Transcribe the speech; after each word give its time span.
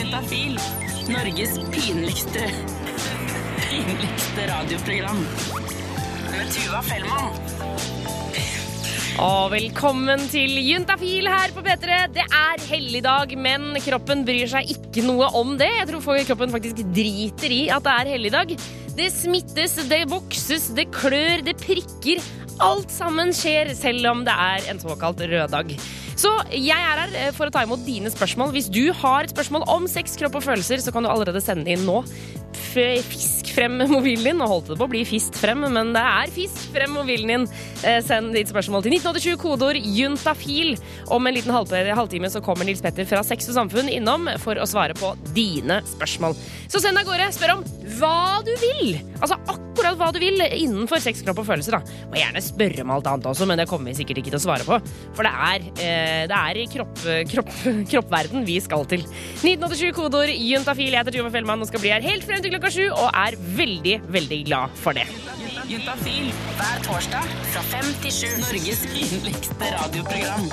Juntafil. 0.00 0.54
Norges 1.12 1.58
pinligste 1.68 2.46
pinligste 3.68 4.46
radioprogram. 4.48 5.18
Med 6.30 6.54
Tuva 6.54 6.80
Fellmann. 6.86 7.36
Og 9.20 9.50
velkommen 9.52 10.24
til 10.32 10.56
Juntafil 10.64 11.28
her 11.28 11.52
på 11.52 11.66
P3. 11.66 12.00
Det 12.16 12.24
er 12.24 12.64
helligdag, 12.70 13.36
men 13.36 13.76
kroppen 13.84 14.24
bryr 14.24 14.48
seg 14.48 14.72
ikke 14.72 15.04
noe 15.04 15.28
om 15.36 15.58
det. 15.60 15.68
Jeg 15.82 15.90
tror 15.92 16.24
kroppen 16.32 16.56
faktisk 16.56 16.80
driter 16.96 17.52
i 17.52 17.62
at 17.68 17.84
det 17.84 18.00
er 18.00 18.14
helligdag. 18.16 18.56
Det 18.96 19.12
smittes, 19.12 19.76
det 19.92 20.06
vokses, 20.08 20.72
det 20.80 20.88
klør, 20.96 21.44
det 21.44 21.58
prikker. 21.60 22.24
Alt 22.64 22.88
sammen 22.88 23.36
skjer 23.36 23.76
selv 23.76 24.14
om 24.14 24.24
det 24.24 24.32
er 24.48 24.72
en 24.72 24.80
såkalt 24.80 25.20
røddag. 25.28 25.76
Så 26.20 26.30
jeg 26.52 26.76
er 26.76 27.00
her 27.00 27.14
eh, 27.16 27.30
for 27.36 27.48
å 27.48 27.54
ta 27.54 27.62
imot 27.64 27.86
dine 27.86 28.10
spørsmål. 28.12 28.52
Hvis 28.56 28.68
du 28.72 28.90
har 29.00 29.24
et 29.24 29.32
spørsmål 29.32 29.64
om 29.72 29.86
sex, 29.88 30.18
kropp 30.20 30.36
og 30.40 30.44
følelser, 30.44 30.82
så 30.84 30.92
kan 30.92 31.06
du 31.06 31.10
allerede 31.12 31.40
sende 31.44 31.64
det 31.68 31.78
inn 31.78 31.86
nå. 31.88 32.02
Fisk 32.70 33.50
frem 33.54 33.78
mobilen 33.90 34.24
din. 34.24 34.38
Nå 34.38 34.46
holdt 34.48 34.70
det 34.70 34.78
på 34.78 34.86
å 34.86 34.90
bli 34.90 35.02
fist 35.08 35.36
frem, 35.40 35.64
men 35.74 35.92
det 35.96 36.02
er 36.02 36.32
fisk 36.34 36.70
frem 36.74 36.92
mobilen 36.94 37.32
din. 37.32 37.46
Eh, 37.82 37.98
send 38.04 38.34
ditt 38.36 38.50
spørsmål 38.52 38.84
til 38.84 38.94
1987, 38.98 39.36
kodeord 39.40 39.80
juntafil. 39.80 40.76
Om 41.10 41.26
en 41.26 41.36
liten 41.36 41.54
halvtime 41.54 42.30
så 42.30 42.42
kommer 42.44 42.68
Nils 42.68 42.82
Petter 42.84 43.08
fra 43.08 43.24
Sex 43.26 43.50
og 43.50 43.58
Samfunn 43.58 43.90
innom 43.90 44.28
for 44.42 44.60
å 44.60 44.68
svare 44.68 44.94
på 44.98 45.14
dine 45.34 45.80
spørsmål. 45.88 46.36
Så 46.70 46.82
send 46.82 47.00
av 47.00 47.08
gårde. 47.08 47.30
Spør 47.34 47.56
om 47.56 47.64
hva 47.98 48.40
du 48.46 48.52
vil. 48.60 49.00
Altså 49.18 49.36
akkurat 49.50 49.98
hva 49.98 50.10
du 50.14 50.20
vil 50.22 50.38
innenfor 50.44 51.00
sex, 51.02 51.24
kropp 51.24 51.42
og 51.42 51.48
følelser. 51.48 51.78
da. 51.78 52.06
Må 52.12 52.20
gjerne 52.20 52.42
spørre 52.44 52.84
om 52.84 52.92
alt 52.94 53.08
annet 53.10 53.26
også, 53.32 53.48
men 53.48 53.58
det 53.58 53.68
kommer 53.70 53.90
vi 53.90 53.98
sikkert 53.98 54.22
ikke 54.22 54.34
til 54.34 54.40
å 54.40 54.44
svare 54.44 54.66
på. 54.66 54.78
For 55.16 55.26
det 55.26 55.32
er, 55.32 55.66
eh, 55.82 56.26
det 56.30 56.38
er 56.38 56.62
kropp, 56.76 57.02
kropp, 57.32 57.52
kroppverden 57.92 58.46
vi 58.46 58.60
skal 58.62 58.86
til. 58.90 59.02
1987 59.42 59.90
kodeord 59.96 60.30
juntafil. 60.30 60.92
Jeg 60.92 61.00
heter 61.00 61.18
Tuva 61.18 61.32
Fellmann 61.32 61.64
og 61.64 61.70
skal 61.70 61.82
bli 61.82 61.94
her 61.94 62.04
helt 62.04 62.26
frem 62.28 62.42
til 62.44 62.52
klokka 62.52 62.59
sju, 62.68 62.90
og 62.92 63.08
er 63.16 63.38
veldig, 63.56 63.96
veldig 64.12 64.40
glad 64.50 64.68
for 64.76 64.92
det. 64.92 65.06
Juntafil 65.70 66.32
hver 66.58 66.82
torsdag 66.84 67.36
fra 67.52 67.62
fem 67.72 67.92
til 68.02 68.12
sju. 68.20 68.32
Norges 68.42 68.84
pinligste 68.92 69.76
radioprogram 69.78 70.50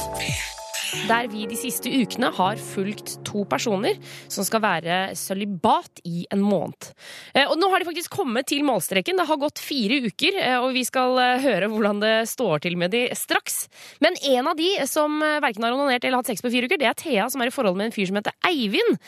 der 1.08 1.28
vi 1.32 1.46
de 1.50 1.58
siste 1.60 1.92
ukene 1.92 2.30
har 2.36 2.60
fulgt 2.62 3.18
to 3.28 3.44
personer 3.50 3.98
som 4.32 4.46
skal 4.48 4.64
være 4.64 4.98
sølibat 5.18 6.02
i 6.08 6.26
en 6.34 6.44
måned. 6.44 6.90
Eh, 7.34 7.46
og 7.48 7.58
nå 7.60 7.70
har 7.72 7.82
de 7.82 7.90
faktisk 7.90 8.14
kommet 8.14 8.50
til 8.52 8.66
målstreken. 8.68 9.18
Det 9.20 9.28
har 9.30 9.42
gått 9.42 9.62
fire 9.64 10.00
uker, 10.08 10.40
eh, 10.42 10.58
og 10.62 10.74
vi 10.76 10.86
skal 10.88 11.18
eh, 11.24 11.44
høre 11.44 11.70
hvordan 11.72 12.02
det 12.04 12.16
står 12.32 12.64
til 12.66 12.78
med 12.80 12.94
de 12.96 13.06
straks. 13.18 13.66
Men 14.04 14.18
en 14.32 14.52
av 14.54 14.60
de 14.60 14.72
som 14.90 15.20
verken 15.44 15.66
har 15.66 15.76
onanert 15.76 16.06
eller 16.06 16.22
hatt 16.22 16.32
sex 16.32 16.44
på 16.44 16.52
fire 16.54 16.70
uker, 16.70 16.82
det 16.82 16.90
er 16.90 16.98
Thea, 16.98 17.30
som 17.32 17.44
er 17.44 17.52
i 17.52 17.56
forhold 17.56 17.80
med 17.80 17.90
en 17.90 17.96
fyr 17.96 18.10
som 18.10 18.20
heter 18.20 18.36
Eivind. 18.48 19.00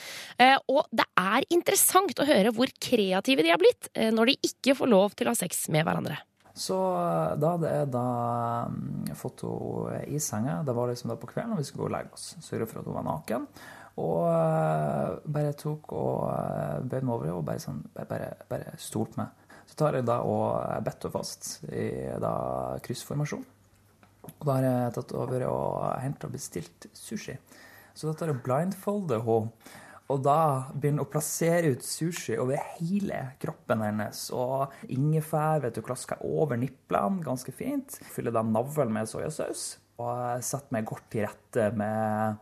Og 0.72 0.82
det 0.96 1.06
er 1.20 1.46
interessant 1.54 2.20
å 2.20 2.28
høre 2.28 2.54
hvor 2.56 2.72
kreative 2.82 3.46
de 3.46 3.54
har 3.54 3.62
blitt 3.62 3.92
når 4.16 4.32
de 4.32 4.40
ikke 4.52 4.78
får 4.80 4.92
lov 4.92 5.16
til 5.18 5.30
å 5.30 5.36
ha 5.36 5.40
sex 5.40 5.68
med 5.74 5.88
hverandre. 5.88 6.20
Så 6.58 6.78
eh, 6.78 7.34
da 7.40 7.56
hadde 7.56 7.74
jeg 7.74 7.90
da 7.94 8.06
mm, 8.72 9.12
fått 9.18 9.44
henne 9.46 10.00
i 10.10 10.22
senga. 10.24 10.62
Det 10.66 10.76
var 10.76 10.90
liksom 10.92 11.14
da 11.14 11.20
på 11.20 11.30
kvelden, 11.32 11.56
og 11.56 11.62
vi 11.62 11.68
skulle 11.68 11.86
gå 11.86 11.92
og 11.92 11.96
legge 11.98 12.18
oss. 12.18 12.32
Sørge 12.46 12.70
for 12.70 12.82
at 12.82 12.90
hun 12.90 12.98
var 12.98 13.08
naken. 13.08 13.46
Og 14.00 14.30
uh, 14.32 15.18
bare 15.28 15.56
tok 15.60 15.92
og 15.92 16.30
uh, 16.32 16.80
bøyde 16.88 17.04
meg 17.04 17.16
over 17.18 17.34
og 17.34 17.42
bare, 17.50 17.60
sånn, 17.60 17.82
bare, 17.98 18.30
bare 18.48 18.78
stolte 18.80 19.20
meg. 19.20 19.48
Så 19.68 19.76
tar 19.80 19.98
jeg 19.98 20.08
da 20.08 20.22
og 20.24 20.86
bedt 20.86 21.04
henne 21.04 21.14
fast 21.14 21.50
i 21.68 21.90
da 22.24 22.34
kryssformasjon. 22.86 23.44
Og 24.30 24.46
da 24.48 24.56
har 24.56 24.68
jeg 24.68 24.96
tatt 24.96 25.14
over 25.20 25.46
og 25.50 25.76
henta 26.00 26.30
og 26.30 26.36
bestilt 26.38 26.88
sushi. 26.96 27.36
Så 27.92 28.08
da 28.08 28.16
tar 28.16 28.32
jeg 28.32 28.42
blindfolder 28.46 29.26
henne 29.26 29.52
og 30.10 30.24
da 30.26 30.40
begynner 30.74 31.06
å 31.06 31.10
plassere 31.12 31.76
ut 31.76 31.86
sushi 31.86 32.34
over 32.42 32.58
hele 32.80 33.22
kroppen 33.42 33.84
hennes. 33.86 34.24
Og 34.34 34.74
ingefær 34.90 35.62
vet 35.66 35.78
du, 35.78 35.84
klasker 35.86 36.22
over 36.26 36.58
niplene 36.58 37.22
ganske 37.26 37.54
fint. 37.54 38.00
Fyller 38.10 38.34
da 38.34 38.42
navlen 38.46 38.94
med 38.96 39.10
soyasaus. 39.10 39.76
Og 40.02 40.42
setter 40.46 40.74
meg 40.74 40.88
godt 40.90 41.06
til 41.14 41.28
rette 41.28 41.68
med 41.78 42.40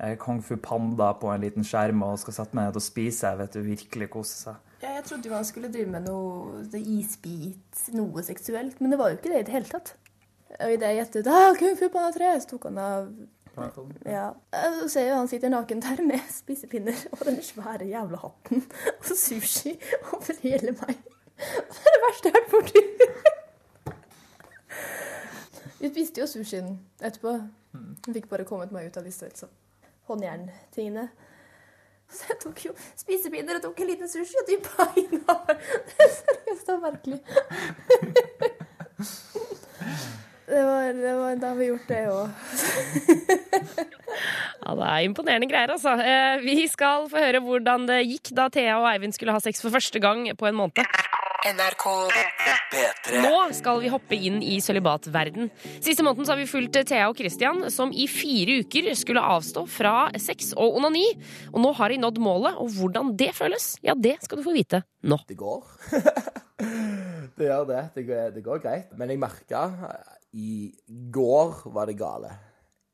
eh, 0.00 0.16
Kung 0.18 0.40
Fu 0.42 0.56
Panda 0.58 1.12
på 1.20 1.30
en 1.30 1.44
liten 1.44 1.66
skjerm 1.66 2.02
og 2.06 2.18
skal 2.22 2.38
sette 2.40 2.58
meg 2.58 2.66
ned 2.66 2.80
og 2.80 2.86
spise. 2.86 3.30
vet 3.38 3.54
du, 3.54 3.62
Virkelig 3.62 4.10
kose 4.10 4.40
seg. 4.48 4.72
Ja, 4.82 4.96
jeg 4.96 5.06
trodde 5.06 5.30
jo 5.30 5.36
han 5.36 5.46
skulle 5.46 5.70
drive 5.72 5.92
med 5.94 6.08
noe 6.08 6.64
isbit, 6.82 7.84
noe 7.94 8.26
seksuelt. 8.26 8.82
Men 8.82 8.90
det 8.90 8.98
var 8.98 9.12
jo 9.12 9.20
ikke 9.20 9.30
det 9.30 9.44
i 9.44 9.46
det 9.46 9.54
hele 9.54 9.70
tatt. 9.70 9.94
Og 10.58 10.74
idet 10.74 10.90
jeg 10.90 11.00
gjettet 11.02 11.30
ah, 11.30 11.54
Kung 11.62 11.78
Fu 11.78 11.86
Panda 11.94 12.10
3, 12.18 12.34
så 12.42 12.54
tok 12.56 12.68
han 12.72 12.82
av 12.82 13.08
ja. 14.06 14.30
Så 14.80 14.88
ser 14.88 15.08
jo 15.08 15.14
han 15.14 15.28
sitter 15.28 15.48
naken 15.48 15.82
der 15.82 16.02
med 16.02 16.20
spisepinner 16.30 16.94
og 17.12 17.18
den 17.26 17.42
svære 17.42 17.84
jævla 17.86 18.16
hatten 18.22 18.64
og 18.98 19.04
sushi 19.16 19.80
over 20.12 20.32
hele 20.46 20.72
meg. 20.80 20.94
Det 21.36 21.82
er 21.82 21.90
det 21.94 22.02
verste 22.06 22.28
jeg 22.28 22.34
har 22.34 22.40
hørt 22.40 22.50
borti. 22.50 22.80
Vi 25.80 25.88
spiste 25.90 26.20
jo 26.20 26.26
sushien 26.26 26.80
etterpå. 27.02 27.32
Jeg 28.06 28.14
fikk 28.14 28.28
bare 28.30 28.44
kommet 28.48 28.72
meg 28.72 28.86
ut 28.88 28.96
av 28.96 29.04
disse 29.04 29.24
liksom, 29.26 29.48
håndjerntingene. 30.08 31.08
Så 32.14 32.22
jeg 32.30 32.38
tok 32.42 32.58
jo 32.68 32.72
spisepinner 32.96 33.54
og 33.58 33.62
tok 33.66 33.80
en 33.82 33.90
liten 33.90 34.08
sushi 34.08 34.36
og 34.40 34.46
dyppa 34.48 34.82
i 35.00 35.02
navlen. 35.12 35.58
Det 35.88 35.96
er 36.06 36.12
seriøst 36.20 36.68
og 36.74 36.78
merkelig. 36.86 37.20
Det 40.54 40.62
var, 40.62 40.92
det 40.92 41.12
var, 41.18 41.36
da 41.36 41.48
har 41.50 41.56
vi 41.58 41.66
gjort 41.66 41.88
det 41.90 42.02
òg. 42.12 42.28
ja, 44.62 44.74
det 44.78 44.84
er 44.86 45.06
imponerende 45.08 45.48
greier, 45.50 45.72
altså. 45.74 45.96
Eh, 45.98 46.44
vi 46.44 46.68
skal 46.70 47.08
få 47.10 47.18
høre 47.18 47.40
hvordan 47.42 47.88
det 47.90 48.04
gikk 48.04 48.30
da 48.38 48.46
Thea 48.54 48.76
og 48.78 48.86
Eivind 48.92 49.16
skulle 49.16 49.34
ha 49.34 49.42
sex 49.42 49.64
for 49.64 49.74
første 49.74 49.98
gang 49.98 50.28
på 50.38 50.46
en 50.46 50.58
måned. 50.60 50.78
NRK 51.44 51.84
P3. 52.70 53.18
Nå 53.20 53.40
skal 53.58 53.82
vi 53.82 53.90
hoppe 53.92 54.16
inn 54.16 54.38
i 54.46 54.60
sølibatverden. 54.64 55.50
Siste 55.84 56.06
måneden 56.06 56.30
har 56.30 56.38
vi 56.40 56.46
fulgt 56.48 56.78
Thea 56.86 57.10
og 57.10 57.18
Christian, 57.18 57.66
som 57.74 57.90
i 57.90 58.06
fire 58.08 58.62
uker 58.62 58.92
skulle 58.96 59.26
avstå 59.34 59.66
fra 59.68 60.06
sex 60.22 60.54
og 60.54 60.78
onani. 60.78 61.04
Og 61.50 61.60
nå 61.66 61.74
har 61.82 61.90
de 61.90 62.00
nådd 62.00 62.22
målet, 62.22 62.56
og 62.62 62.72
hvordan 62.78 63.12
det 63.18 63.32
føles, 63.36 63.74
ja, 63.84 63.98
det 63.98 64.20
skal 64.22 64.38
du 64.38 64.46
få 64.46 64.54
vite 64.54 64.84
nå. 65.02 65.18
Det 65.28 65.36
går. 65.36 65.66
det 67.36 67.50
gjør 67.50 67.68
det. 67.74 67.86
Det 67.98 68.06
går, 68.08 68.34
det 68.38 68.46
går 68.46 68.64
greit. 68.64 68.94
Men 68.96 69.12
jeg 69.12 69.20
merka 69.26 69.66
i 70.34 70.74
går 70.86 71.54
var 71.64 71.86
det 71.86 71.92
gale. 71.92 72.32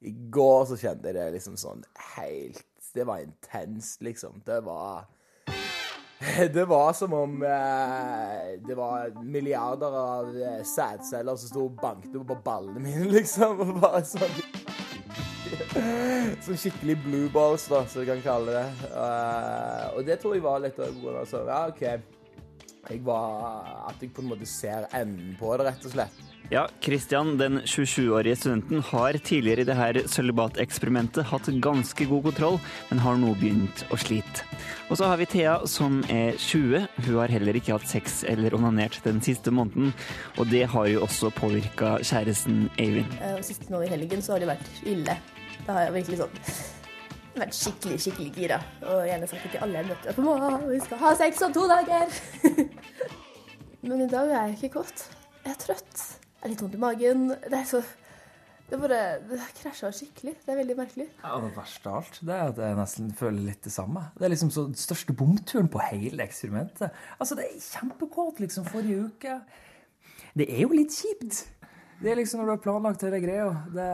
I 0.01 0.11
går 0.11 0.67
så 0.69 0.77
kjente 0.77 1.09
jeg 1.09 1.17
det 1.17 1.31
liksom 1.37 1.57
sånn 1.61 1.83
helt 2.17 2.65
Det 2.95 3.05
var 3.09 3.23
intenst, 3.23 4.03
liksom. 4.05 4.43
Det 4.45 4.59
var 4.67 5.07
Det 6.55 6.65
var 6.69 6.93
som 6.93 7.15
om 7.17 7.43
eh, 7.43 8.61
det 8.67 8.77
var 8.77 9.13
milliarder 9.25 9.97
av 9.97 10.37
eh, 10.37 10.63
sædceller 10.69 11.37
som 11.41 11.53
sto 11.53 11.65
og 11.69 11.79
banket 11.81 12.19
på 12.29 12.37
ballene 12.45 12.83
mine, 12.85 13.09
liksom. 13.17 13.61
Og 13.65 13.73
bare 13.81 14.03
sånn 14.05 14.37
Sånn 16.45 16.61
skikkelig 16.61 16.99
blue 17.07 17.31
balls, 17.33 17.65
da, 17.73 17.87
som 17.89 18.05
du 18.05 18.11
kan 18.11 18.21
kalle 18.25 18.53
det. 18.55 18.91
Uh, 18.93 19.97
og 19.97 20.05
det 20.07 20.21
tror 20.21 20.37
jeg 20.37 20.45
var 20.45 20.61
litt 20.63 20.79
av 20.79 20.93
grunnen. 20.93 21.23
Altså, 21.25 21.41
ja, 21.49 21.63
OK. 21.73 21.83
Jeg 22.91 23.01
var 23.07 23.89
At 23.89 24.03
jeg 24.03 24.13
på 24.15 24.23
en 24.23 24.31
måte 24.31 24.49
ser 24.49 24.87
enden 24.97 25.35
på 25.41 25.57
det, 25.57 25.71
rett 25.71 25.89
og 25.89 25.97
slett. 25.97 26.30
Ja, 26.51 26.69
Christian, 26.83 27.37
den 27.39 27.61
27-årige 27.61 28.37
studenten, 28.37 28.81
har 28.83 29.13
tidligere 29.13 29.63
i 29.63 29.67
det 29.69 29.75
her 29.79 29.99
sølibateksperimentet 30.11 31.29
hatt 31.31 31.47
ganske 31.63 32.07
god 32.11 32.25
kontroll, 32.25 32.57
men 32.89 33.03
har 33.05 33.21
nå 33.23 33.37
begynt 33.39 33.85
å 33.95 33.99
slite. 34.03 34.43
Og 34.91 34.99
så 34.99 35.07
har 35.07 35.21
vi 35.21 35.29
Thea, 35.31 35.53
som 35.71 36.01
er 36.11 36.35
20. 36.43 36.89
Hun 37.07 37.19
har 37.21 37.31
heller 37.31 37.55
ikke 37.55 37.77
hatt 37.77 37.87
sex 37.87 38.25
eller 38.27 38.57
onanert 38.59 38.99
den 39.05 39.23
siste 39.23 39.55
måneden, 39.55 39.93
og 40.43 40.51
det 40.51 40.65
har 40.73 40.89
jo 40.91 41.05
også 41.07 41.31
påvirka 41.39 41.93
kjæresten 42.03 42.65
Eivind. 42.83 43.15
Eh, 43.21 43.37
og 43.37 43.47
sist 43.47 43.71
nå 43.71 43.85
i 43.87 43.91
helgen 43.93 44.19
så 44.19 44.35
har 44.35 44.43
det 44.43 44.51
vært 44.51 44.83
ille. 44.83 45.15
Da 45.69 45.77
har 45.77 45.87
jeg 45.87 45.97
virkelig 46.01 46.23
sånn 46.25 46.41
vært 47.39 47.55
skikkelig, 47.61 48.01
skikkelig 48.09 48.33
gira. 48.35 48.59
Og 48.91 49.05
gjerne 49.07 49.29
sagt 49.31 49.47
til 49.53 49.63
alle 49.63 49.85
jeg 49.85 49.93
møter 49.93 50.19
på 50.19 50.35
vi 50.67 50.81
skal 50.83 51.05
ha 51.07 51.15
sex 51.23 51.47
om 51.47 51.55
to 51.55 51.69
dager. 51.71 52.19
Men 53.87 54.03
i 54.03 54.11
dag 54.11 54.35
er 54.35 54.51
jeg 54.51 54.59
ikke 54.59 54.81
godt. 54.81 55.07
Jeg 55.45 55.55
er 55.55 55.63
trøtt. 55.63 56.20
Jeg 56.41 56.47
er 56.49 56.53
litt 56.55 56.63
vondt 56.65 56.77
i 56.79 56.81
magen. 56.81 57.27
Det 57.45 57.53
er 57.53 57.67
så 57.69 57.83
det 58.71 58.79
bare 58.79 58.99
det 59.27 59.39
krasja 59.59 59.89
skikkelig. 59.91 60.37
Det 60.45 60.53
er 60.53 60.59
veldig 60.61 60.77
merkelig. 60.79 61.09
Ja, 61.25 61.41
Det 61.43 61.51
verste 61.57 61.91
av 61.91 61.97
alt 61.99 62.21
det 62.23 62.35
er 62.37 62.53
at 62.53 62.61
jeg 62.63 62.77
nesten 62.79 63.09
føler 63.19 63.43
litt 63.49 63.65
det 63.67 63.73
samme. 63.75 64.05
Det 64.15 64.25
er 64.25 64.31
liksom 64.31 64.53
så 64.55 64.65
den 64.69 64.79
største 64.79 65.13
bomturen 65.13 65.69
på 65.69 65.83
hele 65.89 66.23
eksperimentet. 66.23 66.95
Altså, 67.19 67.35
Det 67.35 67.49
er 67.49 67.59
kjempekåt 67.59 68.39
liksom 68.41 68.65
forrige 68.65 69.09
uke. 69.11 69.41
Det 70.39 70.47
er 70.47 70.63
jo 70.63 70.71
litt 70.71 70.95
kjipt. 70.95 71.49
Det 72.01 72.13
er 72.13 72.17
liksom 72.17 72.41
når 72.41 72.47
du 72.47 72.55
har 72.55 72.63
planlagt 72.63 73.03
hele 73.03 73.21
greia. 73.21 73.51
Det 73.75 73.91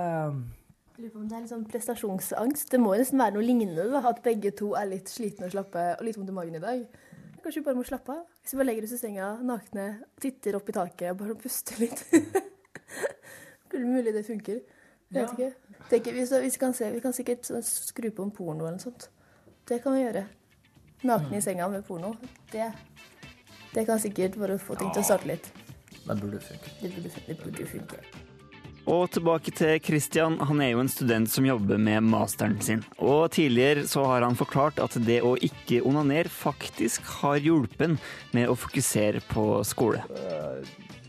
lurer 1.00 1.10
på 1.10 1.18
om 1.18 1.28
det 1.28 1.36
er 1.36 1.40
litt 1.40 1.54
sånn 1.54 1.66
prestasjonsangst. 1.72 2.70
Det 2.70 2.80
må 2.80 2.92
jo 2.94 3.00
nesten 3.00 3.18
være 3.18 3.34
noe 3.34 3.48
lignende. 3.48 3.90
da, 3.90 4.04
At 4.06 4.22
begge 4.22 4.52
to 4.52 4.74
er 4.76 4.92
litt 4.92 5.08
slitne 5.08 5.48
og 5.48 5.56
slappe 5.56 5.96
og 5.98 6.04
litt 6.04 6.20
vondt 6.20 6.30
i 6.30 6.36
magen 6.36 6.54
i 6.54 6.62
dag. 6.62 6.84
Kanskje 7.46 7.60
vi 7.60 7.64
bare 7.68 7.78
må 7.78 7.84
slappe 7.86 8.10
av? 8.10 8.22
Hvis 8.42 8.56
vi 8.56 8.58
bare 8.58 8.66
legger 8.66 8.84
oss 8.88 8.92
i 8.96 8.96
senga 8.98 9.26
nakne, 9.46 9.82
titter 10.18 10.56
opp 10.58 10.66
i 10.66 10.74
taket 10.74 11.12
og 11.12 11.20
bare 11.20 11.36
puster 11.38 11.78
litt. 11.78 12.02
Det 13.70 13.78
er 13.78 13.84
mulig 13.86 14.14
det 14.14 14.24
funker. 14.26 14.58
Jeg 15.14 15.14
vet 15.14 15.36
ikke. 15.36 15.78
Tenker, 15.92 16.16
vi, 16.16 16.26
vi, 16.42 16.50
kan 16.58 16.74
se, 16.74 16.90
vi, 16.90 17.04
kan 17.04 17.14
sikkert 17.14 17.46
skru 17.68 18.10
på 18.10 18.26
en 18.26 18.34
porno 18.34 18.66
eller 18.66 18.80
noe 18.80 18.82
sånt. 18.82 19.06
Det 19.68 19.78
kan 19.84 19.94
vi 19.94 20.02
gjøre. 20.02 20.26
Nakne 21.06 21.38
i 21.38 21.44
senga 21.46 21.70
med 21.70 21.86
porno. 21.86 22.16
Det, 22.50 22.66
det 23.74 23.86
kan 23.86 24.02
sikkert 24.02 24.42
bare 24.42 24.58
få 24.58 24.78
ting 24.80 24.90
til 24.90 25.06
å 25.06 25.10
starte 25.12 25.30
litt. 25.30 25.52
Det 26.02 26.18
burde 26.18 26.42
funke. 26.50 26.78
Det 26.82 26.96
burde, 26.96 27.26
det 27.28 27.42
burde 27.44 27.74
funke. 27.76 28.25
Og 28.86 29.08
tilbake 29.10 29.50
til 29.50 29.80
Christian. 29.82 30.36
Han 30.46 30.60
er 30.62 30.70
jo 30.70 30.82
en 30.84 30.90
student 30.90 31.30
som 31.30 31.46
jobber 31.46 31.80
med 31.82 32.04
masteren 32.06 32.60
sin. 32.62 32.84
Og 33.02 33.32
tidligere 33.34 33.82
så 33.90 34.04
har 34.06 34.22
han 34.22 34.38
forklart 34.38 34.78
at 34.78 34.94
det 35.02 35.18
å 35.26 35.32
ikke 35.34 35.80
onanere 35.82 36.30
faktisk 36.30 37.08
har 37.18 37.40
hjulpet 37.42 37.96
med 38.36 38.46
å 38.46 38.54
fokusere 38.54 39.24
på 39.26 39.48
skole. 39.66 40.04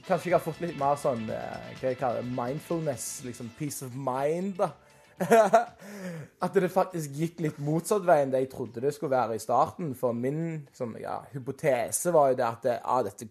Kanskje 0.07 0.31
jeg 0.31 0.37
har 0.39 0.41
fått 0.41 0.63
litt 0.63 0.77
mer 0.79 0.97
sånn 0.97 1.27
uh, 1.29 1.69
hva 1.77 1.91
jeg 1.91 1.99
kaller 1.99 2.25
det, 2.25 2.33
mindfulness, 2.33 3.07
liksom 3.27 3.51
peace 3.59 3.85
of 3.85 3.93
mind, 3.93 4.55
da. 4.57 4.71
At 6.45 6.57
det 6.57 6.69
faktisk 6.73 7.13
gikk 7.17 7.41
litt 7.45 7.57
motsatt 7.61 8.05
vei 8.05 8.21
enn 8.23 8.33
det 8.33 8.43
jeg 8.45 8.51
trodde 8.53 8.81
det 8.81 8.93
skulle 8.95 9.17
være 9.17 9.37
i 9.37 9.41
starten. 9.41 9.93
For 9.97 10.17
min 10.17 10.63
sånn, 10.73 10.95
ja, 11.01 11.19
hypotese 11.33 12.13
var 12.15 12.31
jo 12.31 12.39
det 12.39 12.47
at 12.47 12.65
det, 12.65 12.79
ah, 12.85 13.03
dette 13.05 13.29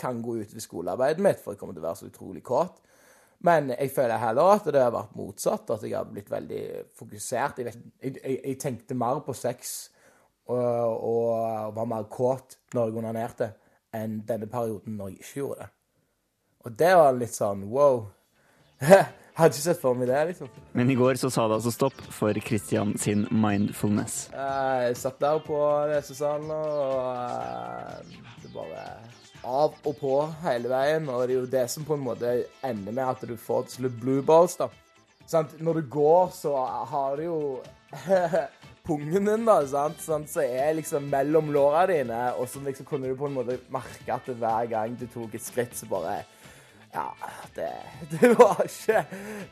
kan 0.00 0.18
gå 0.22 0.40
ut 0.40 0.54
ved 0.54 0.62
skolearbeidet 0.62 1.22
mitt, 1.22 1.42
for 1.42 1.54
jeg 1.54 1.62
kommer 1.62 1.76
til 1.76 1.84
å 1.84 1.88
være 1.88 2.00
så 2.02 2.10
utrolig 2.10 2.42
kåt. 2.46 2.80
Men 3.44 3.74
jeg 3.74 3.90
føler 3.92 4.20
heller 4.22 4.54
at 4.54 4.68
det 4.72 4.80
har 4.80 4.92
vært 4.94 5.16
motsatt, 5.18 5.68
at 5.74 5.82
jeg 5.84 5.92
har 5.98 6.06
blitt 6.08 6.30
veldig 6.32 6.62
fokusert. 6.96 7.58
Jeg, 7.60 7.66
vet, 7.68 7.82
jeg, 8.00 8.14
jeg, 8.22 8.38
jeg 8.46 8.60
tenkte 8.62 8.96
mer 8.96 9.20
på 9.26 9.34
sex 9.36 9.74
og, 10.48 10.56
og 10.56 11.74
var 11.76 11.88
mer 11.88 12.06
kåt 12.12 12.56
når 12.74 12.88
jeg 12.88 12.98
onanerte, 13.00 13.50
enn 13.94 14.22
denne 14.28 14.48
perioden 14.50 14.96
når 14.98 15.12
jeg 15.12 15.20
ikke 15.20 15.40
gjorde 15.42 15.60
det. 15.66 15.68
Og 16.64 16.78
det 16.80 16.94
var 16.96 17.12
litt 17.20 17.36
sånn 17.36 17.66
wow. 17.68 18.06
Hadde 19.34 19.50
ikke 19.50 19.64
sett 19.64 19.80
for 19.82 19.98
meg 19.98 20.06
det, 20.08 20.18
liksom. 20.28 20.50
Men 20.78 20.90
i 20.92 20.94
går 20.94 21.18
så 21.18 21.26
sa 21.32 21.48
det 21.50 21.56
altså 21.58 21.72
stopp 21.74 21.96
for 22.14 22.38
Christian 22.46 22.92
sin 23.02 23.24
mindfulness. 23.34 24.28
Eh, 24.30 24.84
Jeg 24.86 24.96
satt 25.00 25.18
der 25.20 25.40
på 25.42 25.58
lesesalen, 25.90 26.52
og 26.54 27.08
eh, 27.10 28.20
det 28.44 28.52
bare 28.54 28.84
av 29.44 29.76
og 29.84 29.96
på 30.00 30.14
hele 30.44 30.70
veien. 30.72 31.08
Og 31.08 31.24
det 31.24 31.36
er 31.36 31.38
jo 31.38 31.52
det 31.54 31.64
som 31.72 31.86
på 31.86 31.98
en 31.98 32.06
måte 32.06 32.34
ender 32.64 32.92
med 32.92 33.04
at 33.06 33.24
du 33.28 33.36
får 33.36 33.68
til 33.68 33.84
slutt 33.84 34.00
blue 34.02 34.24
balls, 34.26 34.56
da. 34.60 34.68
Sant? 35.26 35.54
Når 35.60 35.80
du 35.80 35.88
går, 35.94 36.30
så 36.36 36.52
har 36.90 37.16
du 37.16 37.24
jo 37.24 37.38
pungen 38.86 39.24
din, 39.30 39.46
da, 39.48 39.66
sant? 39.66 40.00
sant? 40.04 40.30
Så 40.30 40.44
er 40.44 40.76
liksom 40.76 41.08
mellom 41.12 41.52
låra 41.54 41.86
dine, 41.88 42.32
og 42.38 42.48
så 42.48 42.60
liksom 42.64 42.88
kunne 42.88 43.08
du 43.08 43.16
på 43.18 43.30
en 43.30 43.38
måte 43.38 43.58
merke 43.72 44.16
at 44.16 44.28
hver 44.28 44.70
gang 44.70 44.96
du 45.00 45.06
tok 45.08 45.34
et 45.34 45.44
skritt, 45.44 45.76
så 45.78 45.88
bare 45.90 46.22
ja, 46.94 47.08
det, 47.56 47.72
det 48.12 48.28
var 48.38 48.60
ikke 48.62 49.04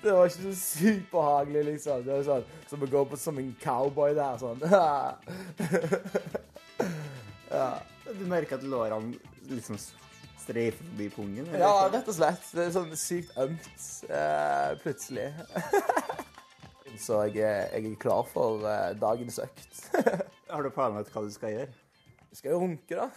Det 0.03 0.13
var 0.13 0.25
ikke 0.25 0.43
så 0.43 0.55
sykt 0.61 1.11
behagelig, 1.11 1.65
liksom. 1.73 2.05
Det 2.05 2.13
var 2.15 2.23
sånn 2.29 2.45
som 2.71 2.85
å 2.85 2.91
gå 2.93 3.05
på 3.11 3.19
som 3.19 3.39
en 3.43 3.57
cowboy 3.65 4.15
der, 4.15 4.39
sånn. 4.39 4.61
Du 8.07 8.25
merker 8.29 8.59
at 8.59 8.65
lårene 8.67 9.15
liksom 9.51 9.79
streifer 10.43 10.83
forbi 10.83 11.07
pungen? 11.15 11.47
eller? 11.47 11.63
Ja, 11.63 11.89
rett 11.93 12.09
og 12.11 12.17
slett. 12.17 12.49
Det 12.55 12.65
er 12.67 12.73
sånn 12.75 12.91
sykt 12.99 13.37
ømt 13.39 13.69
uh, 14.11 14.73
plutselig. 14.83 15.29
Så 17.03 17.23
jeg, 17.31 17.39
er- 17.47 17.71
jeg 17.73 17.87
er 17.93 17.95
klar 18.03 18.27
for 18.29 18.61
uh, 18.67 18.91
dagens 19.01 19.39
økt. 19.43 19.79
Har 20.53 20.67
du 20.67 20.71
planlagt 20.75 21.15
hva 21.15 21.23
du 21.25 21.31
skal 21.33 21.55
gjøre? 21.55 21.73
Skal 22.33 22.55
jo 22.55 22.63
runke, 22.63 22.97
da. 22.97 23.11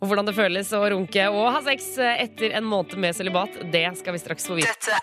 Og 0.00 0.06
hvordan 0.06 0.28
det 0.28 0.36
føles 0.36 0.68
å 0.76 0.84
runke 0.92 1.24
og 1.34 1.48
ha 1.56 1.62
sex 1.66 1.96
etter 1.98 2.54
en 2.54 2.68
måned 2.70 2.94
med 3.02 3.16
sølibat, 3.18 3.64
det 3.72 3.88
skal 3.98 4.14
vi 4.14 4.22
straks 4.22 4.46
få 4.46 4.60
vite. 4.60 5.00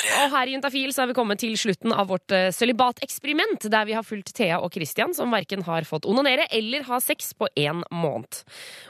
Og 0.00 0.32
her 0.32 0.48
i 0.48 0.54
Juntafil 0.54 0.92
så 0.94 1.04
er 1.04 1.10
vi 1.10 1.16
kommet 1.16 1.40
til 1.42 1.56
slutten 1.60 1.92
av 1.92 2.08
vårt 2.10 2.32
eh, 2.34 2.48
sølibateksperiment, 2.54 3.66
der 3.72 3.86
vi 3.88 3.94
har 3.96 4.04
fulgt 4.06 4.32
Thea 4.36 4.60
og 4.62 4.72
Christian, 4.74 5.12
som 5.16 5.32
verken 5.32 5.64
har 5.66 5.86
fått 5.88 6.06
onanere 6.08 6.46
eller 6.56 6.86
ha 6.88 7.00
sex 7.04 7.32
på 7.36 7.48
én 7.58 7.82
måned. 7.92 8.40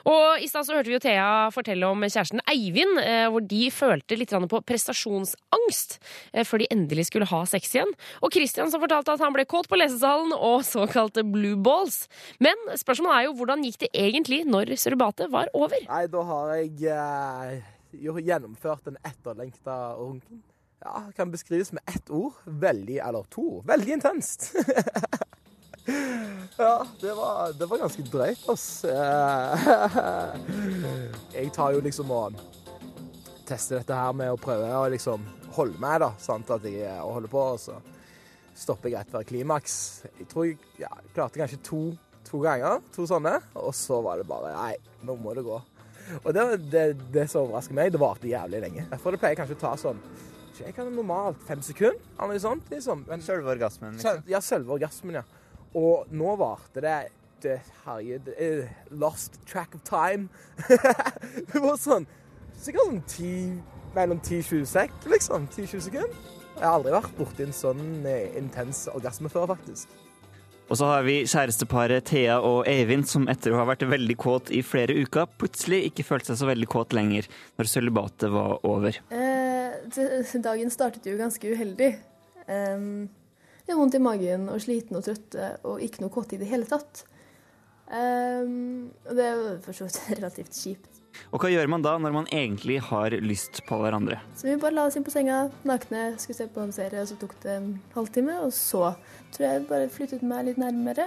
Og 0.09 0.43
i 0.43 0.49
stad 0.51 0.67
så 0.67 0.77
hørte 0.77 0.91
vi 0.91 0.97
jo 0.97 1.03
Thea 1.03 1.51
fortelle 1.55 1.89
om 1.91 2.05
kjæresten 2.07 2.43
Eivind, 2.51 3.01
eh, 3.03 3.27
hvor 3.31 3.45
de 3.47 3.63
følte 3.75 4.19
litt 4.19 4.31
på 4.31 4.63
prestasjonsangst 4.67 5.99
eh, 6.33 6.47
før 6.47 6.63
de 6.63 6.71
endelig 6.71 7.09
skulle 7.11 7.29
ha 7.31 7.43
sex 7.49 7.75
igjen. 7.75 7.91
Og 8.23 8.35
Christian 8.35 8.71
som 8.71 8.83
fortalte 8.83 9.17
at 9.17 9.25
han 9.25 9.35
ble 9.35 9.47
kåt 9.51 9.71
på 9.71 9.79
lesesalen 9.81 10.35
og 10.37 10.63
såkalte 10.67 11.27
blue 11.27 11.59
balls. 11.59 12.05
Men 12.39 12.59
spørsmålet 12.81 13.17
er 13.17 13.23
jo 13.29 13.37
hvordan 13.39 13.65
gikk 13.67 13.79
det 13.85 13.91
egentlig 14.07 14.41
når 14.49 14.67
sølibatet 14.81 15.29
var 15.33 15.47
over? 15.57 15.79
Nei, 15.89 16.05
da 16.11 16.21
har 16.31 16.45
jeg 16.59 16.71
eh, 16.95 17.51
gjennomført 18.01 18.83
den 18.89 18.97
etterlengta 19.05 19.77
runken. 19.99 20.37
Ja, 20.81 20.95
kan 21.17 21.31
beskrives 21.31 21.73
med 21.77 21.83
ett 21.87 22.11
ord. 22.11 22.33
Veldig, 22.45 22.99
eller 23.05 23.23
to. 23.29 23.63
Veldig 23.69 23.93
intenst. 23.99 24.55
ja, 26.59 26.87
det 27.01 27.15
var, 27.15 27.53
det 27.53 27.69
var 27.69 27.79
ganske 27.83 28.03
drøyt, 28.09 28.49
ass. 28.49 28.85
Eh, 28.89 29.69
jeg 31.37 31.53
tar 31.53 31.73
jo 31.77 31.81
liksom 31.85 32.11
og 32.17 32.33
tester 33.51 33.81
dette 33.81 33.97
her 33.97 34.13
med 34.17 34.33
å 34.33 34.41
prøve 34.41 34.69
å 34.73 34.89
liksom 34.93 35.25
holde 35.57 35.81
meg, 35.83 35.99
da. 36.05 36.13
Sant? 36.23 36.51
At 36.55 36.65
jeg 36.65 36.87
eh, 36.87 37.03
holder 37.05 37.33
på, 37.33 37.43
og 37.55 37.61
så 37.61 37.77
stopper 38.57 38.89
jeg 38.89 39.01
rett 39.01 39.13
før 39.13 39.27
klimaks. 39.27 39.75
Jeg 40.17 40.29
tror 40.31 40.45
jeg 40.49 40.57
ja, 40.81 40.93
klarte 41.15 41.43
kanskje 41.43 41.61
to, 41.67 41.83
to 42.31 42.41
ganger, 42.45 42.81
to 42.95 43.07
sånne, 43.11 43.37
og 43.59 43.75
så 43.75 44.01
var 44.05 44.21
det 44.21 44.29
bare 44.31 44.55
Nei, 44.55 44.75
nå 45.07 45.17
må 45.19 45.35
det 45.35 45.45
gå. 45.47 45.59
Og 46.21 46.33
det, 46.35 46.45
det, 46.71 46.85
det 47.15 47.27
som 47.31 47.45
overrasker 47.45 47.77
meg, 47.77 47.93
det 47.95 48.01
varte 48.03 48.31
jævlig 48.31 48.63
lenge. 48.65 48.87
Derfor 48.91 49.15
det 49.15 49.21
pleier 49.23 49.39
kanskje 49.39 49.59
å 49.59 49.63
ta 49.63 49.77
sånn 49.79 50.01
Jeg 50.61 50.75
kan 50.77 50.91
normalt 50.93 51.39
fem 51.49 51.63
sekunder, 51.65 51.99
eller 52.19 52.35
noe 52.35 52.43
sånt. 52.43 52.67
liksom. 52.73 53.05
Men 53.09 53.23
Selve 53.25 53.53
orgasmen, 53.55 53.95
liksom. 53.97 54.23
Ja, 54.29 54.43
selve 54.45 54.75
orgasmen, 54.77 55.21
ja. 55.21 55.25
Og 55.79 56.11
nå 56.11 56.35
varte 56.41 56.83
det 56.85 56.99
det, 57.41 57.55
Herregud, 57.87 58.27
eh, 58.37 58.69
lost 58.91 59.39
track 59.49 59.75
of 59.75 59.81
time. 59.87 60.29
det 61.53 61.63
var 61.63 61.79
sånn 61.81 62.05
Sikkert 62.61 62.91
sånn 62.91 63.01
10, 63.09 63.55
mellom 63.97 64.19
10-20 64.21 64.67
sek, 64.69 64.93
liksom. 65.09 65.47
10-20 65.55 65.87
sekunder. 65.87 66.19
Jeg 66.59 66.67
har 66.67 66.75
aldri 66.77 66.93
vært 66.93 67.15
borti 67.17 67.47
en 67.47 67.57
sånn 67.57 67.87
eh, 68.05 68.35
intens 68.37 68.83
orgasme 68.93 69.31
før, 69.33 69.47
faktisk. 69.55 69.95
Og 70.71 70.79
så 70.79 70.87
har 70.87 71.03
vi 71.03 71.17
kjæresteparet 71.27 72.05
Thea 72.07 72.37
og 72.47 72.61
Eivind, 72.71 73.09
som 73.11 73.25
etter 73.31 73.51
å 73.51 73.59
ha 73.59 73.67
vært 73.67 73.83
veldig 73.91 74.15
kåt 74.23 74.53
i 74.55 74.61
flere 74.63 74.95
uker, 75.03 75.27
plutselig 75.41 75.81
ikke 75.89 76.07
følte 76.07 76.31
seg 76.31 76.39
så 76.39 76.51
veldig 76.51 76.69
kåt 76.71 76.95
lenger 76.95 77.27
når 77.59 77.71
sølibatet 77.73 78.31
var 78.31 78.61
over. 78.71 79.01
Eh, 79.11 80.39
dagen 80.47 80.71
startet 80.71 81.11
jo 81.11 81.17
ganske 81.19 81.43
uheldig. 81.51 81.91
Eh, 82.47 82.85
jeg 83.67 83.75
har 83.75 83.81
vondt 83.81 83.99
i 83.99 84.03
magen 84.03 84.47
og 84.53 84.63
sliten 84.63 85.01
og 85.01 85.09
trøtte 85.09 85.51
og 85.67 85.83
ikke 85.83 86.05
noe 86.05 86.15
kåt 86.15 86.37
i 86.37 86.41
det 86.41 86.53
hele 86.53 86.71
tatt. 86.71 87.03
Eh, 87.91 88.47
og 88.47 89.19
det 89.19 89.27
jo 89.35 89.53
for 89.67 89.75
så 89.75 89.91
vidt 89.91 90.01
relativt 90.21 90.55
kjipt. 90.55 91.00
Og 91.31 91.39
hva 91.39 91.51
gjør 91.53 91.69
man 91.71 91.85
da, 91.85 91.93
når 92.03 92.15
man 92.15 92.29
egentlig 92.35 92.81
har 92.89 93.15
lyst 93.23 93.61
på 93.69 93.79
hverandre? 93.79 94.19
Så 94.35 94.49
vi 94.49 94.57
bare 94.59 94.75
la 94.75 94.89
oss 94.89 94.97
inn 94.99 95.07
på 95.07 95.13
senga, 95.15 95.45
nakne, 95.69 96.17
skulle 96.19 96.39
se 96.41 96.49
på 96.51 96.65
en 96.65 96.75
serie, 96.75 97.05
og 97.05 97.07
så 97.07 97.19
tok 97.21 97.37
det 97.45 97.53
en 97.55 97.69
halvtime. 97.95 98.41
Og 98.43 98.51
så 98.57 98.89
tror 99.37 99.47
jeg 99.47 99.69
bare 99.69 99.93
flyttet 99.95 100.25
meg 100.27 100.49
litt 100.49 100.59
nærmere. 100.59 101.07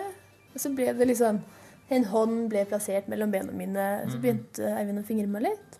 Og 0.53 0.63
så 0.63 0.71
ble 0.75 0.93
det 0.95 1.09
liksom 1.11 1.43
En 1.91 2.05
hånd 2.07 2.47
ble 2.49 2.61
plassert 2.65 3.09
mellom 3.11 3.29
bena 3.29 3.51
mine. 3.53 3.83
Så 4.09 4.17
begynte 4.23 4.69
Eivind 4.79 5.01
å 5.01 5.03
fingre 5.05 5.27
meg 5.29 5.43
litt. 5.43 5.75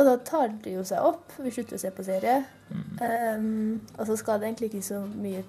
Og 0.00 0.08
da 0.08 0.14
tar 0.26 0.54
det 0.64 0.72
jo 0.72 0.84
seg 0.88 1.04
opp. 1.04 1.36
Vi 1.44 1.52
slutter 1.52 1.76
å 1.76 1.82
se 1.82 1.90
på 1.94 2.06
serie. 2.06 2.38
Um, 2.72 3.76
og 3.98 4.08
så 4.08 4.16
skal 4.18 4.40
det 4.40 4.48
egentlig 4.48 4.70
ikke 4.72 4.88
så 4.88 5.02
mye 5.12 5.44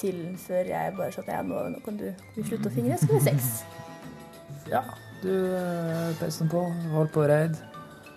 til 0.00 0.18
før 0.42 0.72
jeg 0.74 0.96
bare 0.98 1.14
sånn 1.14 1.30
ja, 1.30 1.38
nå, 1.46 1.62
nå 1.76 1.80
kan 1.86 2.02
du, 2.02 2.10
kan 2.10 2.42
du 2.42 2.50
slutte 2.50 2.68
å 2.68 2.74
fingre, 2.74 2.98
så 2.98 3.06
skal 3.06 3.14
vi 3.14 3.22
ha 3.22 3.30
sex. 3.30 3.48
Ja, 4.74 4.84
du 5.22 5.30
peisen 5.30 6.18
peiste 6.20 6.44
den 6.44 6.50
på, 6.52 6.62
holdt 6.94 7.12
på 7.14 7.22
å 7.22 7.28
reide 7.30 7.58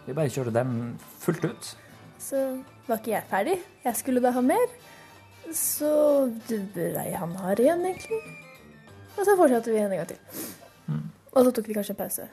Vi 0.05 0.13
bare 0.13 0.29
kjørte 0.29 0.53
dem 0.53 0.73
fullt 1.21 1.45
ut. 1.45 1.69
Så 2.21 2.41
var 2.87 2.99
ikke 3.01 3.13
jeg 3.15 3.29
ferdig. 3.29 3.55
Jeg 3.85 3.97
skulle 3.97 4.21
da 4.21 4.31
ha 4.35 4.41
mer. 4.45 4.73
Så 5.53 5.89
du 6.49 6.57
brei 6.73 7.11
han 7.13 7.33
har 7.41 7.61
igjen, 7.61 7.85
egentlig. 7.85 8.19
Og 9.15 9.21
så 9.25 9.35
fortsatte 9.37 9.73
vi 9.73 9.81
en 9.81 9.93
gang 9.95 10.09
til. 10.09 10.19
Og 11.35 11.47
så 11.47 11.51
tok 11.51 11.67
vi 11.69 11.75
kanskje 11.75 11.95
en 11.95 11.99
pause. 11.99 12.27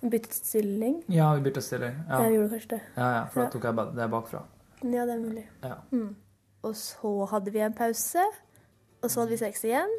Byttet 0.00 0.34
stilling. 0.34 0.96
Ja, 1.12 1.28
vi 1.36 1.44
bytta 1.44 1.60
stilling. 1.60 1.96
Ja. 2.08 2.22
Jeg 2.24 2.38
gjorde 2.38 2.50
kanskje 2.54 2.70
det. 2.72 2.80
ja, 2.96 3.08
ja, 3.18 3.24
for 3.32 3.42
da 3.44 3.50
tok 3.52 3.66
jeg 3.68 3.96
det 3.98 4.10
bakfra. 4.10 4.40
Ja, 4.82 5.04
det 5.04 5.14
er 5.14 5.20
mulig. 5.20 5.44
Ja. 5.62 5.76
Og 6.62 6.76
så 6.76 7.12
hadde 7.30 7.52
vi 7.52 7.60
en 7.64 7.76
pause. 7.76 8.24
Og 9.02 9.10
så 9.10 9.20
hadde 9.20 9.34
vi 9.34 9.40
sex 9.40 9.64
igjen. 9.64 9.92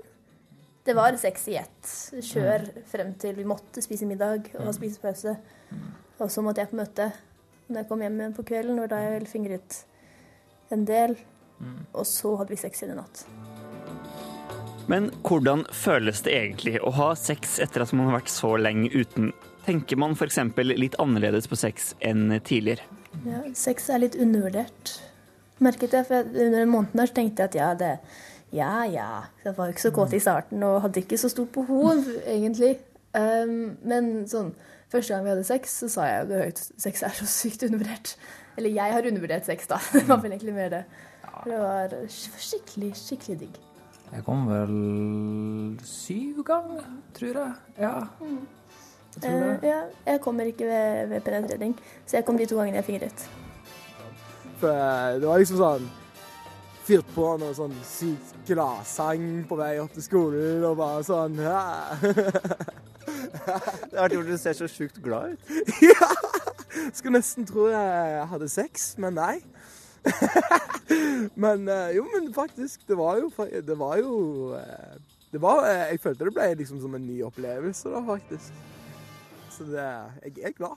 Det 0.84 0.94
var 0.98 1.18
sex 1.22 1.48
i 1.48 1.56
ett. 1.60 1.90
Kjør 2.26 2.64
frem 2.90 3.14
til 3.22 3.36
vi 3.38 3.46
måtte 3.46 3.84
spise 3.86 4.08
middag 4.10 4.50
og 4.56 4.66
ha 4.66 4.72
spisepause. 4.74 5.36
Og 6.22 6.32
så 6.34 6.42
måtte 6.42 6.64
jeg 6.64 6.72
på 6.72 6.80
møte. 6.80 7.12
Når 7.70 7.84
jeg 7.84 7.90
kom 7.90 8.02
hjem 8.02 8.18
igjen 8.20 8.34
på 8.38 8.46
kvelden, 8.50 8.80
var 8.82 8.90
da 8.90 9.02
jeg 9.04 9.14
vel 9.20 9.28
fingret 9.30 9.78
en 10.74 10.86
del. 10.90 11.14
Og 11.94 12.08
så 12.10 12.34
hadde 12.40 12.56
vi 12.56 12.60
sex 12.60 12.82
i 12.82 12.90
natt. 12.90 13.24
Men 14.90 15.12
hvordan 15.22 15.64
føles 15.70 16.24
det 16.26 16.34
egentlig 16.36 16.80
å 16.82 16.92
ha 16.98 17.12
sex 17.16 17.60
etter 17.64 17.86
at 17.86 17.94
man 17.94 18.10
har 18.10 18.18
vært 18.18 18.34
så 18.34 18.56
lenge 18.58 18.90
uten? 18.90 19.30
Tenker 19.68 20.00
man 20.02 20.18
f.eks. 20.18 20.40
litt 20.66 20.98
annerledes 21.00 21.48
på 21.48 21.60
sex 21.60 21.94
enn 22.02 22.34
tidligere? 22.42 22.84
Ja, 23.28 23.44
sex 23.54 23.90
er 23.94 24.02
litt 24.02 24.18
undervurdert. 24.18 24.98
Merket 25.62 25.94
jeg, 25.94 26.08
for 26.10 26.26
Under 26.26 26.58
den 26.64 26.74
måneden 26.74 27.04
her 27.04 27.14
tenkte 27.14 27.46
jeg 27.46 27.52
at 27.52 27.60
ja, 27.60 27.70
det 27.78 27.94
Ja, 28.52 28.84
ja. 28.92 29.10
Jeg 29.46 29.54
var 29.58 29.70
jo 29.70 29.72
ikke 29.76 29.86
så 29.88 29.92
kåt 29.96 30.14
i 30.14 30.20
starten 30.20 30.64
og 30.68 30.82
hadde 30.84 31.00
ikke 31.04 31.18
så 31.18 31.30
stort 31.32 31.52
behov, 31.56 32.02
egentlig. 32.28 32.74
Um, 33.16 33.78
men 33.88 34.12
sånn, 34.32 34.54
første 34.92 35.14
gang 35.14 35.24
vi 35.26 35.32
hadde 35.34 35.46
sex, 35.48 35.78
så 35.84 35.90
sa 35.92 36.06
jeg 36.10 36.28
jo 36.32 36.42
høyt 36.46 36.60
sex 36.84 37.04
er 37.08 37.16
så 37.16 37.28
sykt 37.32 37.64
undervurdert. 37.68 38.16
Eller 38.60 38.74
jeg 38.76 38.94
har 38.98 39.08
undervurdert 39.08 39.48
sex, 39.48 39.68
da. 39.72 39.80
Det 39.96 40.04
var 40.10 40.20
vel 40.24 40.34
egentlig 40.36 40.56
mer 40.58 40.70
det. 40.74 40.84
Det 41.46 41.58
var 41.58 41.94
skikkelig, 42.12 42.92
skikkelig 43.00 43.38
digg. 43.46 43.60
Jeg 44.12 44.24
kom 44.28 44.44
vel 44.50 44.74
syv 45.88 46.42
ganger, 46.48 46.84
tror 47.16 47.38
jeg. 47.40 47.54
Ja. 47.80 47.94
Jeg 49.16 49.24
tror 49.24 49.32
Eh, 49.32 49.48
det. 49.62 49.68
ja, 49.72 49.80
jeg 50.08 50.22
kommer 50.24 50.48
ikke 50.48 50.68
ved, 50.68 51.08
ved 51.12 51.22
penetrering, 51.22 51.74
så 52.08 52.18
jeg 52.18 52.26
kom 52.28 52.38
de 52.40 52.46
to 52.48 52.56
gangene 52.60 52.80
jeg 52.80 52.86
fingret. 52.88 53.24
For 54.62 54.72
eh, 54.72 55.18
det 55.20 55.28
var 55.28 55.40
liksom 55.42 55.60
sånn 55.60 55.88
Fyrt 56.92 57.12
på 57.16 57.24
noe 57.40 57.54
sånn 57.56 57.76
sykt 57.88 58.34
gladsang 58.50 59.46
på 59.48 59.56
vei 59.56 59.78
opp 59.80 59.94
til 59.96 60.04
skolen, 60.04 60.58
og 60.68 60.74
bare 60.76 61.06
sånn 61.08 61.38
ja. 61.40 61.62
Det 63.06 63.94
er 63.94 64.02
artig 64.04 64.18
hvor 64.20 64.28
du 64.28 64.34
ser 64.36 64.58
så 64.60 64.68
sjukt 64.68 65.00
glad 65.00 65.38
ut. 65.38 65.54
ja. 65.88 66.10
Skulle 66.92 67.22
nesten 67.22 67.48
tro 67.48 67.70
jeg 67.72 68.28
hadde 68.34 68.52
sex, 68.52 68.90
men 69.00 69.16
nei. 69.16 69.38
men 71.46 71.64
eh, 71.72 71.96
jo, 71.96 72.04
men 72.12 72.28
faktisk, 72.36 72.84
det 72.90 73.00
var 73.00 73.24
jo 73.24 73.32
Det 73.40 73.76
var 73.78 73.96
jo 74.02 74.14
eh, 74.58 74.96
Det 75.32 75.42
var 75.44 75.64
eh, 75.70 75.92
Jeg 75.94 76.02
følte 76.02 76.26
det 76.26 76.34
ble 76.34 76.48
liksom 76.60 76.82
som 76.84 76.96
en 76.98 77.08
ny 77.08 77.22
opplevelse, 77.24 77.88
da, 77.88 78.04
faktisk. 78.04 78.52
Så 79.56 79.72
det 79.72 79.88
Jeg 80.28 80.50
er 80.52 80.60
glad. 80.60 80.76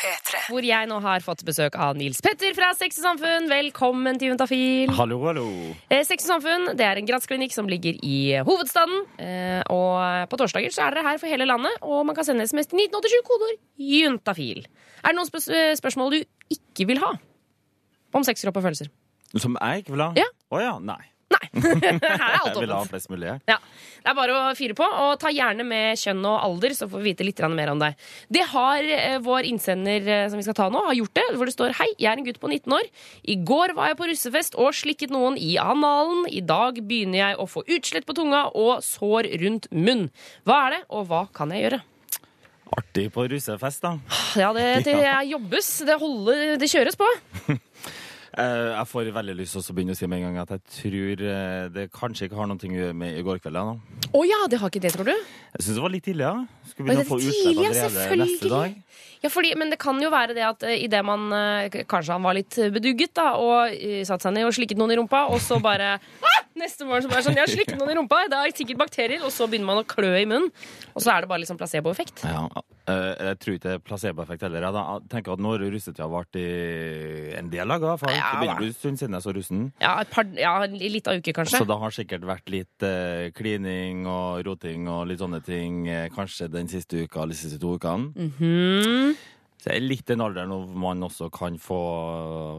Hvor 0.00 0.64
jeg 0.64 0.88
nå 0.88 0.96
har 1.04 1.20
fått 1.24 1.42
besøk 1.44 1.74
av 1.76 1.98
Nils 1.98 2.22
Petter 2.24 2.54
fra 2.56 2.70
Sex 2.76 3.00
og 3.02 3.04
Samfunn. 3.04 3.48
Velkommen 3.50 4.16
til 4.20 4.30
Juntafil. 4.30 4.92
Hallo, 4.96 5.18
hallo. 5.26 5.44
Eh, 5.92 6.00
Sex 6.08 6.24
og 6.24 6.30
Samfunn 6.38 6.70
det 6.78 6.86
er 6.86 7.00
en 7.00 7.08
gradsklinikk 7.08 7.52
som 7.52 7.68
ligger 7.68 7.98
i 8.06 8.38
hovedstaden. 8.46 9.04
Eh, 9.20 9.60
og 9.68 10.30
på 10.32 10.40
torsdager 10.40 10.72
så 10.72 10.86
er 10.86 10.96
dere 10.96 11.04
her 11.10 11.20
for 11.20 11.28
hele 11.28 11.48
landet, 11.48 11.76
og 11.84 12.06
man 12.08 12.16
kan 12.16 12.24
sende 12.24 12.48
SMS 12.48 12.70
til 12.72 12.80
1987 12.80 13.28
kodeord 13.28 13.60
juntafil. 13.90 14.64
Er 15.04 15.12
det 15.12 15.18
noen 15.18 15.28
spørs 15.28 15.50
eh, 15.52 15.74
spørsmål 15.76 16.16
du 16.16 16.20
ikke 16.56 16.88
vil 16.88 17.04
ha? 17.04 17.12
Om 18.16 18.24
sexkropp 18.26 18.56
og 18.62 18.70
følelser. 18.70 18.88
Som 19.36 19.60
jeg 19.60 19.84
ikke 19.84 19.98
vil 19.98 20.06
ha? 20.06 20.12
Ja. 20.16 20.28
Oh, 20.48 20.62
ja, 20.62 20.78
nei. 20.80 21.02
Er 21.60 22.46
Jeg 22.46 22.54
vil 22.60 22.70
ha 22.70 22.80
flest 22.86 23.10
mulig. 23.10 23.32
Ja. 23.50 23.56
Det 24.00 24.12
er 24.12 24.16
bare 24.16 24.36
å 24.36 24.42
fyre 24.56 24.76
på, 24.78 24.86
og 24.86 25.16
ta 25.20 25.32
gjerne 25.34 25.64
med 25.66 25.98
kjønn 25.98 26.22
og 26.24 26.36
alder, 26.46 26.74
så 26.76 26.86
får 26.88 27.02
vi 27.02 27.10
vite 27.10 27.26
litt 27.26 27.42
mer 27.52 27.72
om 27.72 27.80
deg. 27.82 27.98
Det 28.32 28.44
har 28.52 28.86
eh, 28.86 29.18
vår 29.24 29.48
innsender 29.50 30.06
eh, 30.06 30.26
som 30.30 30.38
vi 30.38 30.46
skal 30.46 30.56
ta 30.56 30.68
nå, 30.72 30.84
har 30.86 30.96
gjort 30.96 31.16
det, 31.18 31.26
hvor 31.34 31.50
det 31.50 31.56
står 31.56 31.76
Hei, 31.80 31.88
jeg 31.98 32.10
er 32.12 32.20
en 32.20 32.26
gutt 32.26 32.40
på 32.40 32.50
19 32.50 32.76
år. 32.78 32.88
I 33.34 33.36
går 33.50 33.74
var 33.76 33.90
jeg 33.90 33.98
på 33.98 34.08
russefest 34.12 34.58
og 34.60 34.72
slikket 34.76 35.12
noen 35.14 35.38
i 35.40 35.56
analen. 35.60 36.26
I 36.30 36.42
dag 36.44 36.80
begynner 36.80 37.24
jeg 37.24 37.40
å 37.42 37.48
få 37.50 37.64
utslett 37.66 38.06
på 38.08 38.16
tunga 38.16 38.46
og 38.54 38.84
sår 38.86 39.32
rundt 39.42 39.70
munn. 39.74 40.08
Hva 40.46 40.66
er 40.68 40.78
det, 40.78 40.84
og 40.94 41.08
hva 41.10 41.26
kan 41.34 41.52
jeg 41.54 41.66
gjøre? 41.66 41.82
Artig 42.70 43.08
på 43.10 43.24
russefest, 43.26 43.82
da. 43.82 43.96
Ja, 44.38 44.52
det, 44.54 44.68
det 44.86 45.00
jobbes. 45.32 45.72
Det, 45.88 45.98
holder, 45.98 46.54
det 46.60 46.70
kjøres 46.70 46.98
på. 47.00 47.08
Eh, 48.38 48.78
Jeg 48.78 48.86
får 48.86 49.08
veldig 49.14 49.34
lyst 49.40 49.56
til 49.56 49.62
å 49.72 49.74
begynne 49.74 49.94
å 49.96 49.98
si 49.98 50.06
med 50.06 50.20
en 50.20 50.28
gang 50.28 50.38
at 50.44 50.52
jeg 50.54 50.62
tror 50.76 51.22
eh, 51.26 51.68
det 51.74 51.88
kanskje 51.90 52.28
ikke 52.28 52.38
har 52.38 52.46
noe 52.46 52.60
å 52.62 52.70
gjøre 52.78 52.94
med 52.94 53.18
i 53.18 53.24
går 53.26 53.40
kveld. 53.42 53.58
Å 53.58 53.74
Å 54.14 54.22
ja, 54.28 54.38
det 54.50 54.60
har 54.62 54.70
ikke 54.70 54.82
det, 54.84 54.92
tror 54.94 55.08
du? 55.10 55.14
Jeg 55.14 55.64
syns 55.66 55.74
det 55.80 55.82
var 55.82 55.90
litt 55.94 56.04
tidlig. 56.06 56.26
ja. 56.28 56.46
Skulle 56.70 56.86
begynne 56.92 57.06
å 57.06 57.10
få 57.10 57.18
utslett 57.18 57.58
allerede 57.58 58.20
neste 58.22 58.52
dag. 58.52 58.76
Ja, 59.20 59.28
fordi, 59.32 59.52
men 59.60 59.72
det 59.72 59.78
kan 59.82 59.98
jo 60.00 60.10
være 60.12 60.36
det 60.36 60.44
at 60.46 60.64
uh, 60.64 60.72
idet 60.72 61.02
man 61.04 61.26
uh, 61.32 61.80
Kanskje 61.90 62.14
han 62.16 62.24
var 62.24 62.38
litt 62.38 62.56
eh, 62.58 62.70
bedugget 62.72 63.12
da, 63.18 63.34
og 63.36 63.74
uh, 63.74 64.00
satte 64.08 64.28
seg 64.28 64.36
ned 64.36 64.48
og 64.48 64.54
slikket 64.56 64.80
noen 64.80 64.94
i 64.94 65.00
rumpa, 65.00 65.26
og 65.32 65.42
så 65.44 65.60
bare 65.62 65.96
ah! 66.30 66.40
Neste 66.60 66.84
morgen 66.84 67.04
så 67.04 67.10
bare 67.12 67.22
sånn, 67.24 67.36
jeg 67.38 67.46
har 67.46 67.52
slikket 67.52 67.78
noen 67.78 67.92
i 67.92 67.94
rumpa, 67.96 68.24
det 68.28 68.36
er 68.36 68.52
sikkert 68.52 68.80
bakterier, 68.80 69.22
og 69.24 69.30
så 69.32 69.46
begynner 69.48 69.68
man 69.68 69.80
å 69.80 69.86
klø 69.86 70.10
i 70.18 70.26
munnen. 70.28 70.50
Og 70.92 71.04
så 71.04 71.12
er 71.14 71.22
det 71.22 71.30
bare 71.30 71.40
liksom 71.44 71.56
placeboeffekt. 71.60 72.24
Ja, 72.26 72.42
eh, 72.90 73.12
Jeg 73.30 73.38
tror 73.40 73.54
ikke 73.54 73.68
det 73.68 73.74
er 73.76 73.84
placeboeffekt 73.86 74.42
heller. 74.44 74.66
Jeg 74.66 75.06
tenker 75.12 75.36
at 75.36 75.40
Nå 75.40 75.54
har 75.54 75.62
russetida 75.62 76.08
vart 76.10 76.36
i 76.36 76.44
en 77.38 77.48
del 77.52 77.70
dager. 77.70 77.94
For 78.00 78.10
Ja, 78.12 78.32
det 78.34 78.40
begynner 78.42 78.58
å 78.58 78.64
bli 78.64 78.70
en 78.72 78.76
stund 78.76 79.00
siden 79.00 79.16
jeg 79.16 79.24
så 79.24 79.34
russen. 79.36 79.62
Ja, 79.80 79.94
et 80.02 80.10
par, 80.10 80.26
ja 80.36 80.52
litt 80.66 81.08
av 81.08 81.22
uke, 81.22 81.32
kanskje. 81.38 81.62
Så 81.62 81.70
det 81.70 81.78
har 81.84 81.96
sikkert 81.96 82.26
vært 82.28 82.52
litt 82.52 82.86
eh, 82.86 83.30
klining 83.36 84.04
og 84.10 84.42
roting 84.50 84.90
og 84.90 85.06
litt 85.08 85.22
sånne 85.22 85.40
ting 85.46 85.86
eh, 85.88 86.08
kanskje 86.12 86.50
den 86.50 86.68
siste 86.68 87.06
uka 87.06 87.22
eller 87.22 87.38
de 87.38 87.40
siste 87.40 87.62
to 87.62 87.76
ukene. 87.78 88.10
Mhm. 88.18 89.09
Så 89.60 89.68
det 89.68 89.74
er 89.76 89.84
litt 89.84 90.06
den 90.08 90.22
alderen 90.24 90.48
hvor 90.54 90.76
man 90.88 91.02
også 91.04 91.26
kan 91.34 91.58
få 91.60 91.78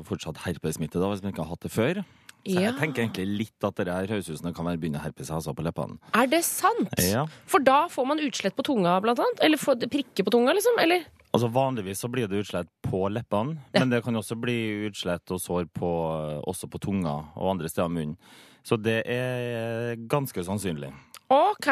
fortsatt 0.06 0.38
herpesmitte, 0.46 1.00
da, 1.02 1.08
hvis 1.10 1.24
man 1.26 1.34
ikke 1.34 1.42
har 1.46 1.56
hatt 1.56 1.66
det 1.66 1.72
før. 1.74 2.04
Så 2.42 2.56
Ja. 2.58 2.62
jeg 2.72 2.78
tenker 2.80 3.04
egentlig 3.04 3.38
litt 3.38 3.64
at 3.68 3.76
det 3.76 3.88
her 3.94 4.08
høyshusene 4.10 4.54
kan 4.54 4.66
være 4.66 4.78
begynne 4.82 5.02
herpes 5.02 5.30
altså 5.30 5.54
på 5.54 5.62
leppene. 5.66 5.98
Er 6.14 6.26
det 6.28 6.44
sant? 6.44 6.90
Ja. 6.98 7.26
For 7.46 7.60
da 7.62 7.88
får 7.88 8.08
man 8.08 8.18
utslett 8.20 8.56
på 8.58 8.64
tunga, 8.66 9.00
blant 9.02 9.20
annet? 9.22 9.42
Eller 9.46 9.58
får 9.62 9.80
det 9.80 9.92
prikke 9.94 10.24
på 10.26 10.32
tunga, 10.34 10.54
liksom? 10.54 10.78
Eller? 10.82 11.06
Altså 11.34 11.50
Vanligvis 11.54 12.02
så 12.02 12.10
blir 12.12 12.28
det 12.28 12.42
utslett 12.44 12.68
på 12.84 13.06
leppene, 13.14 13.58
Ja. 13.74 13.80
men 13.80 13.90
det 13.90 14.04
kan 14.04 14.14
også 14.16 14.36
bli 14.42 14.88
utslett 14.90 15.30
og 15.32 15.40
sår 15.40 15.70
på, 15.74 16.44
også 16.48 16.68
på 16.70 16.80
tunga 16.82 17.32
og 17.38 17.52
andre 17.56 17.70
steder 17.70 17.86
av 17.86 17.92
munnen. 17.92 18.18
Så 18.64 18.78
det 18.82 19.04
er 19.08 19.96
ganske 20.08 20.44
sannsynlig. 20.44 20.92
Ok, 21.32 21.68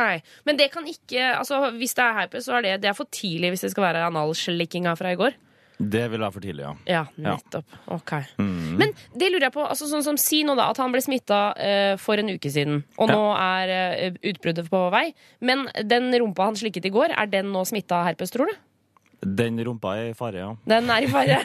Men 0.48 0.56
det 0.58 0.70
kan 0.72 0.86
ikke 0.88 1.34
altså 1.36 1.60
Hvis 1.76 1.94
det 1.98 2.04
er 2.06 2.14
herpes, 2.22 2.46
så 2.48 2.58
er 2.58 2.62
det, 2.66 2.74
det 2.86 2.90
er 2.94 2.98
for 2.98 3.10
tidlig 3.12 3.50
hvis 3.54 3.66
det 3.68 3.72
skal 3.74 3.84
være 3.90 4.06
analslikkinga 4.08 4.96
fra 4.98 5.12
i 5.12 5.20
går? 5.20 5.36
Det 5.80 6.02
vil 6.12 6.20
være 6.20 6.32
for 6.36 6.44
tidlig, 6.44 6.64
ja. 6.66 6.74
Ja, 6.88 7.02
Ja. 7.18 7.36
nettopp. 7.38 7.66
Ok. 7.96 8.12
Mm. 8.38 8.76
Men 8.82 8.90
det 9.16 9.30
lurer 9.32 9.46
jeg 9.48 9.54
på. 9.56 9.64
altså 9.64 9.88
sånn 9.88 10.04
som 10.04 10.18
Si 10.20 10.42
nå 10.44 10.56
da 10.60 10.66
at 10.74 10.78
han 10.78 10.92
ble 10.92 11.00
smitta 11.00 11.38
uh, 11.56 11.96
for 11.98 12.20
en 12.20 12.28
uke 12.34 12.52
siden, 12.52 12.82
og 12.98 13.08
Ja. 13.08 13.16
nå 13.16 13.22
er 13.40 14.12
uh, 14.12 14.18
utbruddet 14.28 14.68
på 14.70 14.82
vei. 14.92 15.14
Men 15.40 15.70
den 15.88 16.12
rumpa 16.20 16.50
han 16.50 16.56
slikket 16.60 16.84
i 16.86 16.92
går, 16.92 17.16
er 17.16 17.28
den 17.32 17.54
nå 17.54 17.64
smitta 17.66 18.04
herpes, 18.04 18.32
tror 18.36 18.52
du? 18.52 18.58
Den 19.22 19.60
rumpa 19.68 19.96
er 20.00 20.12
i 20.12 20.14
fare, 20.16 20.40
ja. 20.40 20.50
Den 20.70 20.90
er 20.94 21.04
i 21.04 21.10
fare. 21.12 21.40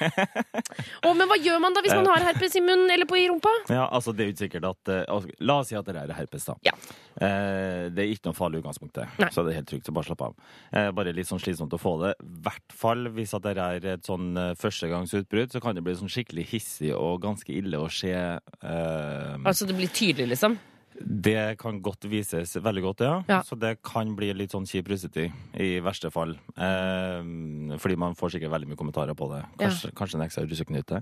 oh, 1.06 1.14
men 1.16 1.26
hva 1.30 1.38
gjør 1.40 1.58
man 1.62 1.74
da 1.74 1.82
hvis 1.82 1.94
man 1.96 2.06
har 2.12 2.26
herpes 2.28 2.54
i 2.58 2.62
munnen 2.62 2.90
eller 2.94 3.08
på 3.10 3.18
i 3.18 3.24
rumpa? 3.30 3.50
Ja, 3.68 3.88
altså 3.88 4.14
Det 4.14 4.22
er 4.24 4.28
jo 4.28 4.34
ikke 4.34 4.44
sikkert 4.44 4.68
at 4.68 4.92
altså, 5.02 5.32
La 5.42 5.56
oss 5.62 5.72
si 5.72 5.78
at 5.78 5.88
det 5.88 5.96
er 5.98 6.12
herpes, 6.14 6.46
da. 6.46 6.54
Ja. 6.66 6.74
Uh, 7.14 7.90
det 7.94 8.04
er 8.04 8.12
ikke 8.12 8.30
noe 8.30 8.38
farlig 8.38 8.62
utgangspunkt, 8.62 9.00
det. 9.00 9.30
Så 9.34 9.42
det 9.42 9.54
er 9.54 9.60
helt 9.60 9.70
trygt. 9.70 9.88
Så 9.88 9.94
bare 9.96 10.08
slapp 10.08 10.22
av. 10.28 10.36
Uh, 10.74 10.90
bare 10.94 11.14
litt 11.16 11.30
sånn 11.30 11.42
slitsomt 11.42 11.74
å 11.74 11.80
få 11.80 11.96
det. 12.04 12.12
I 12.22 12.44
hvert 12.46 12.76
fall 12.84 13.08
hvis 13.16 13.34
at 13.34 13.46
det 13.46 13.56
er 13.58 13.88
et 13.96 14.06
sånn 14.06 14.38
førstegangsutbrudd, 14.60 15.54
så 15.54 15.62
kan 15.64 15.74
det 15.74 15.82
bli 15.86 15.96
sånn 15.98 16.12
skikkelig 16.12 16.46
hissig 16.52 16.94
og 16.94 17.22
ganske 17.24 17.50
ille 17.54 17.80
å 17.80 17.90
se. 17.92 18.14
Altså 18.62 19.66
det 19.66 19.76
blir 19.78 19.90
tydelig, 19.90 20.34
liksom? 20.36 20.58
Det 21.00 21.56
kan 21.58 21.80
godt 21.82 22.04
vises 22.10 22.54
veldig 22.62 22.82
godt, 22.84 23.00
ja. 23.02 23.14
Ja. 23.28 23.40
Så 23.42 23.56
det 23.58 23.78
kan 23.82 24.12
bli 24.16 24.28
litt 24.36 24.52
sånn 24.54 24.66
kjip 24.68 24.86
russetid, 24.92 25.32
i 25.58 25.80
verste 25.82 26.10
fall. 26.14 26.36
Eh, 26.54 27.76
fordi 27.82 27.96
man 27.98 28.14
får 28.18 28.36
sikkert 28.36 28.52
veldig 28.54 28.68
mye 28.70 28.78
kommentarer 28.78 29.16
på 29.18 29.26
det. 29.32 29.42
Kanskje, 29.58 29.90
kanskje 29.98 30.18
en 30.20 30.24
ekstra 30.26 30.44
russeknute. 30.46 31.00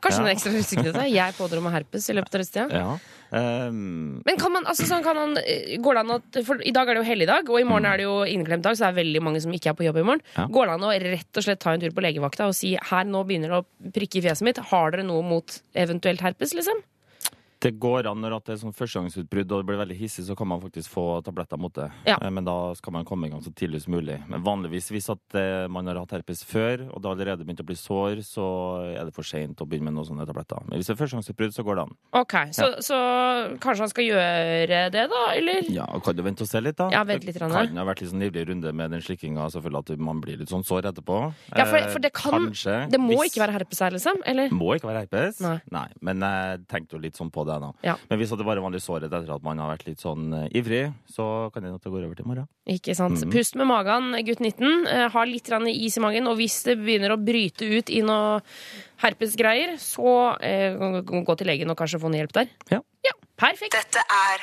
Kanskje 0.00 0.20
Ja. 0.20 0.26
en 0.26 0.34
ekstra 0.36 0.52
russeknute. 0.52 1.06
Jeg 1.10 1.34
pådro 1.38 1.62
meg 1.64 1.72
herpes 1.78 2.08
i 2.10 2.14
løpet 2.18 2.34
av 2.34 2.40
russetida. 2.40 2.66
Ja. 2.70 2.98
Eh, 3.32 3.70
Men 3.72 4.36
kan 4.38 4.52
man, 4.52 4.64
altså 4.64 4.84
sånn 4.86 5.02
kan 5.02 5.16
man, 5.16 5.36
eh, 5.38 5.78
går 5.78 5.94
det 5.94 6.00
an 6.04 6.10
at, 6.10 6.44
for 6.44 6.60
I 6.62 6.70
dag 6.72 6.88
er 6.88 6.94
det 6.94 7.04
jo 7.04 7.10
helligdag, 7.10 7.48
og 7.48 7.60
i 7.60 7.64
morgen 7.64 7.86
er 7.86 7.96
det 7.96 8.04
jo 8.04 8.20
inneklemt 8.24 8.62
dag, 8.62 8.76
så 8.76 8.86
det 8.90 8.92
er 8.98 9.02
veldig 9.04 9.22
mange 9.22 9.40
som 9.40 9.52
ikke 9.52 9.70
er 9.70 9.74
på 9.74 9.84
jobb 9.88 9.96
i 9.96 10.02
morgen. 10.02 10.22
Ja. 10.36 10.46
Går 10.46 10.66
det 10.66 10.74
an 10.74 10.80
å 10.88 10.92
rett 11.00 11.36
og 11.36 11.42
slett 11.44 11.60
ta 11.60 11.72
en 11.72 11.80
tur 11.80 11.90
på 11.90 12.02
legevakta 12.04 12.46
og 12.48 12.54
si 12.54 12.76
her 12.76 13.04
nå 13.04 13.24
begynner 13.26 13.48
det 13.48 13.60
å 13.64 13.92
prikke 13.92 14.16
i 14.20 14.24
fjeset 14.28 14.42
mitt, 14.42 14.58
har 14.58 14.90
dere 14.90 15.04
noe 15.04 15.22
mot 15.22 15.60
eventuelt 15.74 16.20
herpes, 16.20 16.52
liksom? 16.54 16.82
Det 17.60 17.74
går 17.78 18.06
an 18.08 18.22
når 18.24 18.38
det 18.40 18.54
er 18.54 18.60
sånn 18.62 18.72
førstegangsutbrudd 18.72 19.50
og 19.52 19.60
det 19.60 19.66
blir 19.68 19.78
veldig 19.82 19.96
hissig, 19.98 20.24
så 20.24 20.34
kan 20.38 20.48
man 20.48 20.62
faktisk 20.62 20.88
få 20.94 21.02
tabletter 21.26 21.58
mot 21.60 21.74
det. 21.76 21.90
Ja. 22.08 22.16
Eh, 22.22 22.30
Men 22.32 22.44
da 22.46 22.72
skal 22.74 22.94
man 22.94 23.04
komme 23.04 23.26
i 23.28 23.30
gang 23.30 23.42
så 23.44 23.52
tidlig 23.52 23.82
som 23.84 23.92
mulig. 23.92 24.16
Men 24.32 24.42
vanligvis 24.42 24.88
hvis 24.90 25.10
at 25.12 25.36
eh, 25.36 25.66
man 25.68 25.84
har 25.86 25.98
hatt 26.00 26.14
herpes 26.16 26.40
før, 26.48 26.86
og 26.94 27.02
det 27.04 27.10
allerede 27.10 27.44
begynt 27.44 27.60
å 27.60 27.66
bli 27.68 27.76
sår, 27.76 28.22
så 28.24 28.46
er 28.96 29.04
det 29.04 29.12
for 29.14 29.22
seint 29.28 29.60
å 29.60 29.66
begynne 29.68 29.90
med 29.90 29.98
noen 29.98 30.08
sånne 30.08 30.24
tabletter. 30.28 30.64
Men 30.70 30.80
hvis 30.80 30.88
det 30.88 30.94
er 30.96 31.00
førstegangsutbrudd, 31.02 31.52
så 31.52 31.64
går 31.68 31.76
det 31.76 31.84
an. 31.84 31.92
Ok, 32.22 32.34
så, 32.56 32.70
så 32.80 32.96
kanskje 33.60 33.84
han 33.84 33.92
skal 33.92 34.08
gjøre 34.08 34.80
det, 34.96 35.04
da? 35.12 35.20
Eller? 35.36 35.68
Ja, 35.76 35.84
kan 36.00 36.16
du 36.16 36.24
vente 36.24 36.46
og 36.46 36.50
se 36.50 36.64
litt, 36.64 36.78
da? 36.80 36.88
Ja, 36.96 37.04
vent 37.04 37.28
litt, 37.28 37.36
Det 37.36 37.44
kan 37.44 37.52
ha 37.76 37.86
vært 37.90 38.00
litt 38.00 38.12
sånn 38.14 38.24
livlig 38.24 38.46
runde 38.48 38.72
med 38.72 38.96
den 38.96 39.04
slikkinga, 39.04 39.50
selvfølgelig 39.52 39.84
at 40.00 40.04
man 40.08 40.24
blir 40.24 40.40
litt 40.40 40.48
sånn 40.48 40.64
sår 40.64 40.88
etterpå. 40.94 41.20
Ja, 41.52 41.68
for, 41.68 41.76
Eh, 41.80 41.92
for 41.92 41.98
det 42.00 42.12
kan 42.16 42.32
kanskje, 42.48 42.88
Det 42.90 42.98
må 43.00 43.20
hvis- 43.20 43.34
ikke 43.34 43.44
være 43.44 43.52
herpes 43.60 43.80
her, 43.84 43.90
liksom? 43.90 44.24
Eller? 44.24 44.48
Må 44.48 44.72
ikke 44.80 44.88
være 44.88 45.04
herpes. 45.06 45.40
Nei. 45.70 45.86
Men 46.00 46.20
jeg 46.24 46.66
tenkte 46.68 46.92
jo 46.96 46.98
litt 47.04 47.16
sånn 47.20 47.30
på 47.30 47.44
det 47.44 47.49
nå. 47.58 47.72
Ja. 47.82 47.96
Men 48.10 48.20
hvis 48.20 48.30
det 48.30 48.44
bare 48.46 48.60
var 48.60 48.70
vanlig 48.70 48.82
sårhet 48.84 49.10
etter 49.10 49.34
at 49.34 49.42
man 49.42 49.58
har 49.58 49.72
vært 49.72 49.86
litt 49.88 49.98
sånn 50.04 50.28
eh, 50.36 50.48
ivrig, 50.60 50.92
så 51.10 51.50
kan 51.50 51.62
det 51.64 51.72
hende 51.72 51.82
det 51.82 51.90
går 51.90 52.06
over 52.06 52.14
til 52.14 52.24
i 52.24 52.30
morgen. 52.30 52.48
Ikke 52.70 52.94
sant. 52.94 53.18
Mhm. 53.18 53.32
Pust 53.34 53.56
med 53.58 53.66
magen, 53.66 54.12
gutt 54.28 54.40
19. 54.40 54.86
eh, 54.86 55.08
Har 55.10 55.26
litt 55.26 55.50
is 55.50 55.96
i 55.96 56.00
magen, 56.00 56.28
og 56.28 56.36
hvis 56.36 56.62
det 56.64 56.78
begynner 56.78 57.10
å 57.16 57.18
bryte 57.18 57.66
ut 57.66 57.90
i 57.90 58.02
noe 58.02 58.40
herpesgreier, 59.02 59.74
så 59.80 60.36
eh, 60.44 60.76
gå 60.76 61.36
til 61.36 61.46
legen 61.48 61.70
og 61.72 61.78
kanskje 61.80 62.00
få 62.00 62.10
noe 62.10 62.20
hjelp 62.20 62.32
der. 62.36 62.48
Ja. 62.70 62.80
perfekt. 63.40 63.72
Dette 63.72 64.02
er 64.04 64.42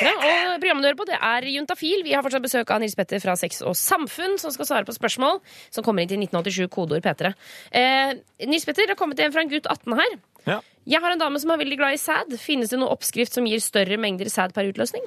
Ja, 0.00 0.10
og 0.16 0.58
programmet 0.58 0.82
du 0.82 0.88
hører 0.88 0.98
på, 0.98 1.06
det 1.06 1.18
er 1.20 1.46
Juntafil. 1.52 2.02
Vi 2.02 2.14
har 2.16 2.24
fortsatt 2.24 2.42
besøk 2.42 2.70
av 2.74 2.80
Nils 2.82 2.96
Petter 2.98 3.20
fra 3.22 3.36
Sex 3.38 3.60
og 3.62 3.76
Samfunn, 3.78 4.38
som 4.42 4.50
skal 4.54 4.66
svare 4.66 4.88
på 4.88 4.96
spørsmål 4.96 5.38
som 5.70 5.84
kommer 5.86 6.02
inn 6.02 6.10
til 6.10 6.18
1987, 6.24 6.66
kodeord 6.72 7.04
P3. 7.04 7.34
Eh, 7.70 8.14
Nils 8.48 8.66
Petter, 8.66 8.88
det 8.88 8.96
har 8.96 9.00
kommet 9.00 9.20
en 9.22 9.34
fra 9.34 9.44
en 9.44 9.52
gutt 9.52 9.68
18 9.70 9.94
her. 10.00 10.16
Ja. 10.48 10.60
Jeg 10.84 11.00
har 11.00 11.14
en 11.14 11.20
dame 11.20 11.40
som 11.40 11.52
er 11.54 11.60
veldig 11.62 11.78
glad 11.80 11.96
i 11.96 12.00
sæd. 12.00 12.34
Finnes 12.40 12.72
det 12.72 12.78
noen 12.80 12.92
oppskrift 12.92 13.36
som 13.36 13.46
gir 13.48 13.62
større 13.64 13.96
mengder 14.00 14.28
sæd 14.32 14.56
per 14.56 14.68
utløsning? 14.72 15.06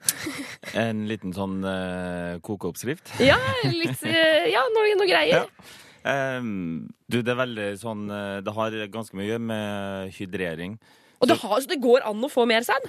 En 0.80 1.04
liten 1.08 1.34
sånn 1.36 1.60
uh, 1.64 2.38
kokeoppskrift. 2.46 3.12
Ja, 3.20 3.36
litt, 3.66 4.00
uh, 4.06 4.46
ja 4.48 4.62
noe, 4.72 4.94
noe 4.96 5.08
greier. 5.08 5.44
Ja. 5.44 5.76
Um, 6.40 6.88
du, 7.12 7.20
det 7.20 7.34
er 7.34 7.36
veldig 7.42 7.64
sånn 7.76 8.06
eh, 8.08 8.38
Det 8.40 8.54
har 8.56 8.72
ganske 8.88 9.18
mye 9.20 9.36
med 9.36 10.14
hydrering. 10.16 10.78
Og 11.20 11.28
det, 11.28 11.36
har, 11.42 11.58
så 11.60 11.68
det 11.68 11.76
går 11.84 12.06
an 12.08 12.24
å 12.24 12.30
få 12.32 12.46
mer 12.48 12.64
sæd? 12.64 12.86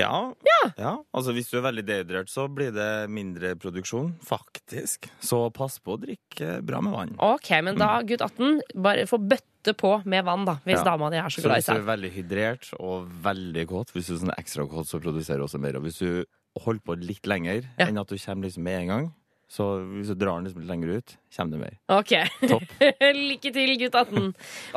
Ja, 0.00 0.32
Ja. 0.78 0.92
Altså 1.14 1.32
Hvis 1.36 1.50
du 1.50 1.58
er 1.58 1.64
veldig 1.72 1.84
dehydrert, 1.86 2.28
så 2.32 2.46
blir 2.52 2.72
det 2.74 3.08
mindre 3.10 3.54
produksjon, 3.60 4.14
faktisk. 4.24 5.08
Så 5.20 5.52
pass 5.52 5.78
på 5.78 5.96
å 5.96 6.00
drikke 6.00 6.60
bra 6.66 6.80
med 6.84 6.92
vann. 6.94 7.14
Ok, 7.18 7.50
men 7.62 7.76
da, 7.80 8.00
gutt 8.06 8.20
18, 8.24 8.60
bare 8.74 9.06
få 9.10 9.18
bøtte 9.20 9.74
på 9.76 9.94
med 10.06 10.24
vann, 10.24 10.44
da. 10.48 10.58
Hvis 10.64 10.78
Ja. 10.80 10.84
dama 10.84 11.10
di 11.10 11.16
er 11.20 11.28
så 11.28 11.40
Så 11.40 11.48
glad 11.48 11.56
i 11.58 11.60
hvis 11.60 11.66
du 11.66 11.80
er 11.80 11.96
veldig 11.96 12.12
hydrert 12.16 12.74
og 12.80 13.08
veldig 13.22 13.66
kåt, 13.68 13.92
hvis 13.92 14.06
du 14.08 14.14
er 14.14 14.18
sånn 14.26 14.34
ekstra 14.38 14.66
kåt, 14.68 14.86
så 14.88 15.00
produserer 15.00 15.38
du 15.38 15.44
også 15.44 15.60
mer. 15.60 15.76
Og 15.76 15.82
hvis 15.84 15.98
du 15.98 16.24
holder 16.58 16.80
på 16.82 16.96
litt 17.00 17.22
lenger 17.26 17.64
Ja. 17.78 17.86
enn 17.86 17.98
at 18.00 18.08
du 18.08 18.16
kommer 18.18 18.44
liksom 18.48 18.62
med 18.64 18.80
en 18.82 18.88
gang, 18.88 19.14
så 19.50 19.64
hvis 19.82 20.12
du 20.12 20.14
drar 20.14 20.38
den 20.38 20.46
liksom 20.46 20.62
litt 20.62 20.70
lenger 20.70 20.90
ut, 21.00 21.16
kommer 21.34 21.56
det 21.56 21.60
mer. 21.64 21.74
Ok. 21.90 22.12
Topp. 22.46 22.74
Lykke 23.30 23.50
til, 23.50 23.72
gutt 23.80 23.96
18. 23.98 24.28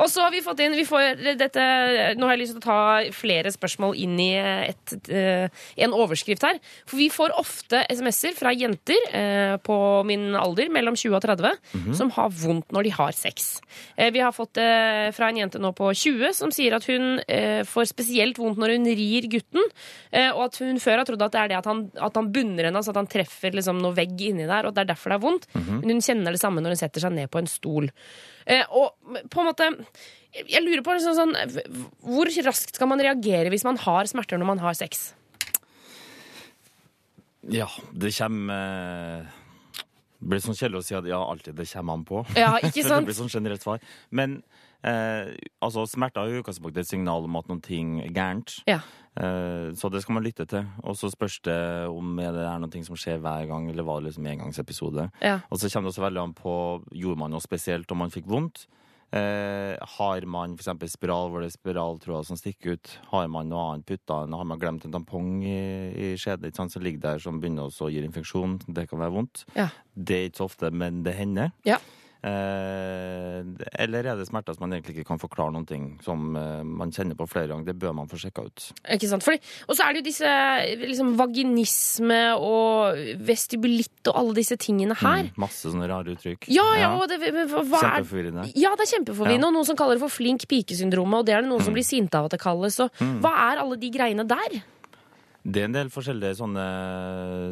Og 0.02 0.08
så 0.10 0.24
har 0.24 0.32
vi 0.34 0.40
fått 0.42 0.62
inn 0.64 0.74
vi 0.74 0.86
får 0.88 1.20
dette, 1.38 1.66
Nå 2.18 2.26
har 2.26 2.34
jeg 2.34 2.40
lyst 2.40 2.56
til 2.56 2.62
å 2.62 2.64
ta 2.64 2.78
flere 3.14 3.52
spørsmål 3.54 3.94
inn 4.02 4.18
i 4.18 4.32
et, 4.34 4.94
eh, 5.14 5.46
en 5.86 5.94
overskrift 5.94 6.42
her. 6.46 6.58
For 6.90 6.98
vi 6.98 7.06
får 7.14 7.36
ofte 7.38 7.84
SMS-er 7.86 8.34
fra 8.34 8.50
jenter 8.54 8.98
eh, 9.14 9.54
på 9.62 9.76
min 10.08 10.34
alder, 10.38 10.72
mellom 10.74 10.98
20 10.98 11.20
og 11.20 11.22
30, 11.22 11.94
som 11.94 12.10
har 12.18 12.34
vondt 12.34 12.74
når 12.74 12.88
de 12.88 12.94
har 12.98 13.14
sex. 13.14 13.60
Eh, 13.94 14.10
vi 14.14 14.22
har 14.26 14.34
fått 14.34 14.56
det 14.58 15.14
fra 15.14 15.30
en 15.30 15.38
jente 15.38 15.62
nå 15.62 15.70
på 15.78 15.92
20 15.94 16.34
som 16.34 16.50
sier 16.54 16.74
at 16.74 16.86
hun 16.90 17.20
får 17.68 17.86
spesielt 17.90 18.38
vondt 18.42 18.58
når 18.58 18.74
hun 18.74 18.90
rir 18.98 19.26
gutten, 19.30 19.62
og 20.34 20.40
at 20.46 20.58
hun 20.62 20.78
før 20.82 21.00
har 21.00 21.06
trodd 21.08 21.22
at 21.24 21.34
det 21.34 21.40
er 21.40 21.50
det 21.52 21.58
at 21.60 21.68
han, 21.68 21.84
at 21.94 22.18
han 22.18 22.30
bunner 22.34 22.68
henne, 22.68 22.80
altså 22.80 22.94
at 22.94 23.00
han 23.00 23.10
treffer 23.10 23.54
liksom 23.54 23.80
noe 23.82 23.94
vegg 23.96 24.18
inni 24.28 24.46
der, 24.48 24.63
og 24.68 24.74
det 24.76 24.84
er 24.84 24.90
derfor 24.92 25.12
det 25.12 25.18
er 25.18 25.24
vondt. 25.24 25.48
Men 25.54 25.92
hun 25.94 26.02
kjenner 26.04 26.34
det 26.34 26.40
samme 26.42 26.62
når 26.64 26.74
hun 26.74 26.80
setter 26.80 27.04
seg 27.04 27.14
ned 27.16 27.30
på 27.32 27.40
en 27.42 27.50
stol. 27.50 27.90
Eh, 28.46 28.64
og 28.70 28.94
på 29.32 29.40
en 29.42 29.48
måte 29.48 29.70
Jeg 30.34 30.60
lurer 30.60 30.82
på 30.84 30.92
liksom 30.92 31.14
sånn 31.16 31.30
Hvor 32.04 32.28
raskt 32.44 32.76
skal 32.76 32.90
man 32.90 33.00
reagere 33.00 33.48
hvis 33.48 33.64
man 33.64 33.78
har 33.80 34.10
smerter 34.10 34.36
når 34.36 34.50
man 34.50 34.60
har 34.60 34.74
sex? 34.76 35.12
Ja, 37.52 37.68
det 37.92 38.12
kommer 38.16 38.54
eh, 38.56 39.32
Det 40.20 40.28
blir 40.32 40.44
sånn 40.44 40.56
kjedelig 40.56 40.80
å 40.80 40.86
si 40.86 40.96
at 40.96 41.08
ja, 41.08 41.20
alltid 41.20 41.56
det 41.58 41.68
kommer 41.72 41.98
an 41.98 42.04
på. 42.08 42.24
Ja, 42.38 42.54
ikke 42.60 42.84
sant? 42.88 43.04
Det 43.04 43.12
blir 43.12 43.18
sånn 43.18 43.32
generelt 43.32 43.64
svar. 43.64 43.82
Men 44.10 44.38
eh, 44.80 45.34
altså, 45.60 45.84
smerter 45.90 46.22
er 46.22 46.32
jo 46.32 46.38
i 46.38 46.44
utgangspunktet 46.44 46.86
et 46.86 46.92
signal 46.94 47.28
om 47.28 47.40
at 47.40 47.50
ting 47.66 47.98
er 48.06 48.12
gærent. 48.14 48.56
Ja. 48.70 48.80
Eh, 49.16 49.72
så 49.78 49.90
det 49.92 50.02
skal 50.02 50.18
man 50.18 50.26
lytte 50.26 50.46
til. 50.50 50.66
Og 50.82 50.96
så 50.98 51.10
spørs 51.12 51.40
det 51.46 51.58
om 51.90 52.16
det 52.18 52.44
er 52.44 52.62
noe 52.62 52.86
som 52.86 52.98
skjer 52.98 53.20
hver 53.22 53.48
gang, 53.50 53.68
eller 53.70 53.86
var 53.86 54.00
det 54.00 54.10
liksom 54.10 54.26
engangsepisode. 54.30 55.10
Ja. 55.22 55.40
Og 55.50 55.60
så 55.60 55.70
kommer 55.70 55.88
det 55.88 55.94
også 55.94 56.06
veldig 56.08 56.24
an 56.24 56.38
på 56.38 56.54
gjorde 56.90 57.22
man 57.22 57.34
noe 57.34 57.44
spesielt 57.44 57.90
om 57.94 58.02
man 58.04 58.14
fikk 58.14 58.26
vondt. 58.30 58.66
Eh, 59.14 59.76
har 59.78 60.24
man 60.26 60.56
f.eks. 60.58 60.96
spiral 60.96 61.28
hvor 61.30 61.44
det 61.44 61.52
er 61.52 61.54
spiraltråder 61.54 62.26
som 62.26 62.38
stikker 62.38 62.74
ut? 62.74 62.94
Har 63.12 63.28
man 63.30 63.46
noe 63.52 63.66
annet 63.68 63.86
putta? 63.86 64.24
Har 64.26 64.48
man 64.50 64.58
glemt 64.58 64.86
en 64.88 64.94
tampong 64.96 65.36
i, 65.46 65.58
i 65.94 66.08
skjedet 66.18 66.50
ikke 66.50 66.64
sant, 66.64 66.74
som 66.74 66.82
ligger 66.82 67.04
der 67.04 67.22
som 67.22 67.38
begynner 67.38 67.70
å 67.70 67.90
gi 67.92 68.02
infeksjon? 68.02 68.58
Det 68.66 68.88
kan 68.90 69.02
være 69.04 69.14
vondt. 69.14 69.44
Ja. 69.54 69.68
Det 69.94 70.18
er 70.18 70.32
ikke 70.32 70.42
så 70.42 70.48
ofte, 70.48 70.72
men 70.74 71.04
det 71.06 71.14
hender. 71.20 71.54
Ja. 71.68 71.78
Eh, 72.24 73.44
eller 73.84 74.06
er 74.08 74.16
det 74.16 74.26
smerter 74.28 74.56
som 74.56 74.64
man 74.64 74.72
egentlig 74.76 74.94
ikke 74.96 75.08
kan 75.10 75.20
forklare 75.20 75.52
noen 75.54 75.66
ting, 75.68 75.84
som 76.04 76.32
eh, 76.38 76.62
man 76.64 76.92
kjenner 76.94 77.18
på 77.18 77.26
flere 77.28 77.50
ganger? 77.52 77.66
Det 77.68 77.76
bør 77.82 77.94
man 77.98 78.08
få 78.10 78.16
sjekka 78.22 78.46
ut. 78.48 78.64
Ikke 78.96 79.10
sant? 79.10 79.26
Og 79.68 79.76
så 79.76 79.84
er 79.84 79.92
det 79.96 80.02
jo 80.02 80.06
disse 80.08 80.32
liksom, 80.84 81.14
vaginisme 81.20 82.20
og 82.40 82.98
vestibulitt 83.28 84.10
og 84.12 84.20
alle 84.22 84.36
disse 84.40 84.56
tingene 84.60 84.96
her. 85.02 85.28
Mm, 85.28 85.40
masse 85.44 85.68
sånne 85.68 85.88
rare 85.90 86.14
uttrykk. 86.16 86.48
Ja, 86.52 86.66
ja, 86.80 86.90
ja. 86.96 87.08
det, 87.12 87.20
Kjempeforvirrende. 87.24 88.48
ja, 88.56 88.74
det 88.78 88.86
er 88.88 88.92
kjempeforvirrende, 88.96 89.50
og 89.50 89.58
noen 89.58 89.68
som 89.68 89.78
kaller 89.78 89.98
det 89.98 90.04
for 90.06 90.12
flink 90.16 90.48
pike-syndromet, 90.50 91.20
og 91.22 91.28
det 91.28 91.36
er 91.36 91.44
det 91.44 91.52
noen 91.52 91.64
som 91.64 91.76
blir 91.76 91.86
sinte 91.86 92.18
av 92.18 92.30
at 92.30 92.36
det 92.38 92.42
kalles. 92.44 92.80
Og 92.80 92.90
Mm. 93.04 93.18
hva 93.20 93.32
er 93.52 93.58
alle 93.60 93.76
de 93.76 93.90
greiene 93.90 94.24
der? 94.28 94.62
Det 95.44 95.60
er 95.60 95.66
en 95.68 95.74
del 95.74 95.90
forskjellige 95.92 96.38
sånne 96.38 96.62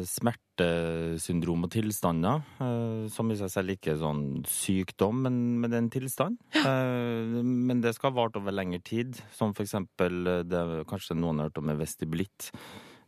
smertesyndrom 0.09 1.67
og 1.67 1.69
tilstander, 1.75 2.39
eh, 2.65 3.03
som 3.13 3.29
i 3.29 3.37
seg 3.37 3.51
selv 3.53 3.75
ikke 3.75 3.91
er 3.93 3.99
sånn 4.01 4.23
sykdom, 4.49 5.19
men, 5.27 5.37
men 5.61 5.69
det 5.69 5.77
er 5.77 5.83
en 5.83 5.91
tilstand. 5.93 6.39
Eh, 6.57 7.37
men 7.45 7.83
det 7.83 7.93
skal 7.93 8.09
ha 8.09 8.17
vart 8.23 8.39
over 8.41 8.55
lengre 8.55 8.81
tid, 8.81 9.21
som 9.37 9.53
for 9.53 9.67
eksempel 9.67 10.25
eh, 10.25 10.41
det 10.41 10.57
er 10.57 10.89
kanskje 10.89 11.19
noen 11.19 11.43
har 11.43 11.51
hørt 11.51 11.61
om 11.61 11.69
med 11.69 11.83
vestibulitt. 11.83 12.49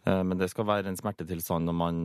Men 0.06 0.38
det 0.38 0.52
skal 0.52 0.68
være 0.70 0.92
en 0.92 0.98
smertetilstand 1.00 1.66
når 1.66 1.74
man 1.74 2.02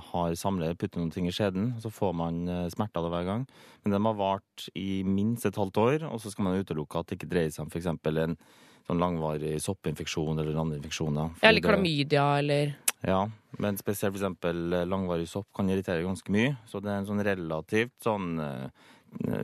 har 0.00 0.36
samlet, 0.40 0.78
putter 0.80 0.96
noen 0.96 1.10
ting 1.12 1.26
i 1.28 1.32
skjeden, 1.34 1.74
så 1.76 1.90
får 1.92 2.14
man 2.16 2.38
smerte 2.72 2.96
av 2.96 3.04
det 3.04 3.10
hver 3.12 3.26
gang. 3.28 3.42
Men 3.84 3.92
den 3.92 4.08
har 4.08 4.16
vart 4.16 4.64
i 4.72 5.02
minst 5.04 5.44
et 5.44 5.58
halvt 5.60 5.80
år, 5.82 6.06
og 6.08 6.22
så 6.24 6.32
skal 6.32 6.46
man 6.46 6.56
utelukke 6.56 7.02
at 7.02 7.10
det 7.10 7.18
ikke 7.18 7.28
dreier 7.34 7.52
seg 7.52 7.66
om 7.66 7.68
f.eks. 7.68 7.90
en 7.92 8.38
sånn 8.88 9.00
langvarig 9.00 9.54
soppinfeksjon 9.64 10.38
eller 10.38 10.58
andre 10.60 10.76
infeksjoner. 10.80 11.30
Ja, 11.42 11.48
Eller 11.48 11.60
klamydia, 11.64 12.26
eller 12.38 12.74
ja, 13.04 13.22
men 13.60 13.76
spesielt 13.76 14.14
eksempel 14.16 14.72
eh, 14.72 14.86
langvarig 14.88 15.28
sopp 15.28 15.46
kan 15.54 15.68
irritere 15.68 16.02
ganske 16.06 16.30
mye. 16.32 16.54
Så 16.66 16.80
det 16.80 16.88
er 16.92 17.02
en 17.02 17.06
sånn 17.08 17.20
relativt 17.24 17.92
sånn 18.04 18.38
eh, 18.40 18.68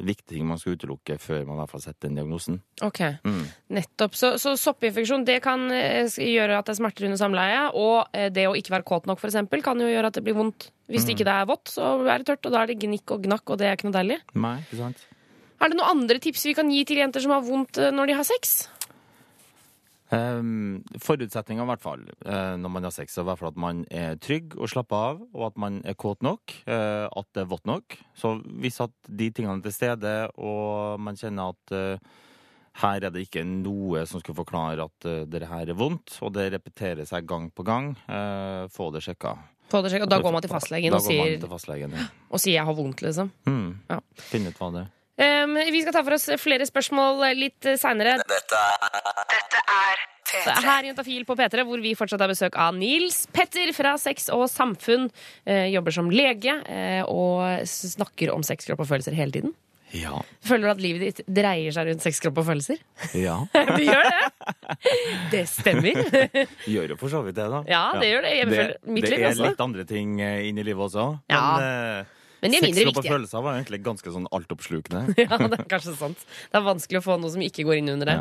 viktig 0.03 0.33
ting 0.35 0.47
man 0.49 0.59
skal 0.59 0.75
utelukke 0.75 1.15
før 1.23 1.45
man 1.47 1.59
i 1.59 1.61
hvert 1.61 1.71
fall 1.75 1.83
setter 1.85 2.09
den 2.09 2.17
diagnosen. 2.19 2.57
Ok, 2.83 3.01
Mm. 3.23 3.45
nettopp. 3.77 4.17
Så, 4.19 4.33
så 4.41 4.57
soppinfeksjon 4.59 5.25
det 5.29 5.37
kan 5.45 5.71
eh, 5.71 6.09
gjøre 6.09 6.57
at 6.59 6.67
det 6.67 6.73
er 6.75 6.81
smerter 6.81 7.05
under 7.07 7.21
samleie. 7.21 7.61
Og 7.77 8.09
det 8.35 8.49
å 8.49 8.57
ikke 8.59 8.75
være 8.79 8.89
kåt 8.89 9.07
nok, 9.07 9.21
for 9.21 9.29
eksempel, 9.31 9.63
kan 9.63 9.79
jo 9.79 9.87
gjøre 9.93 10.07
at 10.11 10.17
det 10.19 10.25
blir 10.25 10.35
vondt. 10.41 10.71
Hvis 10.91 11.05
Mm. 11.07 11.13
ikke 11.15 11.25
det 11.29 11.37
er 11.37 11.47
vått, 11.47 11.69
så 11.71 11.93
er 12.09 12.19
det 12.19 12.27
tørt, 12.33 12.47
og 12.47 12.53
da 12.57 12.63
er 12.65 12.67
det 12.73 12.81
gnikk 12.83 13.13
og 13.15 13.23
gnakk, 13.23 13.45
og 13.53 13.59
det 13.61 13.69
er 13.69 13.77
ikke 13.77 13.87
noe 13.93 13.99
deilig. 14.01 14.19
Nei, 14.35 14.57
ikke 14.65 14.81
sant? 14.81 15.07
Er 15.61 15.69
det 15.69 15.77
noen 15.77 15.93
andre 16.01 16.19
tips 16.19 16.45
vi 16.49 16.55
kan 16.57 16.71
gi 16.73 16.85
til 16.89 16.97
jenter 16.97 17.21
som 17.23 17.31
har 17.37 17.43
vondt 17.45 17.77
når 17.93 18.07
de 18.11 18.15
har 18.17 18.25
sex? 18.25 18.69
Um, 20.11 20.81
Forutsetninga 20.99 21.63
i 21.63 21.69
hvert 21.71 21.83
fall 21.85 22.01
uh, 22.27 22.57
når 22.59 22.73
man 22.75 22.87
har 22.89 22.95
sex, 22.95 23.15
er 23.21 23.29
at 23.31 23.61
man 23.61 23.85
er 23.95 24.17
trygg 24.19 24.57
og 24.59 24.71
slapper 24.73 25.05
av, 25.13 25.21
og 25.31 25.45
at 25.53 25.61
man 25.63 25.79
er 25.87 25.95
kåt 25.95 26.25
nok, 26.27 26.57
uh, 26.67 27.07
at 27.07 27.29
det 27.37 27.45
er 27.45 27.53
vått 27.53 27.69
nok. 27.71 27.95
Så 28.19 28.35
hvis 28.59 28.81
at 28.83 28.95
de 29.07 29.31
tingene 29.31 29.61
er 29.61 29.69
til 29.69 29.77
stede, 29.77 30.17
og 30.35 30.99
man 31.03 31.19
kjenner 31.21 31.55
at 31.55 31.77
uh, 31.77 32.19
her 32.83 33.07
er 33.07 33.15
det 33.15 33.23
ikke 33.29 33.47
noe 33.47 34.03
som 34.11 34.23
skal 34.23 34.39
forklare 34.43 34.91
at 34.91 35.07
uh, 35.07 35.23
det 35.31 35.47
her 35.47 35.71
er 35.71 35.79
vondt, 35.79 36.19
og 36.27 36.35
det 36.35 36.51
repeterer 36.57 37.07
seg 37.07 37.31
gang 37.31 37.47
på 37.55 37.67
gang, 37.67 37.95
få 38.75 38.91
det 38.95 39.05
sjekka. 39.07 39.37
Få 39.71 39.85
det 39.85 39.93
sjekka, 39.93 40.09
og 40.09 40.11
da 40.11 40.19
går 40.25 40.35
man 40.35 40.43
til 40.43 40.51
fastlegen 40.51 40.97
og 40.97 41.05
går 41.05 41.07
man 41.07 41.29
sier, 41.29 41.43
til 41.45 41.55
fastlegen, 41.55 41.95
ja. 41.95 42.09
og 42.31 42.43
sier 42.43 42.59
'jeg 42.59 42.67
har 42.67 42.75
vondt', 42.75 43.03
liksom. 43.07 43.31
Mm. 43.47 43.79
Ja. 43.91 44.01
Finne 44.19 44.51
ut 44.51 44.59
hva 44.59 44.75
det 44.75 44.89
er. 44.89 44.97
Um, 45.21 45.57
vi 45.73 45.83
skal 45.85 45.93
ta 45.93 46.01
for 46.07 46.17
oss 46.17 46.29
flere 46.41 46.65
spørsmål 46.69 47.21
eh, 47.29 47.35
litt 47.37 47.71
seinere. 47.81 48.17
Dette 48.25 48.61
er 48.61 50.05
P3. 50.31 50.55
Her 50.65 50.87
i 50.87 50.91
Juntafil 50.93 51.25
på 51.29 51.35
P3, 51.37 51.65
hvor 51.67 51.81
vi 51.83 51.93
fortsatt 51.99 52.23
har 52.23 52.31
besøk 52.31 52.55
av 52.61 52.77
Nils 52.79 53.25
Petter 53.35 53.73
fra 53.77 53.97
Sex 54.01 54.31
og 54.33 54.47
Samfunn. 54.53 55.09
Uh, 55.49 55.67
jobber 55.75 55.93
som 55.97 56.09
lege 56.15 56.55
uh, 56.65 57.03
og 57.11 57.67
snakker 57.69 58.33
om 58.33 58.45
sex, 58.47 58.65
kropp 58.71 58.85
og 58.87 58.89
følelser 58.95 59.17
hele 59.19 59.35
tiden. 59.35 59.57
Ja. 59.91 60.21
Føler 60.47 60.69
du 60.69 60.71
at 60.71 60.83
livet 60.85 61.03
ditt 61.03 61.21
dreier 61.35 61.75
seg 61.75 61.89
rundt 61.91 62.05
sex, 62.05 62.21
kropp 62.23 62.37
og 62.39 62.47
følelser? 62.47 62.79
ja. 63.19 63.41
Det 63.75 63.89
gjør 63.89 64.07
det! 64.07 64.29
Det 65.33 65.41
stemmer. 65.51 65.99
Gjør 66.71 66.93
jo 66.95 66.99
for 67.01 67.11
så 67.11 67.25
vidt 67.27 67.35
det, 67.41 67.49
da. 67.51 67.61
Ja, 67.67 67.83
det 67.99 68.13
gjør 68.13 68.23
det. 68.29 68.31
Jeg 68.37 68.47
Det, 68.47 68.55
føler 68.61 68.95
mitt 68.95 69.05
det 69.09 69.11
liv 69.11 69.25
er 69.25 69.33
også. 69.33 69.49
litt 69.51 69.65
andre 69.67 69.85
ting 69.91 70.13
inni 70.23 70.49
inn 70.53 70.61
i 70.63 70.67
livet 70.71 70.87
også. 70.87 71.09
Ja. 71.33 71.41
Men, 71.59 71.67
eh, 71.67 72.17
Men 72.41 72.53
de 72.53 72.59
er 72.61 72.67
mindre 72.67 72.87
kropp 72.89 73.03
og 73.03 73.09
følelser 73.09 73.45
var 73.45 73.59
egentlig 73.59 73.81
ganske 73.85 74.15
sånn 74.17 74.29
altoppslukende. 74.37 75.03
Ja, 75.31 75.37
det 75.39 75.59
er 75.61 75.67
kanskje 75.69 75.93
sant. 75.99 76.23
Det 76.51 76.59
er 76.59 76.65
vanskelig 76.65 77.01
å 77.01 77.05
få 77.05 77.17
noe 77.21 77.31
som 77.33 77.43
ikke 77.45 77.65
går 77.69 77.81
inn 77.81 77.91
under 77.93 78.09
det. 78.09 78.17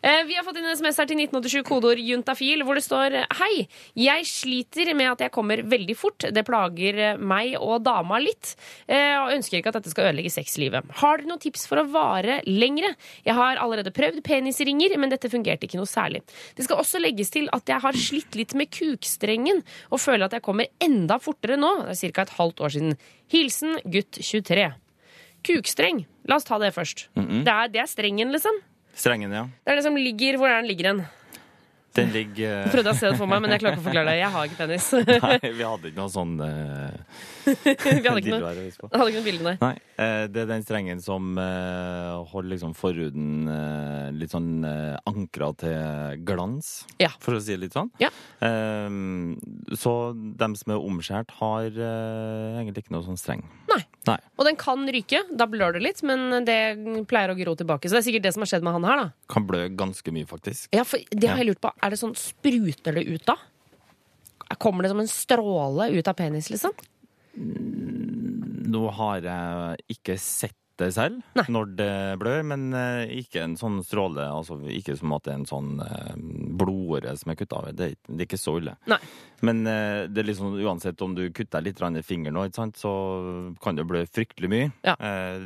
Eh, 0.00 0.22
vi 0.26 0.36
har 0.38 0.44
fått 0.46 0.58
inn 0.58 0.66
en 0.66 0.74
SMS 0.74 0.98
her 0.98 1.08
til 1.10 1.20
1987, 1.20 1.60
kodeord 1.68 2.00
juntafil, 2.02 2.64
hvor 2.66 2.78
det 2.78 2.84
står 2.86 3.18
Hei, 3.38 3.66
jeg 3.98 4.26
sliter 4.28 4.90
med 4.98 5.12
at 5.12 5.26
jeg 5.26 5.34
kommer 5.34 5.62
veldig 5.68 5.96
fort. 5.98 6.26
Det 6.34 6.44
plager 6.46 7.18
meg 7.20 7.54
og 7.60 7.84
dama 7.86 8.20
litt. 8.22 8.54
Eh, 8.88 9.14
og 9.20 9.34
ønsker 9.36 9.60
ikke 9.60 9.72
at 9.72 9.80
dette 9.80 9.92
skal 9.92 10.10
ødelegge 10.10 10.32
sexlivet. 10.32 10.88
Har 11.02 11.20
dere 11.20 11.30
noen 11.30 11.42
tips 11.42 11.66
for 11.70 11.82
å 11.82 11.86
vare 11.92 12.40
lengre? 12.48 12.94
Jeg 13.26 13.36
har 13.38 13.60
allerede 13.62 13.92
prøvd 13.94 14.22
penisringer, 14.26 14.96
men 15.00 15.12
dette 15.12 15.30
fungerte 15.32 15.68
ikke 15.68 15.80
noe 15.80 15.90
særlig. 15.90 16.24
Det 16.56 16.66
skal 16.66 16.82
også 16.82 17.02
legges 17.02 17.32
til 17.34 17.50
at 17.54 17.68
jeg 17.70 17.84
har 17.84 17.98
slitt 17.98 18.38
litt 18.38 18.56
med 18.58 18.72
kukstrengen, 18.74 19.62
og 19.92 20.02
føler 20.02 20.28
at 20.28 20.38
jeg 20.38 20.46
kommer 20.46 20.70
enda 20.84 21.20
fortere 21.22 21.58
nå. 21.60 21.74
Det 21.88 21.96
er 21.96 22.16
ca. 22.16 22.26
et 22.26 22.36
halvt 22.38 22.64
år 22.64 22.74
siden. 22.76 22.98
Hilsen 23.32 23.78
gutt 23.84 24.18
23. 24.20 24.70
Kukstreng. 25.46 26.06
La 26.28 26.38
oss 26.40 26.46
ta 26.48 26.58
det 26.60 26.72
først. 26.76 27.08
det, 27.14 27.52
er, 27.52 27.70
det 27.72 27.82
er 27.82 27.90
strengen, 27.90 28.32
liksom. 28.34 28.56
Strengen, 28.98 29.32
ja. 29.32 29.44
Det 29.64 29.72
er 29.72 29.78
det 29.78 29.84
som 29.86 29.96
ligger 29.96 30.40
Hvor 30.40 30.50
er 30.50 30.58
den 30.58 30.66
ligger 30.70 30.88
den? 30.90 31.02
Den 31.98 32.12
ligger 32.14 32.54
Jeg 32.64 32.72
prøvde 32.74 32.92
å 32.94 32.98
se 32.98 33.10
det 33.12 33.18
for 33.18 33.30
meg, 33.30 33.42
men 33.44 33.54
jeg 33.54 33.62
klarer 33.62 33.76
ikke 33.76 33.84
å 33.84 33.88
forklare 33.88 34.12
det. 34.12 34.16
Jeg 34.20 34.30
har 34.34 34.48
ikke 34.48 34.60
penis. 34.62 34.88
Nei, 35.26 35.52
vi 35.58 35.66
hadde 35.66 35.90
ikke 35.92 36.00
noe 36.00 36.12
sånn 36.14 36.34
uh, 36.40 36.94
Vi 37.48 37.74
hadde 37.74 38.20
ikke 38.22 38.32
noe, 38.38 38.52
hadde 38.54 38.66
ikke 38.68 39.20
noe 39.20 39.26
bilde, 39.30 39.44
nei. 39.50 39.56
Nei, 39.66 39.74
Uh, 39.98 40.28
det 40.30 40.44
er 40.44 40.46
den 40.46 40.62
strengen 40.62 41.00
som 41.02 41.32
uh, 41.42 42.20
holder 42.30 42.52
liksom 42.52 42.70
forhuden 42.78 43.48
eh, 43.50 44.12
litt 44.14 44.30
sånn 44.30 44.62
eh, 44.62 44.94
ankra 45.10 45.48
til 45.58 46.20
glans, 46.22 46.68
Ja. 47.02 47.08
for 47.18 47.34
å 47.34 47.40
si 47.42 47.50
det 47.56 47.64
litt 47.64 47.74
sånn. 47.74 47.90
Ja. 47.98 48.12
Eh, 48.46 48.86
så 49.74 49.94
dem 50.14 50.54
som 50.60 50.74
er 50.76 50.86
omskjært, 50.86 51.34
har 51.40 51.66
eh, 51.66 52.60
egentlig 52.60 52.84
ikke 52.86 52.94
noe 52.94 53.06
sånn 53.08 53.18
streng. 53.18 53.42
Nei. 53.72 53.80
Nei. 54.08 54.16
Og 54.38 54.46
den 54.48 54.58
kan 54.60 54.82
ryke. 54.94 55.22
Da 55.36 55.46
blør 55.50 55.76
det 55.76 55.82
litt, 55.84 56.02
men 56.06 56.44
det 56.46 56.58
pleier 57.10 57.32
å 57.32 57.38
gro 57.38 57.54
tilbake. 57.58 57.88
Så 57.88 57.98
det 57.98 58.02
er 58.02 58.08
sikkert 58.08 58.26
det 58.28 58.34
som 58.36 58.44
har 58.44 58.50
skjedd 58.52 58.66
med 58.66 58.78
han 58.78 58.88
her, 58.88 59.02
da. 59.02 59.32
Kan 59.32 59.46
blø 59.48 59.64
ganske 59.78 60.14
mye, 60.14 60.28
faktisk. 60.28 60.70
Ja, 60.74 60.86
for 60.88 61.02
det 61.12 61.30
har 61.30 61.42
jeg 61.42 61.50
lurt 61.52 61.62
på. 61.64 61.72
Er 61.82 61.94
det 61.94 62.00
sånn 62.00 62.16
spruter 62.18 62.98
det 62.98 63.06
ut 63.08 63.26
da? 63.28 63.36
Kommer 64.56 64.86
det 64.86 64.94
som 64.94 65.02
en 65.02 65.10
stråle 65.12 65.90
ut 65.92 66.08
av 66.08 66.16
penis, 66.16 66.48
liksom? 66.52 66.72
Nå 68.68 68.86
har 68.96 69.20
jeg 69.24 69.98
ikke 69.98 70.16
sett 70.20 70.56
det 70.78 70.88
selv 70.94 71.20
Nei. 71.38 71.44
når 71.52 71.70
det 71.78 71.92
blør, 72.20 72.42
men 72.46 72.66
eh, 72.76 73.10
ikke 73.20 73.42
en 73.44 73.56
sånn 73.58 73.80
stråle. 73.86 74.24
Altså 74.30 74.56
ikke 74.70 74.94
som 74.98 75.12
at 75.16 75.24
det 75.26 75.32
er 75.32 75.38
en 75.40 75.48
sånn 75.48 75.70
eh, 75.84 76.12
blodåre 76.60 77.14
som 77.18 77.32
er 77.32 77.38
kutta 77.40 77.58
av. 77.60 77.70
Det, 77.76 77.88
det 78.06 78.16
er 78.22 78.26
ikke 78.28 78.38
så 78.40 78.54
ille. 78.60 78.74
Nei. 78.90 78.98
Men 79.46 79.62
eh, 79.70 80.04
det 80.10 80.22
er 80.22 80.28
liksom, 80.30 80.54
uansett 80.62 81.02
om 81.04 81.14
du 81.18 81.24
kutter 81.34 81.64
litt 81.66 81.82
i 81.82 82.02
fingeren, 82.06 82.34
nå, 82.38 82.70
så 82.78 82.92
kan 83.62 83.78
det 83.78 83.86
blø 83.90 84.04
fryktelig 84.06 84.50
mye. 84.52 84.70
Ja. 84.86 84.94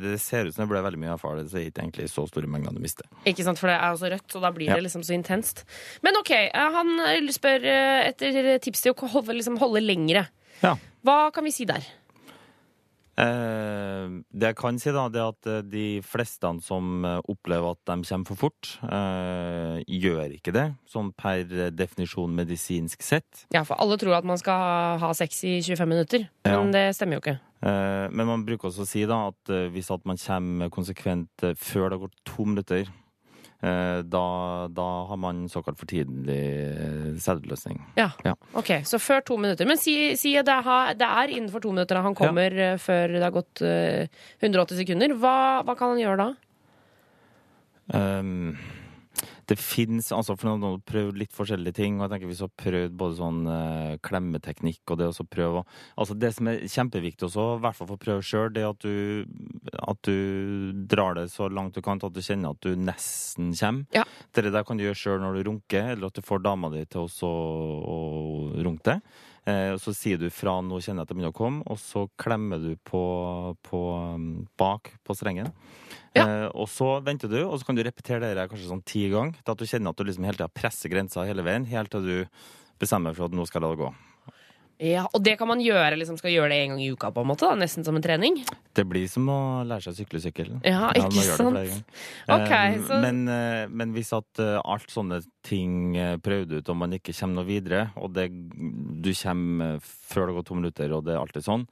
Det 0.01 0.15
ser 0.21 0.47
ut 0.49 0.55
som 0.55 0.63
det 0.65 0.71
blør 0.73 0.85
veldig 0.87 1.01
mye, 1.01 1.11
i 1.11 1.13
hvert 1.13 1.23
fall. 1.23 1.41
Så 1.47 1.57
det 1.57 1.63
er 1.63 1.69
ikke 1.71 1.83
egentlig 1.85 2.09
så 2.13 2.25
store 2.29 2.49
mengder 2.49 2.73
du 2.73 2.81
mister. 2.83 3.05
Ikke 3.29 3.45
sant, 3.45 3.59
for 3.61 3.69
det 3.71 3.77
er 3.77 3.93
også 3.93 4.09
rødt, 4.13 4.37
og 4.37 4.45
da 4.47 4.53
blir 4.55 4.69
Ja. 4.71 4.77
det 4.79 4.87
liksom 4.87 5.03
så 5.05 5.13
intenst. 5.17 5.63
Men 6.05 6.17
OK, 6.21 6.31
han 6.53 6.93
spør 7.33 7.67
etter 8.09 8.57
tips 8.63 8.81
til 8.85 8.93
å 8.95 9.11
holde, 9.13 9.35
liksom 9.37 9.59
holde 9.61 9.83
lengre. 9.83 10.27
Ja. 10.63 10.75
Hva 11.03 11.29
kan 11.35 11.43
vi 11.45 11.51
si 11.53 11.65
der? 11.69 11.83
Eh, 13.13 14.09
det 14.33 14.49
jeg 14.49 14.57
kan 14.57 14.79
si, 14.81 14.89
da, 14.95 15.03
det 15.13 15.21
er 15.21 15.29
at 15.33 15.49
eh, 15.51 15.59
de 15.69 15.85
fleste 16.05 16.49
som 16.65 17.05
eh, 17.05 17.19
opplever 17.29 17.75
at 17.75 17.81
de 17.85 17.97
kommer 18.09 18.29
for 18.31 18.39
fort, 18.47 18.71
eh, 18.87 19.83
gjør 19.85 20.33
ikke 20.39 20.53
det, 20.55 20.65
sånn 20.89 21.11
per 21.17 21.43
definisjon 21.77 22.33
medisinsk 22.33 23.05
sett. 23.05 23.45
Ja, 23.53 23.61
for 23.67 23.77
alle 23.81 23.99
tror 24.01 24.17
at 24.17 24.25
man 24.27 24.41
skal 24.41 24.97
ha 25.03 25.11
sex 25.17 25.43
i 25.45 25.59
25 25.61 25.89
minutter, 25.93 26.27
Ja. 26.45 26.57
men 26.59 26.71
det 26.73 26.87
stemmer 26.97 27.19
jo 27.19 27.23
ikke. 27.25 27.37
Eh, 27.63 28.07
men 28.11 28.27
man 28.27 28.43
bruker 28.45 28.67
også 28.71 28.83
å 28.83 28.89
si 28.89 29.05
da 29.07 29.27
at 29.29 29.49
eh, 29.53 29.69
hvis 29.71 29.91
at 29.93 30.03
man 30.09 30.17
kommer 30.19 30.69
konsekvent 30.73 31.45
før 31.55 31.89
det 31.89 31.99
har 31.99 32.07
gått 32.07 32.19
to 32.27 32.45
minutter, 32.49 32.89
da, 33.63 34.67
da 34.67 34.87
har 35.07 35.19
man 35.23 35.45
såkalt 35.49 35.79
for 35.79 35.87
tidlig 35.87 36.35
eh, 36.35 37.13
sædløsning. 37.23 37.79
Ja. 37.95 38.09
Ja. 38.25 38.35
Ok, 38.59 38.73
Så 38.85 38.99
før 38.99 39.23
to 39.23 39.37
minutter. 39.39 39.67
Men 39.69 39.79
si, 39.79 40.15
si 40.19 40.35
det, 40.35 40.59
har, 40.65 40.93
det 40.99 41.07
er 41.07 41.31
innenfor 41.31 41.63
to 41.63 41.71
minutter 41.71 42.01
han 42.03 42.17
kommer 42.17 42.51
ja. 42.51 42.75
før 42.81 43.15
det 43.15 43.23
har 43.23 43.35
gått 43.35 43.63
eh, 43.63 44.11
180 44.43 44.83
sekunder. 44.83 45.15
Hva, 45.15 45.35
hva 45.63 45.77
kan 45.79 45.93
han 45.93 46.03
gjøre 46.03 46.25
da? 46.25 46.31
Um, 47.93 48.55
det 49.49 49.57
fins 49.59 50.07
altså 50.15 50.37
For 50.39 50.47
noen 50.47 50.63
har 50.63 50.83
prøvd 50.87 51.17
litt 51.19 51.33
forskjellige 51.35 51.77
ting. 51.81 51.97
Og 51.97 52.05
jeg 52.05 52.13
tenker 52.13 52.31
du 52.31 52.43
har 52.45 52.53
prøvd 52.63 52.97
både 52.99 53.19
sånn 53.19 53.41
eh, 53.51 53.95
klemmeteknikk 54.05 54.93
og 54.93 55.01
det 55.01 55.09
å 55.11 55.27
prøve 55.27 55.63
Altså 55.99 56.17
Det 56.17 56.31
som 56.35 56.49
er 56.51 56.63
kjempeviktig 56.63 57.27
også, 57.27 57.47
i 57.57 57.63
hvert 57.65 57.77
fall 57.77 57.89
for 57.89 57.99
å 57.99 58.03
prøve 58.05 58.25
sjøl, 58.25 58.51
det 58.53 58.63
er 58.63 58.71
at 58.71 58.85
du, 58.85 59.52
at 59.71 59.99
du 60.03 60.71
drar 60.89 61.15
det 61.17 61.27
så 61.31 61.47
langt 61.49 61.75
du 61.75 61.81
kan 61.85 61.99
til 61.99 62.11
at 62.11 62.15
du 62.15 62.23
kjenner 62.23 62.55
at 62.55 62.63
du 62.63 62.73
nesten 62.79 63.53
kommer. 63.57 63.85
Ja. 63.95 64.05
Det 64.33 64.51
der 64.51 64.65
kan 64.67 64.79
du 64.79 64.85
gjøre 64.85 64.99
sjøl 64.99 65.21
når 65.23 65.37
du 65.37 65.49
runker, 65.49 65.93
eller 65.93 66.09
at 66.09 66.17
du 66.17 66.25
får 66.25 66.43
dama 66.43 66.71
di 66.73 66.83
til 66.85 67.07
å 67.07 67.31
runke 68.65 68.91
det. 68.91 68.99
Eh, 69.43 69.73
og 69.75 69.81
så 69.83 69.91
sier 69.91 70.19
du 70.19 70.29
fra 70.31 70.61
'nå 70.63 70.79
kjenner 70.79 71.03
jeg 71.03 71.03
at 71.03 71.09
det 71.09 71.17
begynner 71.17 71.33
å 71.33 71.35
komme', 71.35 71.63
og 71.67 71.77
så 71.79 72.07
klemmer 72.15 72.61
du 72.63 72.77
på, 72.79 73.03
på 73.59 73.81
um, 74.15 74.47
bak 74.55 74.93
på 75.03 75.15
strengen. 75.19 75.51
Ja. 76.15 76.23
Eh, 76.23 76.47
og 76.55 76.69
så 76.71 77.01
venter 77.03 77.27
du, 77.27 77.41
og 77.43 77.59
så 77.59 77.67
kan 77.67 77.75
du 77.75 77.83
repetere 77.83 78.23
det 78.23 78.37
der 78.37 78.47
kanskje 78.47 78.71
sånn 78.71 78.85
ti 78.87 79.09
ganger, 79.11 79.35
til 79.43 79.51
at 79.51 79.59
du 79.59 79.67
kjenner 79.67 79.91
at 79.91 79.99
du 79.99 80.07
liksom 80.07 80.23
hele 80.23 80.39
tida 80.39 80.47
presser 80.47 80.93
grensa 80.93 81.27
hele 81.27 81.43
veien, 81.43 81.67
helt 81.67 81.91
til 81.91 82.07
du 82.07 82.17
bestemmer 82.79 83.15
for 83.17 83.27
at 83.27 83.35
nå 83.35 83.45
skal 83.49 83.59
jeg 83.59 83.67
la 83.67 83.75
det 83.75 83.83
gå. 83.83 83.93
Ja, 84.83 85.05
Og 85.15 85.21
det 85.23 85.37
kan 85.39 85.47
man 85.47 85.61
gjøre, 85.63 85.95
liksom 85.95 86.17
skal 86.19 86.33
gjøre 86.33 86.49
det 86.51 86.57
en 86.63 86.73
gang 86.73 86.81
i 86.83 86.89
uka, 86.91 87.11
på 87.15 87.23
en 87.23 87.29
måte? 87.29 87.47
da, 87.47 87.55
Nesten 87.55 87.85
som 87.87 87.95
en 87.95 88.03
trening? 88.03 88.41
Det 88.75 88.83
blir 88.89 89.07
som 89.07 89.29
å 89.31 89.39
lære 89.63 89.85
seg 89.85 89.93
å 89.93 89.99
sykle 90.01 90.19
sykkel. 90.19 90.49
Ja, 90.67 90.89
ikke 90.91 91.23
ja, 91.23 91.37
sant? 91.39 91.83
Okay. 92.27 92.75
Eh, 92.75 92.81
så- 92.89 92.99
men, 93.01 93.27
eh, 93.27 93.67
men 93.69 93.93
hvis 93.93 94.11
at 94.17 94.39
eh, 94.43 94.59
alt 94.65 94.87
sånne 94.91 95.23
ting 95.43 95.93
prøvde 95.95 96.21
prøvd 96.33 96.51
ut, 96.57 96.69
og 96.69 96.75
man 96.77 96.91
ikke 96.91 97.13
kommer 97.13 97.35
noe 97.35 97.45
videre, 97.45 97.91
og 97.95 98.13
det, 98.13 98.29
du 99.01 99.11
kommer 99.13 99.79
før 99.79 100.27
det 100.27 100.35
går 100.35 100.45
to 100.45 100.55
minutter, 100.55 100.91
og 100.93 101.05
det 101.05 101.13
er 101.13 101.19
alltid 101.21 101.43
sånn, 101.45 101.67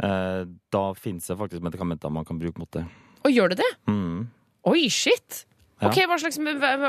da 0.00 0.92
finnes 0.94 1.26
det 1.26 1.36
faktisk 1.38 1.62
medikamenter 1.62 2.10
man 2.10 2.24
kan 2.24 2.38
bruke 2.40 2.58
mot 2.58 2.70
det. 2.72 2.84
Og 3.24 3.30
gjør 3.32 3.50
det 3.50 3.58
det? 3.58 3.70
Mm. 3.86 4.26
Oi, 4.66 4.88
shit! 4.88 5.44
Ok, 5.88 5.98
hva 6.08 6.18
slags, 6.20 6.38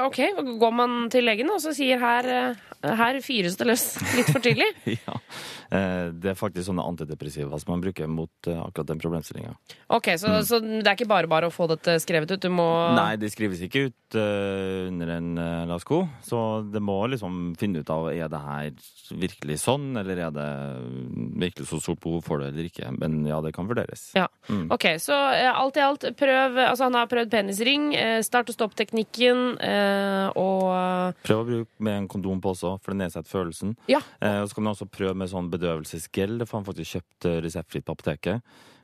ok, 0.08 0.20
Går 0.60 0.76
man 0.76 1.10
til 1.14 1.26
legen 1.28 1.52
og 1.54 1.62
så 1.64 1.74
sier 1.76 2.02
her, 2.02 2.28
eh, 2.28 2.94
her 3.02 3.22
fyres 3.24 3.58
det 3.60 3.70
løs 3.70 3.86
litt 4.18 4.32
for 4.34 4.44
tidlig? 4.44 4.68
ja. 5.08 5.20
Eh, 5.72 6.12
Det 6.12 6.34
er 6.34 6.38
faktisk 6.38 6.68
sånne 6.68 6.84
antidepressiva 6.84 7.56
som 7.60 7.72
man 7.72 7.84
bruker 7.84 8.10
mot 8.12 8.50
eh, 8.52 8.60
akkurat 8.60 8.90
den 8.90 9.00
problemstillinga. 9.00 9.54
Ok, 9.96 10.12
så, 10.20 10.34
så 10.48 10.60
det 10.60 10.84
er 10.84 10.98
ikke 10.98 11.08
bare 11.08 11.30
bare 11.32 11.48
å 11.48 11.54
få 11.54 11.70
dette 11.72 11.96
skrevet 12.04 12.34
ut? 12.34 12.42
Du 12.44 12.52
må 12.52 12.68
Nei, 12.98 13.16
det 13.22 13.32
skrives 13.32 13.62
ikke 13.64 13.86
ut 13.88 14.18
uh, 14.18 14.90
under 14.90 15.14
en 15.16 15.30
uh, 15.40 15.64
lasko, 15.70 16.02
så 16.26 16.62
det 16.68 16.82
må 16.84 16.98
liksom 17.14 17.54
finne 17.60 17.84
ut 17.84 17.92
av 17.94 18.10
er 18.12 18.28
det 18.32 18.42
her 18.44 18.72
virkelig 19.22 19.62
sånn, 19.64 19.92
eller 20.02 20.20
er 20.28 20.34
det 20.36 20.50
virkelig 21.40 21.70
så 21.70 21.80
stort 21.84 22.02
behov 22.04 22.26
for 22.28 22.42
det 22.42 22.52
eller 22.52 22.68
ikke. 22.68 22.92
Men 22.98 23.22
ja, 23.30 23.40
det 23.44 23.54
kan 23.56 23.70
vurderes. 23.70 24.10
Ja. 24.18 24.28
Ok, 24.74 24.90
så 25.00 25.16
uh, 25.16 25.52
alt 25.54 25.80
i 25.80 25.86
alt, 25.86 26.10
prøv 26.20 26.60
Altså, 26.62 26.88
han 26.90 26.96
har 27.00 27.08
prøvd 27.12 27.32
penisring, 27.32 27.92
start 28.26 28.52
og 28.52 28.56
stopp-teknikken, 28.82 29.60
eh, 29.60 30.32
og 30.36 31.16
Prøv 31.24 31.42
å 31.42 31.46
bruke 31.46 31.84
med 31.84 31.98
en 31.98 32.08
kondom 32.08 32.42
på 32.42 32.54
også, 32.54 32.80
for 32.82 32.94
det 32.94 33.06
nedsetter 33.06 33.30
følelsen. 33.30 33.76
Ja. 33.88 34.02
Eh, 34.20 34.42
og 34.42 34.50
så 34.50 34.56
kan 34.56 34.64
man 34.64 34.76
også 34.76 34.90
prøve 34.90 35.16
med 35.16 35.30
sånn 35.30 35.50
bedøvelsesgel. 35.52 36.40
Det 36.40 36.48
får 36.48 36.62
man 36.62 36.68
faktisk 36.70 36.98
kjøpt 36.98 37.26
eh, 37.26 37.42
reseptfritt 37.42 37.86
på 37.86 37.96
apoteket. 37.96 38.42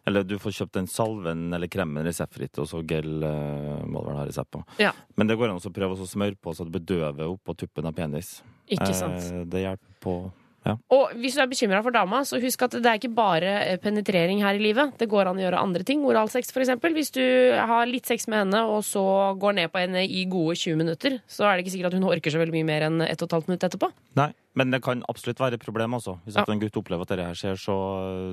Eller 0.07 0.23
du 0.23 0.37
får 0.39 0.55
kjøpt 0.55 0.77
den 0.77 0.87
salven 0.87 1.53
eller 1.53 1.67
kremen 1.67 2.05
reseptfritt, 2.05 2.57
og 2.59 2.67
så 2.69 2.81
gel 2.87 3.23
eh, 3.23 3.85
må 3.85 4.01
du 4.03 4.11
vel 4.11 4.19
ha 4.21 4.25
resept 4.27 4.51
på. 4.51 4.63
Ja. 4.79 4.93
Men 5.15 5.27
det 5.27 5.37
går 5.37 5.51
an 5.51 5.59
å 5.59 5.73
prøve 5.73 5.97
å 5.97 6.07
smøre 6.07 6.37
på 6.39 6.53
så 6.55 6.67
det 6.67 6.77
bedøver 6.79 7.27
opp 7.27 7.43
på 7.43 7.57
tuppen 7.57 7.89
av 7.89 7.95
penis. 7.97 8.41
Ikke 8.67 8.93
sant. 8.95 9.19
Eh, 9.31 9.45
det 9.49 9.65
hjelper 9.65 9.97
på 10.03 10.19
ja. 10.67 10.75
Og 10.93 11.13
hvis 11.21 11.37
du 11.37 11.43
er 11.43 11.49
bekymra 11.51 11.81
for 11.85 11.95
dama, 11.95 12.23
så 12.27 12.41
husk 12.41 12.65
at 12.67 12.77
det 12.77 12.89
er 12.89 12.99
ikke 12.99 13.13
bare 13.15 13.53
eh, 13.63 13.79
penetrering 13.81 14.41
her 14.43 14.57
i 14.57 14.63
livet. 14.63 14.95
Det 14.99 15.09
går 15.11 15.29
an 15.29 15.39
å 15.39 15.45
gjøre 15.45 15.61
andre 15.63 15.85
ting. 15.87 16.03
Oralsex, 16.07 16.51
eksempel. 16.53 16.95
Hvis 16.97 17.13
du 17.15 17.23
har 17.55 17.87
litt 17.89 18.09
sex 18.09 18.27
med 18.31 18.45
henne, 18.45 18.63
og 18.67 18.83
så 18.87 19.03
går 19.39 19.57
ned 19.61 19.73
på 19.73 19.81
henne 19.83 20.03
i 20.03 20.25
gode 20.29 20.57
20 20.59 20.81
minutter, 20.81 21.19
så 21.29 21.47
er 21.47 21.57
det 21.57 21.65
ikke 21.65 21.75
sikkert 21.77 21.93
at 21.93 21.99
hun 21.99 22.09
orker 22.09 22.33
så 22.33 22.41
veldig 22.41 22.55
mye 22.59 22.67
mer 22.67 22.87
enn 22.89 23.05
1 23.07 23.25
12 23.27 23.49
minutt 23.49 23.65
etterpå. 23.67 23.91
Nei, 24.19 24.31
men 24.57 24.73
det 24.73 24.81
kan 24.85 25.03
absolutt 25.11 25.39
være 25.43 25.59
et 25.59 25.65
problem 25.65 25.93
også. 25.99 26.17
Hvis 26.25 26.35
Ja. 26.39 26.45
en 26.49 26.59
gutt 26.63 26.77
opplever 26.79 27.05
at 27.05 27.11
dette 27.13 27.25
her 27.27 27.37
skjer, 27.37 27.59
så, 27.61 27.75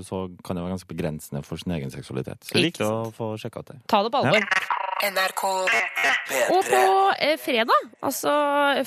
så 0.07 0.25
kan 0.45 0.57
det 0.57 0.65
være 0.65 0.75
ganske 0.77 0.89
begrensende 0.89 1.45
for 1.45 1.61
sin 1.61 1.75
egen 1.77 1.93
seksualitet. 1.93 2.41
Så 2.43 2.55
det 2.57 2.63
er 2.63 2.71
viktig 2.71 2.89
å 2.89 3.13
få 3.13 3.35
sjekka 3.41 3.61
ut 3.61 3.75
det. 3.75 3.79
Ta 3.93 4.03
det 4.07 4.13
på 4.15 4.23
alvor. 4.25 4.49
NRK 5.05 5.43
Og 6.55 6.63
på 6.65 6.81
eh, 7.21 7.35
fredag, 7.37 7.91
altså 8.01 8.33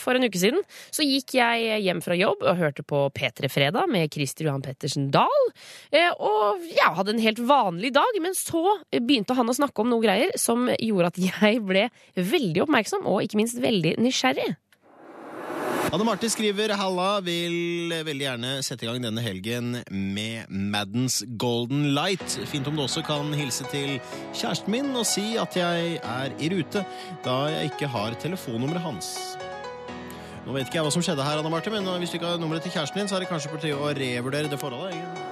for 0.02 0.18
en 0.18 0.26
uke 0.26 0.40
siden, 0.42 0.64
så 0.90 1.06
gikk 1.06 1.36
jeg 1.38 1.82
hjem 1.86 2.02
fra 2.02 2.18
jobb 2.18 2.42
og 2.42 2.58
hørte 2.58 2.82
på 2.88 3.04
P3 3.14 3.52
Fredag 3.54 3.86
med 3.92 4.10
Christer 4.14 4.48
Johan 4.48 4.64
Pettersen 4.66 5.12
Dahl. 5.14 5.46
Eh, 5.92 6.10
og 6.18 6.64
ja, 6.74 6.90
hadde 6.98 7.14
en 7.14 7.22
helt 7.22 7.42
vanlig 7.46 7.94
dag, 7.94 8.18
men 8.24 8.34
så 8.38 8.64
begynte 8.96 9.38
han 9.38 9.52
å 9.52 9.58
snakke 9.58 9.84
om 9.84 9.92
noe 9.94 10.02
greier 10.02 10.34
som 10.42 10.66
gjorde 10.80 11.14
at 11.14 11.22
jeg 11.22 11.62
ble 11.68 11.90
veldig 12.18 12.66
oppmerksom, 12.66 13.06
og 13.06 13.22
ikke 13.28 13.38
minst 13.44 13.62
veldig 13.62 13.98
nysgjerrig. 14.02 14.56
Anne 15.88 16.04
Marte 16.04 16.28
skriver 16.28 16.74
Halla 16.76 17.22
vil 17.24 17.94
veldig 18.04 18.26
gjerne 18.26 18.50
sette 18.66 18.84
i 18.84 18.90
gang 18.90 19.00
denne 19.06 19.22
helgen 19.24 19.78
med 19.88 20.50
Maddens 20.52 21.22
Golden 21.40 21.94
Light. 21.96 22.26
Fint 22.52 22.68
om 22.68 22.76
du 22.76 22.84
også 22.84 23.06
kan 23.08 23.32
hilse 23.40 23.64
til 23.72 23.94
kjæresten 24.36 24.74
min 24.74 24.90
og 25.00 25.08
si 25.08 25.38
at 25.40 25.56
jeg 25.56 25.96
er 26.04 26.36
i 26.44 26.50
rute, 26.52 26.84
da 27.24 27.38
jeg 27.54 27.72
ikke 27.72 27.88
har 27.94 28.18
telefonnummeret 28.20 28.84
hans. 28.84 29.14
Nå 30.44 30.58
vet 30.58 30.68
ikke 30.68 30.82
jeg 30.82 30.88
hva 30.90 30.92
som 30.98 31.06
skjedde 31.08 31.24
her, 31.24 31.40
Anne 31.40 31.54
Marte, 31.56 31.72
men 31.72 31.88
hvis 32.04 32.12
du 32.12 32.20
ikke 32.20 32.34
har 32.34 32.44
nummeret 32.44 32.68
til 32.68 32.76
kjæresten 32.76 33.00
din, 33.00 33.08
så 33.08 33.16
er 33.16 33.24
det 33.24 33.32
kanskje 33.32 33.54
på 33.56 33.64
tide 33.64 33.80
å 33.80 33.94
revurdere 33.96 34.52
det 34.52 34.60
forholdet. 34.60 35.24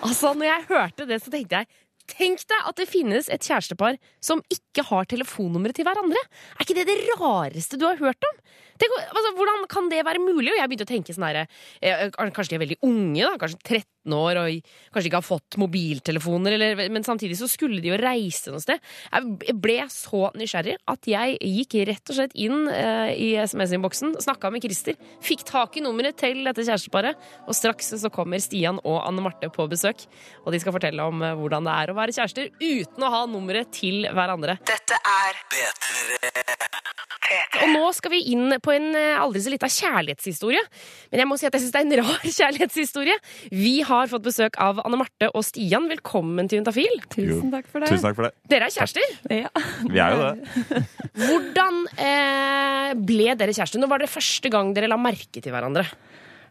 Altså, 0.00 0.32
når 0.32 0.54
jeg 0.54 0.68
hørte 0.72 1.10
det, 1.12 1.20
så 1.20 1.32
tenkte 1.36 1.60
jeg 1.60 1.68
Tenk 2.10 2.44
deg 2.46 2.68
at 2.70 2.78
det 2.78 2.86
finnes 2.90 3.30
et 3.32 3.42
kjærestepar 3.42 3.98
som 4.24 4.42
ikke 4.52 4.84
har 4.90 5.08
telefonnummeret 5.10 5.78
til 5.78 5.86
hverandre. 5.88 6.22
Er 6.54 6.64
ikke 6.64 6.78
det 6.78 6.86
det 6.88 7.16
rareste 7.18 7.78
du 7.80 7.86
har 7.88 7.98
hørt 8.00 8.28
om? 8.30 8.38
Tenk, 8.78 8.94
altså, 9.08 9.32
hvordan 9.38 9.66
kan 9.72 9.90
det 9.92 10.04
være 10.06 10.22
mulig? 10.22 10.52
Og 10.52 10.60
jeg 10.60 10.70
begynte 10.70 10.86
å 10.86 10.92
tenke 10.92 11.16
sånn 11.16 11.26
herre 11.26 11.46
eh, 11.80 12.08
Kanskje 12.12 12.52
de 12.54 12.58
er 12.58 12.64
veldig 12.66 12.80
unge, 12.86 13.22
da? 13.24 13.34
Kanskje 13.40 13.82
18 14.06 14.14
år 14.14 14.40
og 14.40 14.70
kanskje 14.94 15.10
ikke 15.10 15.20
har 15.20 15.26
fått 15.26 15.58
mobiltelefoner, 15.60 16.56
eller, 16.56 16.82
men 16.92 17.04
samtidig 17.04 17.38
så 17.38 17.48
skulle 17.50 17.82
de 17.82 17.90
jo 17.90 17.98
reise 18.00 18.52
noe 18.54 18.62
sted. 18.62 18.80
Jeg 19.12 19.56
ble 19.62 19.78
så 19.92 20.30
nysgjerrig 20.38 20.76
at 20.86 21.10
jeg 21.10 21.36
gikk 21.42 21.78
rett 21.90 22.12
og 22.12 22.18
slett 22.20 22.36
inn 22.38 22.68
eh, 22.70 23.12
i 23.12 23.28
SMS-innboksen, 23.42 24.16
snakka 24.22 24.50
med 24.54 24.64
Christer, 24.64 24.96
fikk 25.24 25.44
tak 25.48 25.76
i 25.76 25.84
nummeret 25.84 26.18
til 26.20 26.44
dette 26.46 26.64
kjæresteparet, 26.66 27.18
og 27.46 27.56
straks 27.56 27.92
så 27.96 28.12
kommer 28.12 28.42
Stian 28.42 28.80
og 28.84 29.00
Anne 29.02 29.24
Marte 29.24 29.50
på 29.52 29.68
besøk, 29.70 30.06
og 30.44 30.54
de 30.54 30.62
skal 30.62 30.76
fortelle 30.76 31.06
om 31.06 31.22
eh, 31.26 31.36
hvordan 31.36 31.66
det 31.66 31.76
er 31.82 31.92
å 31.92 31.98
være 31.98 32.16
kjærester 32.16 32.52
uten 32.62 33.06
å 33.06 33.12
ha 33.12 33.24
nummeret 33.30 33.74
til 33.74 34.06
hverandre. 34.14 34.60
Dette 34.66 35.00
er 35.02 35.44
B3. 35.52 36.76
Og 37.62 37.72
nå 37.72 37.86
skal 37.96 38.12
vi 38.12 38.20
inn 38.32 38.54
på 38.62 38.72
en 38.74 38.88
eh, 38.94 39.18
aldri 39.18 39.42
så 39.42 39.52
lita 39.52 39.68
kjærlighetshistorie. 39.70 40.62
Men 41.10 41.22
jeg 41.22 41.28
må 41.30 41.38
si 41.38 41.48
at 41.48 41.56
jeg 41.56 41.64
syns 41.64 41.74
det 41.74 41.80
er 41.80 41.86
en 41.86 41.96
rar 42.02 42.26
kjærlighetshistorie. 42.38 43.16
Vi 43.54 43.74
har 43.86 43.95
fått 44.10 44.24
besøk 44.26 44.58
av 44.60 44.82
Anne 44.84 44.98
Marte 45.00 45.30
og 45.32 45.44
Stian. 45.46 45.86
Velkommen 45.88 46.50
til 46.50 46.60
Juntafil. 46.60 47.00
Tusen 47.12 47.48
takk 47.54 47.70
for 47.72 47.80
det. 47.80 47.88
Tusen 47.92 48.04
takk 48.04 48.18
for 48.18 48.28
det. 48.28 48.32
Dere 48.52 48.68
er 48.68 48.74
kjærester. 48.74 49.14
Ja. 49.32 49.50
Vi 49.94 50.02
er 50.02 50.14
jo 50.14 50.26
det. 50.26 50.82
Hvordan 51.24 51.80
eh, 51.96 52.90
ble 53.08 53.32
dere 53.40 53.56
kjærester? 53.56 53.80
Når 53.80 53.92
var 53.94 54.04
det 54.04 54.12
første 54.12 54.52
gang 54.52 54.74
dere 54.76 54.92
la 54.92 55.00
merke 55.00 55.40
til 55.40 55.54
hverandre? 55.54 55.86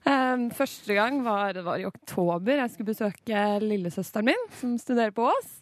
Um, 0.06 0.50
første 0.54 0.94
gang 0.94 1.24
var, 1.26 1.58
var 1.66 1.82
i 1.82 1.88
oktober. 1.88 2.60
Jeg 2.60 2.74
skulle 2.74 2.92
besøke 2.92 3.46
lillesøsteren 3.64 4.34
min, 4.34 4.50
som 4.60 4.76
studerer 4.82 5.14
på 5.16 5.30
Ås. 5.32 5.56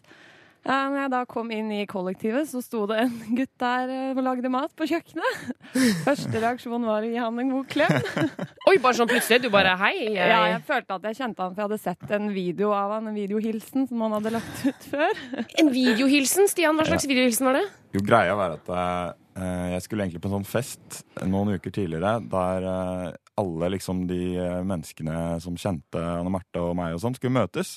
Uh, 0.64 0.86
når 0.88 0.98
jeg 1.02 1.10
da 1.12 1.18
kom 1.28 1.50
inn 1.52 1.66
i 1.76 1.82
kollektivet, 1.84 2.48
så 2.48 2.62
sto 2.64 2.86
det 2.88 3.02
en 3.02 3.16
gutt 3.36 3.50
der 3.60 3.90
uh, 3.90 4.12
og 4.14 4.22
lagde 4.24 4.48
mat 4.48 4.72
på 4.72 4.86
kjøkkenet. 4.88 5.42
Første 6.06 6.40
reaksjon 6.40 6.86
var 6.88 7.04
å 7.04 7.10
gi 7.10 7.18
han 7.20 7.40
en 7.42 7.50
god 7.52 7.66
klem. 7.68 7.92
Oi, 8.70 8.78
bare 8.80 8.96
sånn 8.96 9.10
plutselig? 9.10 9.42
Du 9.44 9.50
bare 9.52 9.74
hei? 9.82 9.92
Jeg... 10.06 10.16
Ja, 10.16 10.38
jeg 10.54 10.62
følte 10.64 10.96
at 10.96 11.04
jeg 11.10 11.18
kjente 11.18 11.44
han, 11.44 11.52
for 11.52 11.60
jeg 11.60 11.68
hadde 11.68 11.80
sett 11.82 12.14
en 12.16 12.30
video 12.32 12.72
av 12.72 12.96
han, 12.96 13.10
en 13.10 13.18
videohilsen 13.18 13.90
som 13.90 14.06
han 14.06 14.16
hadde 14.16 14.32
lagt 14.38 14.64
ut 14.64 14.88
før. 14.94 15.20
En 15.60 15.68
videohilsen? 15.74 16.48
Stian, 16.48 16.80
hva 16.80 16.88
slags 16.88 17.08
videohilsen 17.10 17.50
var 17.50 17.60
det? 17.60 17.66
Jo, 17.94 18.00
greia 18.08 18.32
var 18.38 18.56
at 18.56 18.72
eh, 18.72 19.66
jeg 19.74 19.84
skulle 19.84 20.06
egentlig 20.06 20.24
på 20.24 20.32
en 20.32 20.38
sånn 20.38 20.48
fest 20.48 21.02
noen 21.28 21.58
uker 21.58 21.76
tidligere 21.76 22.16
der 22.32 22.70
eh, 22.70 23.08
alle 23.40 23.70
liksom 23.76 24.06
de 24.08 24.22
eh, 24.38 24.62
menneskene 24.64 25.36
som 25.44 25.60
kjente 25.60 26.00
Anne 26.00 26.32
Marte 26.32 26.62
og 26.62 26.72
meg 26.78 26.96
og 26.96 27.04
sånn, 27.04 27.16
skulle 27.18 27.36
møtes. 27.36 27.76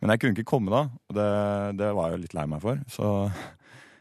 Men 0.00 0.14
jeg 0.14 0.22
kunne 0.22 0.36
ikke 0.36 0.48
komme 0.48 0.72
da, 0.72 0.84
og 0.88 1.16
det, 1.16 1.30
det 1.80 1.90
var 1.96 2.08
jeg 2.08 2.16
jo 2.16 2.22
litt 2.24 2.36
lei 2.36 2.44
meg 2.48 2.62
for. 2.64 2.78
Så 2.88 3.08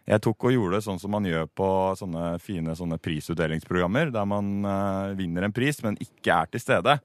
jeg 0.10 0.24
tok 0.26 0.48
og 0.48 0.54
gjorde 0.56 0.80
det 0.80 0.86
sånn 0.88 0.98
som 0.98 1.12
man 1.14 1.26
gjør 1.28 1.46
på 1.54 1.70
sånne 2.00 2.24
fine 2.42 2.74
sånne 2.78 2.98
prisutdelingsprogrammer, 3.04 4.10
der 4.16 4.26
man 4.26 4.66
uh, 4.66 5.12
vinner 5.18 5.46
en 5.46 5.54
pris, 5.54 5.78
men 5.86 6.00
ikke 6.02 6.34
er 6.34 6.50
til 6.50 6.64
stede. 6.64 6.96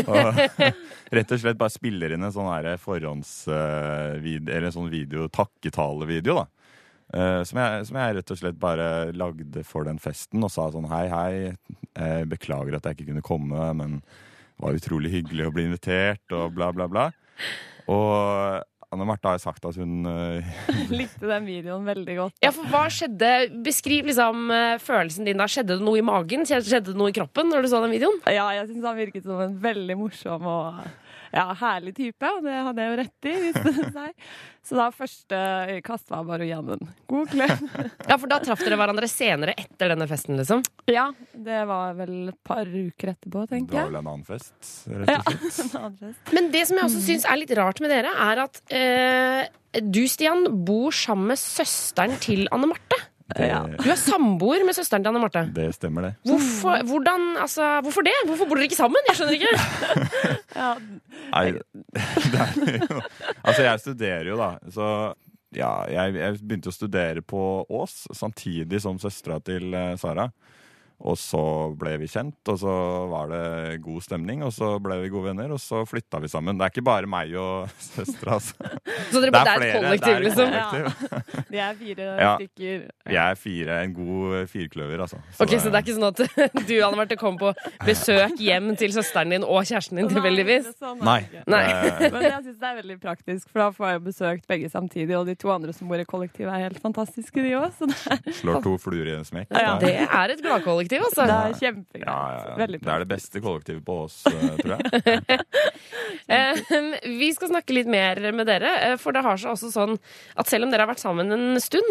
Og 0.00 0.40
rett 1.16 1.34
og 1.36 1.42
slett 1.44 1.60
bare 1.60 1.74
spiller 1.74 2.16
inn 2.16 2.26
en 2.26 2.34
sånn 2.34 2.50
her 2.50 2.72
forhåndsvideo, 2.82 4.48
eller 4.48 4.70
en 4.72 4.74
sånn 4.74 4.90
video, 4.90 5.28
takketalevideo, 5.30 6.40
da. 6.40 6.48
Uh, 7.08 7.40
som, 7.46 7.62
jeg, 7.62 7.86
som 7.88 8.00
jeg 8.02 8.18
rett 8.18 8.34
og 8.34 8.40
slett 8.42 8.58
bare 8.60 8.88
lagde 9.16 9.62
for 9.64 9.86
den 9.86 10.02
festen 10.02 10.42
og 10.44 10.50
sa 10.52 10.66
sånn 10.74 10.90
hei, 10.90 11.06
hei, 11.08 11.30
jeg 11.94 12.26
beklager 12.28 12.76
at 12.76 12.84
jeg 12.84 12.98
ikke 12.98 13.12
kunne 13.14 13.24
komme, 13.24 13.70
men 13.78 14.00
det 14.02 14.66
var 14.66 14.76
utrolig 14.76 15.14
hyggelig 15.14 15.46
å 15.46 15.54
bli 15.54 15.70
invitert, 15.70 16.26
og 16.34 16.58
bla, 16.58 16.72
bla, 16.74 16.90
bla. 16.90 17.10
Og 17.88 18.64
Anne 18.88 19.04
Marte 19.04 19.28
har 19.28 19.36
jo 19.36 19.42
sagt 19.42 19.66
at 19.68 19.76
hun 19.76 20.06
eh, 20.08 20.46
Likte 21.00 21.28
den 21.28 21.44
videoen 21.48 21.84
veldig 21.88 22.14
godt. 22.16 22.38
Ja, 22.44 22.52
for 22.56 22.68
hva 22.72 22.86
skjedde? 22.92 23.32
Beskriv 23.64 24.08
liksom 24.08 24.48
eh, 24.54 24.76
følelsen 24.80 25.28
din 25.28 25.40
da. 25.40 25.48
Skjedde 25.50 25.76
det 25.76 25.84
noe 25.84 26.00
i 26.00 26.04
magen? 26.04 26.46
Skjedde 26.48 26.92
det 26.92 26.96
noe 26.96 27.12
i 27.12 27.16
kroppen 27.16 27.52
når 27.52 27.66
du 27.66 27.70
så 27.72 27.82
den 27.84 27.92
videoen? 27.92 28.16
Ja, 28.32 28.48
jeg 28.56 28.70
syns 28.70 28.88
han 28.88 28.98
virket 29.00 29.28
som 29.28 29.42
en 29.44 29.58
veldig 29.60 29.98
morsom 30.00 30.48
og 30.48 30.80
ja, 31.32 31.46
herlig 31.60 31.94
type, 31.96 32.30
og 32.36 32.46
det 32.46 32.54
hadde 32.68 32.84
jeg 32.84 32.92
jo 32.92 32.98
rett 33.02 33.28
i, 33.28 33.34
det 33.52 33.90
seg. 33.94 34.30
Så 34.68 34.76
da 34.76 34.88
første 34.92 35.38
kast 35.86 36.10
var 36.12 36.26
bare 36.28 36.44
å 36.44 36.48
gi 36.48 36.78
god 37.08 37.30
klem. 37.32 37.68
Ja, 38.08 38.18
for 38.18 38.28
da 38.28 38.40
traff 38.42 38.60
dere 38.64 38.76
hverandre 38.80 39.08
senere 39.08 39.54
etter 39.56 39.94
denne 39.94 40.08
festen, 40.10 40.36
liksom? 40.40 40.64
Ja, 40.90 41.06
det 41.32 41.62
var 41.70 41.96
vel 41.96 42.32
et 42.34 42.40
par 42.44 42.68
uker 42.68 43.14
etterpå, 43.14 43.46
Det 43.48 43.62
var 43.72 43.88
vel 43.88 44.00
en 44.00 44.10
annen 44.12 44.26
fest, 44.28 44.58
rett 44.92 45.14
og 45.14 45.30
slett. 45.30 45.60
en 45.64 45.78
annen 45.82 46.00
fest. 46.02 46.34
Men 46.36 46.50
det 46.52 46.64
som 46.68 46.80
jeg 46.80 46.90
også 46.90 47.04
syns 47.06 47.28
er 47.28 47.40
litt 47.40 47.54
rart 47.56 47.80
med 47.84 47.94
dere, 47.94 48.12
er 48.28 48.44
at 48.44 48.60
eh, 48.68 49.80
du, 49.84 50.02
Stian, 50.10 50.48
bor 50.68 50.92
sammen 50.96 51.32
med 51.32 51.40
søsteren 51.40 52.18
til 52.24 52.44
Anne 52.52 52.68
Marte. 52.72 53.00
Det, 53.28 53.48
Du 53.84 53.90
er 53.92 53.98
samboer 54.00 54.62
med 54.64 54.72
søsteren 54.76 55.02
til 55.04 55.10
Anne 55.10 55.20
Marte. 55.20 55.42
det 55.52 55.66
stemmer, 55.76 56.06
det. 56.08 56.12
Hvorfor, 56.24 56.80
hvordan, 56.88 57.26
altså, 57.42 57.66
hvorfor 57.84 58.06
det? 58.06 58.14
Hvorfor 58.24 58.48
bor 58.48 58.56
dere 58.56 58.68
ikke 58.70 58.78
sammen? 58.78 59.04
Jeg 59.10 59.18
skjønner 59.18 59.36
ikke. 59.36 59.52
Ja, 60.58 60.70
Nei, 61.28 61.42
det 62.32 62.40
er 62.40 62.54
jo 62.56 63.02
Altså, 63.44 63.62
jeg 63.66 63.82
studerer 63.84 64.30
jo, 64.32 64.38
da. 64.40 64.48
Så 64.74 64.86
ja, 65.54 65.70
jeg, 65.92 66.16
jeg 66.18 66.40
begynte 66.40 66.72
å 66.72 66.74
studere 66.74 67.22
på 67.22 67.42
Ås 67.68 68.06
samtidig 68.16 68.80
som 68.84 68.98
søstera 69.00 69.38
til 69.44 69.70
eh, 69.76 69.92
Sara. 70.00 70.30
Og 70.98 71.14
så 71.14 71.40
ble 71.78 71.92
vi 72.00 72.08
kjent, 72.10 72.34
og 72.50 72.56
så 72.58 72.72
var 73.06 73.28
det 73.30 73.76
god 73.84 74.02
stemning, 74.02 74.40
og 74.42 74.50
så 74.52 74.72
ble 74.82 74.96
vi 75.04 75.10
gode 75.12 75.28
venner, 75.30 75.52
og 75.54 75.60
så 75.62 75.84
flytta 75.86 76.18
vi 76.24 76.26
sammen. 76.32 76.58
Det 76.58 76.66
er 76.66 76.72
ikke 76.72 76.82
bare 76.88 77.06
meg 77.06 77.30
og 77.38 77.68
søstera, 77.92 78.34
altså. 78.40 78.54
Så 79.12 79.20
dere 79.22 79.30
Det 79.30 79.38
er 79.38 79.44
det 79.44 79.48
er 79.48 79.52
et 79.52 79.60
flere, 79.62 79.76
kollektiv, 79.78 80.08
det 80.08 80.10
er 80.10 80.18
et 80.18 80.24
liksom? 80.26 80.48
kollektiv. 80.50 81.44
Vi 81.54 81.58
er 81.62 81.76
fire 81.78 82.06
Ja. 82.18 82.32
stykker. 82.36 82.80
Vi 83.08 83.16
er 83.22 83.34
fire, 83.38 83.76
en 83.84 83.94
god 83.94 84.46
firkløver, 84.50 85.00
altså. 85.06 85.20
Så 85.36 85.44
Ok, 85.46 85.54
Så 85.62 85.70
det 85.70 85.78
er 85.78 85.84
ikke 85.86 85.94
sånn 85.96 86.08
at 86.10 86.66
du 86.68 86.74
Anne 86.82 86.96
Marte, 86.98 87.16
kom 87.20 87.38
på 87.40 87.52
besøk 87.86 88.34
hjem 88.42 88.72
til 88.80 88.92
søsteren 88.92 89.30
din 89.32 89.46
og 89.46 89.62
kjæresten 89.70 90.00
din 90.02 90.10
tilfeldigvis? 90.10 90.68
Sånn 90.82 90.98
Nei. 91.06 91.20
Nei. 91.46 91.62
Men 92.10 92.26
jeg 92.26 92.42
syns 92.48 92.58
det 92.58 92.68
er 92.72 92.76
veldig 92.82 92.98
praktisk, 93.06 93.48
for 93.52 93.62
da 93.62 93.70
får 93.78 93.92
jeg 93.94 94.02
besøkt 94.10 94.46
begge 94.50 94.68
samtidig. 94.72 95.14
Og 95.20 95.30
de 95.30 95.36
to 95.38 95.52
andre 95.54 95.72
som 95.76 95.88
bor 95.88 96.02
i 96.02 96.04
kollektivet, 96.08 96.50
er 96.52 96.66
helt 96.66 96.82
fantastiske, 96.82 97.38
de 97.46 97.54
òg. 97.62 97.70
Så 97.78 97.88
det 97.88 98.34
Slår 98.42 98.60
to 98.66 98.74
fluer 98.82 99.08
i 99.12 99.16
en 99.16 99.24
smekk. 99.28 99.54
Ja. 99.54 99.78
Det 99.80 99.94
er 100.04 100.34
et 100.34 100.42
gladkollektiv, 100.44 100.87
altså. 100.96 101.26
det 101.28 101.34
er 101.36 101.50
Ja, 101.52 101.58
kjempegreit. 101.60 102.06
ja, 102.06 102.46
ja. 102.48 102.54
Veldig 102.56 102.80
Det 102.80 102.92
er 102.94 102.98
det 103.04 103.08
beste 103.08 103.40
kollektivet 103.44 103.84
på 103.84 103.96
Ås, 104.06 104.16
eh, 104.26 104.56
tror 104.62 104.76
jeg. 104.78 105.40
Eh, 106.28 106.58
vi 107.04 107.30
skal 107.32 107.48
snakke 107.48 107.72
litt 107.72 107.88
mer 107.88 108.18
med 108.36 108.46
dere, 108.48 108.68
eh, 108.84 108.96
for 109.00 109.12
det 109.16 109.22
har 109.24 109.38
seg 109.40 109.52
også 109.54 109.70
sånn 109.72 109.94
at 110.36 110.48
selv 110.50 110.66
om 110.66 110.70
dere 110.72 110.84
har 110.84 110.90
vært 110.90 111.00
sammen 111.00 111.32
en 111.32 111.60
stund, 111.60 111.88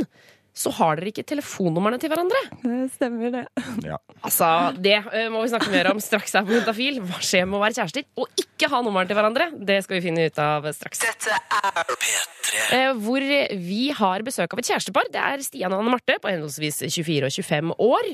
så 0.57 0.71
har 0.73 0.97
dere 0.97 1.11
ikke 1.11 1.25
telefonnumrene 1.27 1.99
til 2.01 2.09
hverandre. 2.09 2.39
Det 2.63 2.87
stemmer, 2.95 3.33
det. 3.35 3.43
Ja. 3.85 3.99
Altså, 4.25 4.47
Det 4.81 4.95
eh, 4.97 5.27
må 5.33 5.43
vi 5.43 5.51
snakke 5.51 5.69
mer 5.73 5.91
om 5.91 6.01
straks 6.01 6.33
her 6.33 6.47
på 6.47 6.55
Juntafil. 6.55 6.97
Hva 7.05 7.21
skjer 7.21 7.45
med 7.45 7.59
å 7.59 7.61
være 7.61 7.77
kjærester 7.77 8.07
og 8.17 8.41
ikke 8.41 8.71
ha 8.71 8.81
nummeren 8.85 9.09
til 9.09 9.19
hverandre? 9.19 9.51
Det 9.69 9.77
skal 9.85 9.99
vi 9.99 10.05
finne 10.07 10.25
ut 10.25 10.41
av 10.41 10.65
straks. 10.73 11.03
Dette 11.05 11.37
er 11.37 11.93
P3. 11.93 12.63
Eh, 12.73 12.89
hvor 13.05 13.27
vi 13.69 13.83
har 14.01 14.25
besøk 14.25 14.55
av 14.55 14.63
et 14.63 14.71
kjærestepar. 14.71 15.11
Det 15.13 15.21
er 15.21 15.45
Stian 15.45 15.75
og 15.75 15.83
Anne 15.83 15.93
Marte 15.93 16.17
på 16.23 16.31
henholdsvis 16.31 16.81
24 16.87 17.29
og 17.29 17.37
25 17.37 17.73
år. 17.91 18.11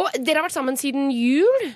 Og 0.00 0.20
dere 0.22 0.40
har 0.40 0.48
vært 0.48 0.56
sammen 0.56 0.80
siden 0.80 1.12
jul. 1.12 1.72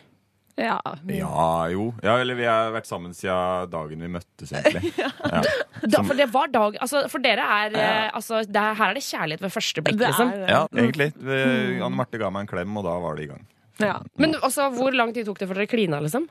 Ja. 0.57 0.79
Ja, 1.13 1.49
jo. 1.69 1.91
Ja, 2.01 2.15
eller 2.23 2.39
vi 2.39 2.47
har 2.49 2.71
vært 2.73 2.89
sammen 2.89 3.13
siden 3.17 3.69
dagen 3.73 4.05
vi 4.07 4.09
møttes, 4.17 4.53
egentlig. 4.57 4.93
Ja. 5.27 5.43
Da, 5.83 6.01
for 6.07 6.17
det 6.17 6.29
var 6.33 6.49
dag 6.49 6.77
Altså, 6.81 7.03
for 7.13 7.21
dere 7.21 7.43
er 7.43 7.75
eh, 7.77 8.07
altså, 8.17 8.41
det 8.47 8.57
er, 8.61 8.77
Her 8.79 8.93
er 8.93 8.97
det 8.97 9.03
kjærlighet 9.05 9.43
ved 9.45 9.53
første 9.53 9.83
blikk, 9.85 10.01
liksom. 10.01 10.33
ja, 10.49 10.63
egentlig. 10.73 11.11
Mm. 11.19 11.83
Anne 11.85 11.99
Marte 11.99 12.21
ga 12.23 12.31
meg 12.33 12.47
en 12.47 12.51
klem, 12.55 12.79
og 12.81 12.87
da 12.87 12.95
var 13.03 13.19
det 13.19 13.27
i 13.27 13.31
gang. 13.35 13.45
Ja. 13.83 13.99
Men 14.17 14.37
altså, 14.41 14.71
hvor 14.73 14.95
lang 14.97 15.13
tid 15.15 15.29
tok 15.29 15.43
det 15.43 15.51
for 15.51 15.59
dere 15.59 15.69
klina, 15.71 16.01
liksom? 16.05 16.29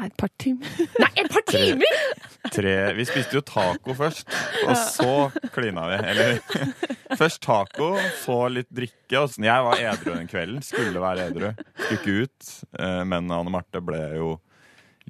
Nei, 0.00 0.08
et 0.08 0.16
par 0.18 0.30
timer. 0.40 0.74
Nei, 1.02 1.10
et 1.20 1.30
par 1.30 1.44
timer! 1.50 2.02
Tre, 2.50 2.74
vi 2.96 3.04
spiste 3.08 3.36
jo 3.36 3.42
taco 3.44 3.94
først, 3.98 4.30
og 4.64 4.74
så 4.80 5.14
klina 5.54 5.86
vi. 5.90 5.98
Eller 6.14 6.40
først 7.20 7.40
taco, 7.44 7.92
så 8.24 8.36
litt 8.52 8.70
drikke. 8.74 9.20
Og 9.20 9.30
sånn. 9.34 9.46
Jeg 9.46 9.66
var 9.68 9.82
edru 9.92 10.14
den 10.16 10.28
kvelden. 10.30 10.62
Skulle 10.64 11.02
være 11.02 11.28
edru. 11.30 11.50
Skulle 11.76 11.98
ikke 12.00 12.14
ut. 12.24 12.52
eh, 12.80 13.02
Men 13.04 13.30
Anne 13.36 13.52
Marte 13.52 13.82
ble 13.84 14.00
jo 14.16 14.38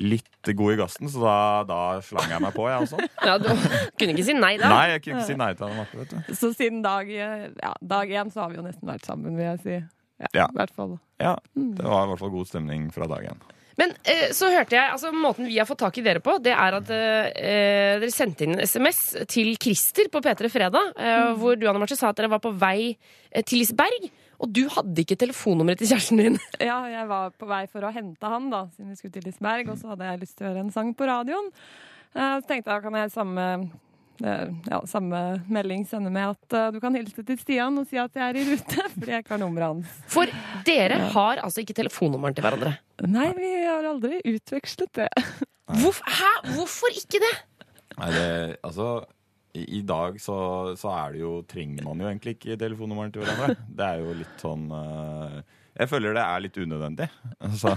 litt 0.00 0.48
god 0.56 0.72
i 0.72 0.76
gassen, 0.80 1.08
så 1.12 1.20
da, 1.20 1.34
da 1.68 1.78
slang 2.00 2.30
jeg 2.32 2.40
meg 2.40 2.54
på, 2.56 2.64
jeg 2.70 2.86
også. 2.86 3.00
Ja, 3.26 3.34
du 3.42 3.48
kunne 3.52 4.14
ikke 4.14 4.24
si 4.24 4.32
nei 4.38 4.54
da. 4.56 4.70
Nei, 4.72 4.84
jeg 4.94 5.02
kunne 5.04 5.18
ikke 5.20 5.26
si 5.28 5.36
nei 5.36 5.50
til 5.58 5.66
Anne 5.66 5.76
Marte, 5.82 5.98
vet 6.00 6.14
du. 6.14 6.34
Så 6.38 6.52
siden 6.56 6.78
dag, 6.86 7.10
ja, 7.12 7.74
dag 7.84 8.08
én 8.22 8.30
så 8.32 8.44
har 8.46 8.52
vi 8.54 8.56
jo 8.60 8.64
nesten 8.64 8.88
vært 8.88 9.04
sammen, 9.04 9.36
vil 9.36 9.44
jeg 9.50 9.60
si. 9.66 9.76
Ja, 10.20 10.30
Ja. 10.36 10.46
I 10.52 10.56
hvert 10.56 10.72
fall. 10.76 10.94
Ja, 11.20 11.34
det 11.56 11.84
var 11.84 12.06
i 12.06 12.10
hvert 12.14 12.20
fall 12.22 12.32
god 12.32 12.48
stemning 12.48 12.88
fra 12.94 13.06
dag 13.12 13.28
én. 13.34 13.44
Men 13.80 13.94
eh, 14.04 14.28
så 14.36 14.50
hørte 14.52 14.76
jeg, 14.76 14.92
altså 14.92 15.10
måten 15.14 15.48
vi 15.48 15.56
har 15.56 15.68
fått 15.68 15.80
tak 15.80 15.96
i 16.00 16.04
dere 16.04 16.20
på, 16.24 16.36
det 16.44 16.52
er 16.52 16.76
at 16.80 16.90
eh, 16.92 17.98
dere 18.02 18.12
sendte 18.12 18.44
inn 18.44 18.58
en 18.58 18.64
SMS 18.66 18.98
til 19.30 19.54
Christer 19.62 20.10
på 20.12 20.20
P3 20.24 20.50
Fredag, 20.52 20.92
eh, 21.00 21.30
hvor 21.40 21.56
du 21.56 21.64
Anne 21.70 21.80
Marte, 21.82 21.96
sa 21.98 22.10
at 22.12 22.18
dere 22.20 22.30
var 22.32 22.42
på 22.44 22.52
vei 22.60 22.90
eh, 22.92 23.40
til 23.42 23.62
Liseberg. 23.62 24.10
Og 24.40 24.48
du 24.56 24.62
hadde 24.72 25.02
ikke 25.02 25.18
telefonnummeret 25.20 25.82
til 25.82 25.90
kjæresten 25.92 26.20
din. 26.22 26.38
Ja, 26.70 26.78
jeg 26.88 27.08
var 27.10 27.32
på 27.36 27.48
vei 27.50 27.64
for 27.68 27.84
å 27.84 27.92
hente 27.92 28.30
han, 28.32 28.48
da, 28.52 28.62
siden 28.72 28.92
vi 28.94 28.96
skulle 29.00 29.16
til 29.18 29.26
Liseberg, 29.28 29.68
og 29.72 29.80
så 29.80 29.92
hadde 29.92 30.08
jeg 30.08 30.22
lyst 30.22 30.36
til 30.38 30.46
å 30.46 30.52
høre 30.52 30.62
en 30.64 30.72
sang 30.72 30.94
på 30.96 31.08
radioen. 31.08 31.50
Eh, 32.16 32.36
Så 32.40 32.48
tenkte 32.48 32.72
jeg, 32.72 32.84
kan 32.86 32.96
jeg 33.02 33.12
samme, 33.12 33.46
ja, 34.20 34.80
samme 34.90 35.20
melding 35.52 35.86
sende 35.88 36.12
med 36.12 36.34
at 36.34 36.56
eh, 36.56 36.70
du 36.74 36.80
kan 36.82 36.96
hilse 36.98 37.24
til 37.26 37.38
Stian 37.40 37.78
og 37.80 37.86
si 37.88 38.00
at 38.00 38.16
jeg 38.16 38.24
er 38.26 38.40
i 38.40 38.46
rute, 38.50 38.88
fordi 38.96 39.14
jeg 39.14 39.24
ikke 39.24 39.34
har 39.36 39.42
nummeret 39.42 39.72
hans. 39.72 39.94
For 40.12 40.32
dere 40.66 40.98
har 41.14 41.44
altså 41.44 41.64
ikke 41.64 41.76
telefonnummeren 41.80 42.36
til 42.36 42.46
hverandre. 42.46 42.74
Nei, 43.08 43.30
vi 43.38 43.52
har 43.64 43.86
aldri 43.88 44.20
utvekslet 44.28 44.92
det. 45.02 45.08
Hvorf, 45.80 46.02
hæ? 46.04 46.34
Hvorfor 46.56 46.92
ikke 46.98 47.22
det? 47.22 47.32
Nei, 48.00 48.10
det, 48.14 48.28
altså 48.66 48.90
i, 49.56 49.64
I 49.78 49.80
dag 49.86 50.18
så, 50.22 50.36
så 50.78 50.92
er 50.94 51.14
det 51.14 51.22
jo 51.24 51.32
Trenger 51.48 51.86
man 51.86 52.02
jo 52.02 52.10
egentlig 52.10 52.36
ikke 52.36 52.58
telefonnummeren 52.60 53.14
til 53.14 53.24
hverandre. 53.24 53.56
Det 53.78 53.86
er 53.86 54.04
jo 54.04 54.18
litt 54.20 54.42
sånn 54.42 54.68
eh, 54.74 55.40
Jeg 55.80 55.88
føler 55.88 56.16
det 56.16 56.22
er 56.22 56.42
litt 56.44 56.58
unødvendig. 56.60 57.06
Altså, 57.40 57.72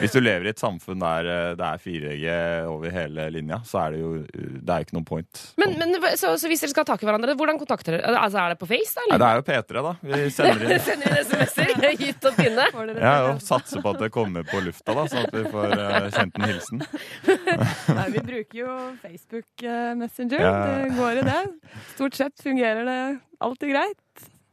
hvis 0.00 0.14
du 0.16 0.18
lever 0.20 0.48
i 0.48 0.50
et 0.50 0.60
samfunn 0.60 1.02
der 1.02 1.28
eh, 1.30 1.50
det 1.58 1.66
er 1.68 1.82
4G 1.84 2.32
over 2.66 2.94
hele 2.94 3.28
linja, 3.34 3.60
så 3.66 3.84
er 3.84 3.94
det 3.94 4.00
jo 4.02 4.10
Det 4.26 4.74
er 4.74 4.86
ikke 4.86 4.96
noe 4.96 5.06
point. 5.06 5.42
Men, 5.60 5.76
men 5.78 5.94
så, 6.18 6.32
så 6.40 6.50
hvis 6.50 6.64
dere 6.64 6.72
skal 6.72 6.86
ha 6.86 6.90
tak 6.90 7.04
i 7.04 7.08
hverandre, 7.08 7.36
hvordan 7.38 7.60
kontakter 7.60 7.98
dere? 7.98 8.16
Altså, 8.18 8.40
Er 8.42 8.54
det 8.54 8.58
på 8.62 8.68
Face, 8.70 8.96
da? 8.96 9.06
Nei, 9.12 9.20
det 9.22 9.28
er 9.28 9.38
jo 9.38 9.46
P3, 9.46 9.84
da. 9.86 9.94
Vi 10.02 10.24
sender 10.34 10.66
inn 10.66 10.82
Sender 10.88 11.14
inn 11.14 11.22
SMS-er? 11.28 11.86
Hytt 12.02 12.28
og 12.28 12.36
pinne? 12.38 12.66
ja, 12.98 13.14
og 13.28 13.42
satser 13.44 13.84
på 13.84 13.94
at 13.94 14.02
det 14.02 14.10
kommer 14.14 14.46
på 14.48 14.60
lufta, 14.64 14.96
da, 14.96 15.06
sånn 15.10 15.28
at 15.28 15.34
vi 15.34 15.44
får 15.52 15.74
uh, 15.78 16.10
kjent 16.14 16.38
en 16.38 16.48
hilsen. 16.48 16.84
Nei, 17.98 18.08
vi 18.16 18.24
bruker 18.32 18.60
jo 18.60 18.74
Facebook 19.02 19.64
eh, 19.64 19.94
Messenger. 19.98 20.42
Ja. 20.42 20.52
Det 20.66 20.92
går 20.98 21.22
i 21.22 21.24
det. 21.28 21.40
Stort 21.94 22.18
sett 22.18 22.42
fungerer 22.42 22.86
det 22.88 23.00
alltid 23.44 23.72
greit. 23.72 23.98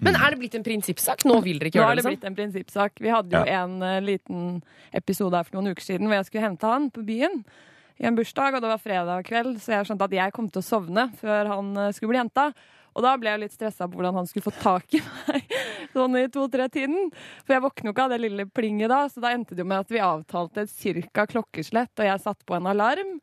Men 0.04 0.16
er 0.20 0.34
det 0.34 0.40
blitt 0.42 0.56
en 0.60 0.64
prinsippsak? 0.66 1.24
Nå 1.26 1.38
vil 1.46 1.60
dere 1.62 1.70
ikke 1.72 1.80
gjøre 1.80 1.88
det? 1.88 1.88
Nå 1.88 1.92
er 1.92 1.96
det 1.96 2.04
Liksom? 2.04 2.16
blitt 2.18 2.28
en 2.30 2.36
prinsippsak. 2.36 3.00
Vi 3.00 3.10
hadde 3.14 3.32
jo 3.38 3.46
Ja. 3.48 3.64
en 3.64 3.78
uh, 3.82 4.00
liten 4.04 4.64
episode 4.94 5.34
her 5.40 5.44
for 5.48 5.56
noen 5.62 5.72
uker 5.72 5.82
siden 5.86 6.08
hvor 6.10 6.18
jeg 6.20 6.26
skulle 6.30 6.44
hente 6.50 6.68
han 6.68 6.90
på 6.92 7.06
byen 7.06 7.44
i 7.96 8.04
en 8.10 8.16
bursdag, 8.18 8.56
og 8.58 8.62
det 8.62 8.68
var 8.74 8.82
fredag 8.84 9.24
kveld, 9.24 9.56
så 9.64 9.72
jeg 9.78 9.86
skjønte 9.88 10.04
at 10.10 10.12
jeg 10.18 10.34
kom 10.36 10.50
til 10.52 10.60
å 10.60 10.66
sovne 10.68 11.06
før 11.22 11.48
han 11.48 11.70
uh, 11.78 11.92
skulle 11.96 12.12
bli 12.12 12.20
henta. 12.20 12.50
Og 12.96 13.04
da 13.04 13.14
ble 13.20 13.28
jeg 13.30 13.40
litt 13.42 13.52
stressa 13.56 13.88
på 13.92 13.98
hvordan 14.00 14.16
han 14.16 14.28
skulle 14.28 14.44
få 14.48 14.54
tak 14.62 14.94
i 14.96 15.02
meg 15.28 15.56
sånn 15.96 16.16
i 16.20 16.28
to-tre-tiden. 16.32 17.10
For 17.46 17.56
jeg 17.56 17.64
våkner 17.64 17.90
jo 17.90 17.94
ikke 17.96 18.04
av 18.08 18.14
det 18.16 18.20
lille 18.24 18.46
plinget 18.52 18.92
da, 18.92 19.02
så 19.12 19.24
da 19.24 19.32
endte 19.36 19.56
det 19.56 19.64
jo 19.64 19.68
med 19.72 19.84
at 19.84 19.92
vi 19.92 20.00
avtalte 20.04 20.64
et 20.64 20.72
cirka 20.72 21.26
klokkeslett, 21.28 21.92
og 22.00 22.08
jeg 22.08 22.24
satte 22.24 22.44
på 22.48 22.56
en 22.56 22.68
alarm. 22.72 23.18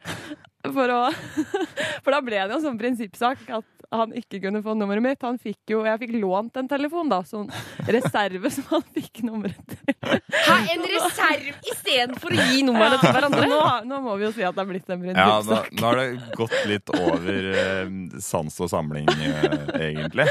For, 0.63 0.93
å, 0.95 1.11
for 2.05 2.15
da 2.15 2.21
ble 2.23 2.39
det 2.39 2.53
jo 2.53 2.59
en 2.61 2.67
sånn 2.69 2.79
prinsippsak 2.79 3.49
at 3.51 3.83
han 3.93 4.13
ikke 4.17 4.41
kunne 4.47 4.63
få 4.65 4.75
nummeret 4.79 5.05
mitt. 5.05 5.25
Han 5.27 5.39
fikk 5.41 5.75
jo, 5.75 5.83
Jeg 5.85 6.01
fikk 6.01 6.15
lånt 6.23 6.57
en 6.57 6.69
telefon, 6.71 7.11
da, 7.13 7.21
sånn 7.29 7.51
reserve 7.91 8.51
som 8.55 8.69
han 8.71 8.85
fikk 8.95 9.23
nummeret 9.27 9.75
til. 9.75 9.97
Hæ, 10.03 10.57
en 10.75 10.87
reserve 10.89 11.57
istedenfor 11.73 12.33
å 12.37 12.47
gi 12.53 12.63
nummeret 12.67 13.03
til 13.03 13.15
hverandre? 13.15 13.49
Nå, 13.51 13.61
nå 13.91 14.01
må 14.07 14.17
vi 14.21 14.29
jo 14.29 14.33
si 14.37 14.47
at 14.47 14.57
det 14.57 14.65
er 14.65 14.71
blitt 14.71 14.89
en 14.89 15.03
prinsippsak. 15.03 15.69
Ja, 15.73 15.75
nå, 15.75 15.81
nå 15.83 15.91
har 15.91 16.01
det 16.01 16.39
gått 16.39 16.57
litt 16.71 16.95
over 16.97 17.51
eh, 17.65 17.93
sans 18.25 18.63
og 18.63 18.73
samling, 18.73 19.11
eh, 19.13 19.59
egentlig. 19.91 20.29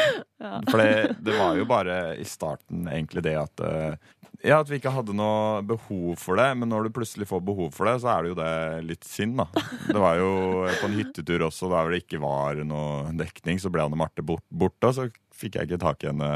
For 0.71 0.81
det, 0.81 1.19
det 1.21 1.37
var 1.37 1.59
jo 1.59 1.67
bare 1.69 1.99
i 2.17 2.25
starten 2.27 2.87
egentlig 2.89 3.25
det 3.27 3.37
at 3.43 3.65
eh, 3.67 3.99
Ja, 4.43 4.57
at 4.63 4.69
vi 4.71 4.79
ikke 4.79 4.89
hadde 4.95 5.13
noe 5.13 5.59
behov 5.69 6.15
for 6.17 6.39
det, 6.39 6.47
men 6.57 6.69
når 6.71 6.87
du 6.87 6.95
plutselig 6.95 7.27
får 7.29 7.43
behov 7.45 7.69
for 7.75 7.85
det, 7.85 7.97
så 8.01 8.09
er 8.15 8.23
det 8.25 8.31
jo 8.31 8.37
det 8.39 8.53
litt 8.89 9.05
synd, 9.05 9.37
da. 9.37 9.45
Det 9.85 9.99
var 10.01 10.17
jo 10.17 10.31
på 10.79 10.87
en 10.89 10.95
hyttetur 10.97 11.45
også, 11.45 11.69
der 11.69 11.91
det 11.93 11.99
ikke 12.05 12.21
var 12.23 12.57
noe 12.65 13.11
dekning, 13.19 13.61
så 13.61 13.69
ble 13.73 13.83
Anne 13.85 13.99
Marte 14.01 14.25
bort- 14.25 14.47
borte, 14.49 14.89
og 14.89 14.97
så 14.97 15.05
fikk 15.37 15.59
jeg 15.59 15.69
ikke 15.69 15.81
tak 15.85 16.03
i 16.05 16.09
henne. 16.09 16.31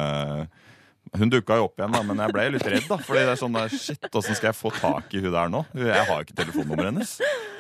Hun 1.15 1.29
dukka 1.29 1.57
jo 1.59 1.67
opp 1.67 1.77
igjen, 1.81 1.93
da, 1.93 2.01
men 2.05 2.21
jeg 2.23 2.33
ble 2.33 2.45
litt 2.55 2.65
redd. 2.65 2.85
da 2.89 2.95
Fordi 3.05 3.21
det 3.25 3.33
er 3.35 3.41
sånn 3.41 3.57
Shit, 3.73 4.07
åssen 4.17 4.37
skal 4.37 4.49
jeg 4.51 4.57
få 4.57 4.71
tak 4.73 5.13
i 5.13 5.21
hun 5.21 5.33
der 5.35 5.51
nå? 5.53 5.59
Jeg 5.77 6.05
har 6.07 6.15
jo 6.17 6.25
ikke 6.25 6.37
telefonnummeret 6.39 6.89
hennes. 6.91 7.11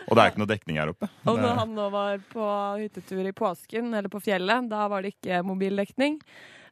Og 0.05 0.13
det 0.17 0.23
er 0.23 0.31
ikke 0.33 0.41
noe 0.41 0.49
dekning 0.49 0.79
her 0.81 0.91
oppe. 0.93 1.09
Og 1.29 1.37
når 1.41 1.59
han 1.59 1.75
nå 1.77 1.85
var 1.93 2.17
på 2.33 2.47
hyttetur 2.81 3.25
i 3.29 3.33
påsken, 3.37 3.93
eller 3.97 4.09
på 4.13 4.21
fjellet, 4.25 4.69
da 4.69 4.87
var 4.89 5.05
det 5.05 5.13
ikke 5.15 5.43
mobildekning. 5.45 6.17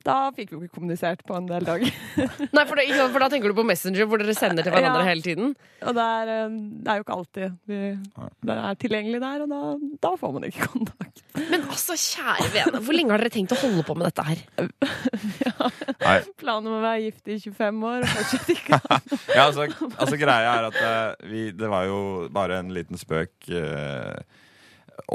Da 0.04 0.16
fikk 0.36 0.50
vi 0.52 0.58
jo 0.58 0.62
ikke 0.66 0.76
kommunisert 0.82 1.22
på 1.24 1.36
en 1.38 1.46
del 1.48 1.64
dager. 1.64 1.92
Nei, 2.56 2.64
for, 2.68 2.76
det, 2.76 2.86
for 3.14 3.24
da 3.24 3.30
tenker 3.32 3.54
du 3.54 3.56
på 3.56 3.64
Messenger, 3.64 4.04
hvor 4.12 4.20
dere 4.20 4.34
sender 4.36 4.66
til 4.66 4.74
hverandre 4.76 5.04
Ja. 5.06 5.08
hele 5.08 5.24
tiden. 5.24 5.54
Og 5.88 5.96
det 5.96 6.04
er, 6.04 6.32
eh, 6.34 6.58
det 6.84 6.92
er 6.92 7.00
jo 7.00 7.06
ikke 7.06 7.16
alltid 7.16 7.56
vi, 7.72 7.80
det 8.50 8.58
er 8.58 8.80
tilgjengelig 8.82 9.22
der, 9.24 9.46
og 9.46 9.54
da, 9.54 9.62
da 10.04 10.12
får 10.20 10.34
man 10.36 10.48
ikke 10.50 10.68
kontakt. 10.74 11.24
Men 11.40 11.64
altså, 11.72 11.96
kjære 11.96 12.50
vene, 12.58 12.82
hvor 12.84 12.98
lenge 13.00 13.16
har 13.16 13.24
dere 13.24 13.34
tenkt 13.38 13.56
å 13.56 13.62
holde 13.64 13.86
på 13.88 13.96
med 13.96 14.10
dette 14.12 14.28
her? 14.28 14.44
ja. 15.48 16.20
Planen 16.44 16.68
om 16.68 16.78
å 16.78 16.84
være 16.84 17.06
gift 17.08 17.32
i 17.32 17.40
25 17.40 17.88
år 17.94 18.04
og 18.04 18.14
fortsatt 18.18 18.54
ikke 18.58 18.80
Ja, 19.38 19.48
altså, 19.48 19.70
altså 19.96 20.20
greia 20.20 20.52
er 20.60 20.68
at 20.68 20.80
eh, 20.84 21.28
vi, 21.32 21.48
det 21.56 21.72
var 21.72 21.88
jo 21.88 22.00
bare 22.34 22.60
en 22.60 22.76
liten 22.76 23.00
spøk 23.00 23.48
eh, 23.56 24.20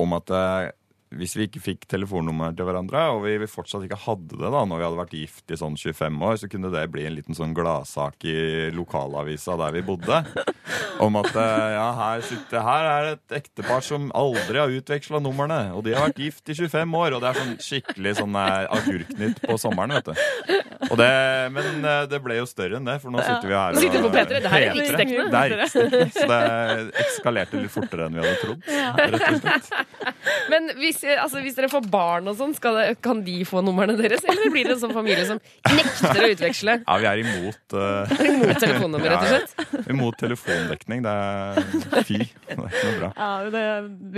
om 0.00 0.16
at 0.16 0.32
eh, 0.32 0.70
hvis 1.16 1.36
vi 1.38 1.46
ikke 1.48 1.62
fikk 1.64 1.86
telefonnummer 1.88 2.52
til 2.56 2.66
hverandre, 2.68 3.06
og 3.14 3.22
vi, 3.24 3.36
fortsatt 3.48 3.86
ikke 3.86 4.00
hadde 4.04 4.36
det 4.36 4.50
da 4.52 4.64
når 4.68 4.80
vi 4.80 4.86
hadde 4.86 5.00
vært 5.00 5.16
gift 5.16 5.54
i 5.54 5.58
sånn 5.60 5.78
25 5.78 6.18
år, 6.28 6.36
så 6.40 6.50
kunne 6.52 6.72
det 6.74 6.84
bli 6.92 7.06
en 7.08 7.16
liten 7.16 7.36
sånn 7.38 7.54
gladsak 7.56 8.26
i 8.28 8.36
lokalavisa 8.76 9.56
der 9.60 9.76
vi 9.78 9.84
bodde. 9.88 10.20
Om 11.04 11.16
at 11.20 11.30
eh, 11.38 11.68
ja, 11.76 11.86
her, 11.94 12.22
sitter, 12.26 12.60
her 12.66 12.88
er 12.90 13.08
et 13.12 13.36
ektepar 13.38 13.84
som 13.86 14.08
aldri 14.18 14.58
har 14.60 14.72
utveksla 14.74 15.20
numrene, 15.22 15.60
og 15.76 15.84
de 15.86 15.94
har 15.94 16.08
vært 16.08 16.20
gift 16.20 16.50
i 16.50 16.56
25 16.58 16.96
år. 16.98 17.16
Og 17.16 17.22
det 17.22 17.30
er 17.30 17.38
sånn 17.38 17.54
skikkelig 17.62 18.14
sånn 18.18 18.34
eh, 18.40 18.66
agurknytt 18.76 19.42
på 19.44 19.58
sommeren, 19.62 19.94
vet 19.94 20.10
du. 20.10 20.58
Og 20.88 20.96
det, 20.98 21.10
men 21.54 21.86
eh, 21.86 22.02
det 22.10 22.20
ble 22.24 22.40
jo 22.40 22.48
større 22.50 22.80
enn 22.80 22.88
det, 22.88 22.98
for 23.02 23.14
nå 23.14 23.22
sitter 23.22 23.46
vi 23.48 23.56
her 23.56 23.78
og 23.78 23.82
sitter 23.84 24.04
på 24.04 24.10
og- 24.10 24.18
P3. 24.18 24.42
Det 24.42 24.52
her 24.52 24.66
er 24.66 24.74
P3. 24.74 25.06
Det 25.28 25.40
er 25.40 25.54
riksdekkende. 25.54 26.10
Så 26.18 26.26
det 26.32 27.06
eskalerte 27.06 27.62
litt 27.62 27.74
fortere 27.74 28.08
enn 28.08 28.18
vi 28.18 28.24
hadde 28.24 28.42
trodd. 28.42 28.68
Rett 28.98 29.28
og 29.30 29.40
slett. 29.42 29.72
Men 30.52 30.70
hvis, 30.82 30.97
altså, 31.04 31.42
hvis 31.44 31.56
dere 31.58 31.70
får 31.72 31.86
barn 31.90 32.30
og 32.30 32.36
sånn, 32.38 32.54
kan 33.02 33.22
de 33.26 33.36
få 33.48 33.62
numrene 33.64 33.96
deres? 33.98 34.24
Eller 34.28 34.52
blir 34.54 34.68
det 34.68 34.76
en 34.76 34.82
sånn 34.82 34.94
familie 34.96 35.24
som 35.28 35.40
nekter 35.74 36.22
å 36.24 36.30
utveksle? 36.34 36.76
Ja, 36.84 36.98
vi 37.02 37.08
er 37.10 37.22
imot 37.24 37.76
uh, 37.76 38.18
Imot 38.28 38.60
telefonnummer, 38.62 39.14
rett 39.14 39.24
og 39.24 39.32
slett? 39.32 39.88
Imot 39.94 40.20
telefondekning. 40.20 41.04
Det 41.06 41.14
er 41.14 42.06
fy. 42.08 42.20
Det 42.22 42.56
er 42.56 42.62
ikke 42.68 42.84
noe 42.84 42.98
bra. 43.00 43.12
Ja, 43.16 43.32
det, 43.54 43.64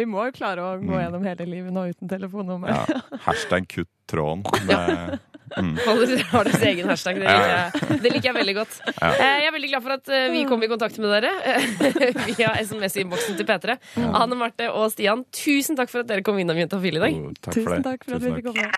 Vi 0.00 0.08
må 0.10 0.28
jo 0.28 0.36
klare 0.36 0.66
å 0.66 0.76
gå 0.82 1.00
gjennom 1.02 1.26
hele 1.26 1.48
livet 1.48 1.74
nå 1.76 1.88
uten 1.92 2.10
telefonnummer. 2.10 2.74
Ja. 2.74 3.00
Hashtag 3.26 3.68
kutt 3.70 3.92
tråden. 4.10 4.44
Det, 4.70 5.18
mm. 5.56 5.72
Har 6.32 6.48
deres 6.48 6.62
egen 6.70 6.88
hashtag. 6.90 7.18
Det 7.20 7.26
liker 7.26 7.50
jeg, 7.50 8.00
det 8.04 8.12
liker 8.14 8.28
jeg 8.30 8.36
veldig 8.38 8.54
godt. 8.60 8.78
Ja. 8.90 9.10
Eh, 9.10 9.36
Jeg 9.40 9.48
er 9.50 9.54
veldig 9.56 9.70
glad 9.72 9.84
for 9.86 9.96
at 9.96 10.12
eh, 10.14 10.26
vi 10.34 10.44
kom 10.50 10.62
i 10.62 10.70
kontakt 10.70 10.98
med 11.02 11.12
dere 11.16 11.32
eh, 11.42 11.68
via 12.30 12.54
SMS-innboksen 12.62 13.38
til 13.40 13.48
P3. 13.48 13.76
Anne 14.10 14.38
Marte 14.38 14.70
og 14.72 14.90
Stian, 14.94 15.24
tusen 15.34 15.78
takk 15.78 15.92
for 15.92 16.04
at 16.04 16.10
dere 16.12 16.24
kom 16.26 16.38
innom 16.42 16.58
Juntafil 16.60 17.00
i 17.00 17.04
dag. 17.04 17.18
Oh, 17.20 17.34
takk 17.40 17.58
Tusen 17.58 17.86
takk 17.86 18.06
for 18.06 18.18
at 18.20 18.26
vi 18.26 18.34
fikk 18.38 18.50
komme. 18.52 18.70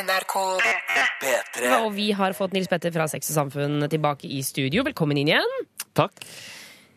NRK 0.00 0.34
P3. 1.20 1.74
Og 1.80 1.90
vi 1.96 2.10
har 2.14 2.36
fått 2.38 2.54
Nils 2.54 2.70
Petter 2.70 2.92
fra 2.94 3.08
Sex 3.10 3.32
og 3.32 3.38
Samfunn 3.40 3.88
tilbake 3.90 4.28
i 4.30 4.42
studio. 4.46 4.84
Velkommen 4.86 5.18
inn 5.18 5.32
igjen. 5.32 5.56
Takk. 5.98 6.14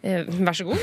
Eh, 0.03 0.25
Vær 0.43 0.55
så 0.57 0.65
god. 0.67 0.81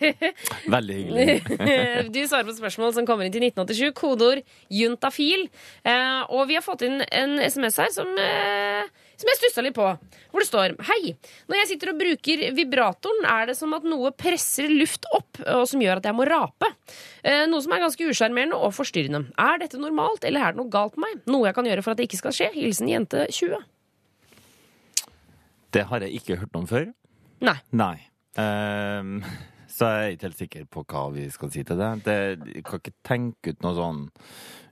Veldig 0.74 0.94
hyggelig. 0.96 1.34
Du 2.14 2.20
svarer 2.24 2.46
på 2.48 2.54
spørsmål 2.56 2.94
som 2.96 3.04
kommer 3.08 3.26
inn 3.26 3.34
til 3.34 3.44
1987. 3.44 3.90
Kodeord 3.98 4.40
juntafil. 4.72 5.42
Eh, 5.84 6.20
og 6.32 6.46
vi 6.48 6.56
har 6.56 6.64
fått 6.64 6.86
inn 6.86 7.02
en 7.04 7.34
SMS 7.44 7.76
her 7.82 7.90
som, 7.92 8.08
eh, 8.16 8.88
som 9.20 9.28
jeg 9.28 9.40
stussa 9.42 9.64
litt 9.66 9.76
på. 9.76 9.90
Hvor 10.32 10.40
det 10.40 10.48
står 10.48 10.76
Hei. 10.88 11.12
Når 11.52 11.60
jeg 11.60 11.70
sitter 11.74 11.92
og 11.92 12.00
bruker 12.00 12.46
vibratoren, 12.56 13.28
er 13.28 13.50
det 13.52 13.58
som 13.60 13.76
at 13.76 13.84
noe 13.84 14.14
presser 14.16 14.72
luft 14.72 15.04
opp, 15.12 15.42
og 15.44 15.68
som 15.68 15.84
gjør 15.84 16.00
at 16.00 16.08
jeg 16.08 16.16
må 16.16 16.24
rape. 16.28 16.72
Eh, 17.22 17.44
noe 17.50 17.60
som 17.64 17.76
er 17.76 17.84
ganske 17.84 18.08
usjarmerende 18.08 18.56
og 18.56 18.72
forstyrrende. 18.76 19.26
Er 19.36 19.60
dette 19.66 19.76
normalt, 19.80 20.24
eller 20.24 20.48
er 20.48 20.56
det 20.56 20.62
noe 20.62 20.72
galt 20.72 20.96
med 20.96 21.10
meg? 21.12 21.28
Noe 21.28 21.50
jeg 21.50 21.58
kan 21.60 21.68
gjøre 21.68 21.84
for 21.84 21.92
at 21.92 22.00
det 22.00 22.08
ikke 22.08 22.22
skal 22.24 22.38
skje? 22.40 22.50
Hilsen 22.56 22.88
jente 22.88 23.28
20. 23.28 23.60
Det 25.76 25.84
har 25.92 26.00
jeg 26.06 26.22
ikke 26.22 26.40
hørt 26.40 26.56
om 26.56 26.66
før. 26.70 26.88
Nei. 27.44 27.58
Nei. 27.76 27.96
Ehm, 28.40 29.18
så 29.74 29.88
jeg 29.90 30.04
er 30.04 30.14
ikke 30.16 30.28
helt 30.28 30.42
sikker 30.42 30.66
på 30.70 30.84
hva 30.86 31.06
vi 31.14 31.28
skal 31.34 31.50
si 31.50 31.64
til 31.66 31.80
det. 31.80 31.90
det 32.06 32.18
jeg 32.54 32.64
kan 32.66 32.82
ikke 32.82 32.94
tenke 33.06 33.54
ut 33.54 33.64
noe 33.64 33.74
sånn 33.78 34.04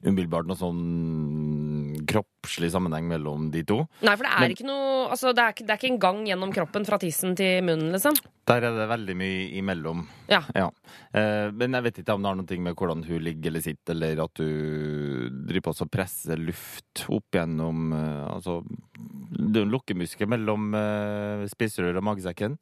umiddelbart 0.03 0.49
noe 0.51 0.59
sånn 0.59 2.07
kroppslig 2.11 2.73
sammenheng 2.75 3.07
mellom 3.11 3.51
de 3.55 3.63
to. 3.67 3.83
Nei, 4.03 4.15
for 4.17 4.27
det 4.27 4.33
er 4.33 4.41
Men- 4.41 4.55
ikke 4.57 4.67
noe 4.67 4.93
Altså, 5.13 5.35
det 5.35 5.43
er, 5.43 5.53
det 5.67 5.71
er 5.71 5.77
ikke 5.77 5.91
en 5.93 5.99
gang 5.99 6.25
gjennom 6.25 6.53
kroppen 6.55 6.87
fra 6.87 6.97
tissen 6.97 7.35
til 7.37 7.61
munnen, 7.63 7.91
liksom. 7.93 8.15
Der 8.47 8.63
er 8.63 8.73
det 8.79 8.89
veldig 8.89 9.17
mye 9.17 9.51
imellom. 9.59 10.07
Ja. 10.31 10.41
Eh, 11.13 11.51
men 11.51 11.73
jeg 11.73 11.83
vet 11.83 11.99
ikke 11.99 12.15
om 12.15 12.23
det 12.23 12.29
har 12.31 12.39
noe 12.39 12.59
med 12.59 12.77
hvordan 12.77 13.05
hun 13.05 13.21
ligger 13.21 13.51
eller 13.51 13.61
sitter, 13.61 13.93
eller 13.93 14.23
at 14.25 14.35
du 14.35 15.29
driver 15.49 15.61
på 15.69 15.75
og 15.83 15.91
presser 15.91 16.39
luft 16.39 17.05
opp 17.09 17.31
gjennom 17.33 17.93
eh, 17.93 18.33
Altså, 18.33 18.63
det 18.97 19.61
er 19.61 19.67
en 19.67 19.75
lukkemuskel 19.75 20.31
mellom 20.31 20.73
eh, 20.75 21.47
spiserøret 21.53 21.99
og 21.99 22.09
magesekken. 22.09 22.57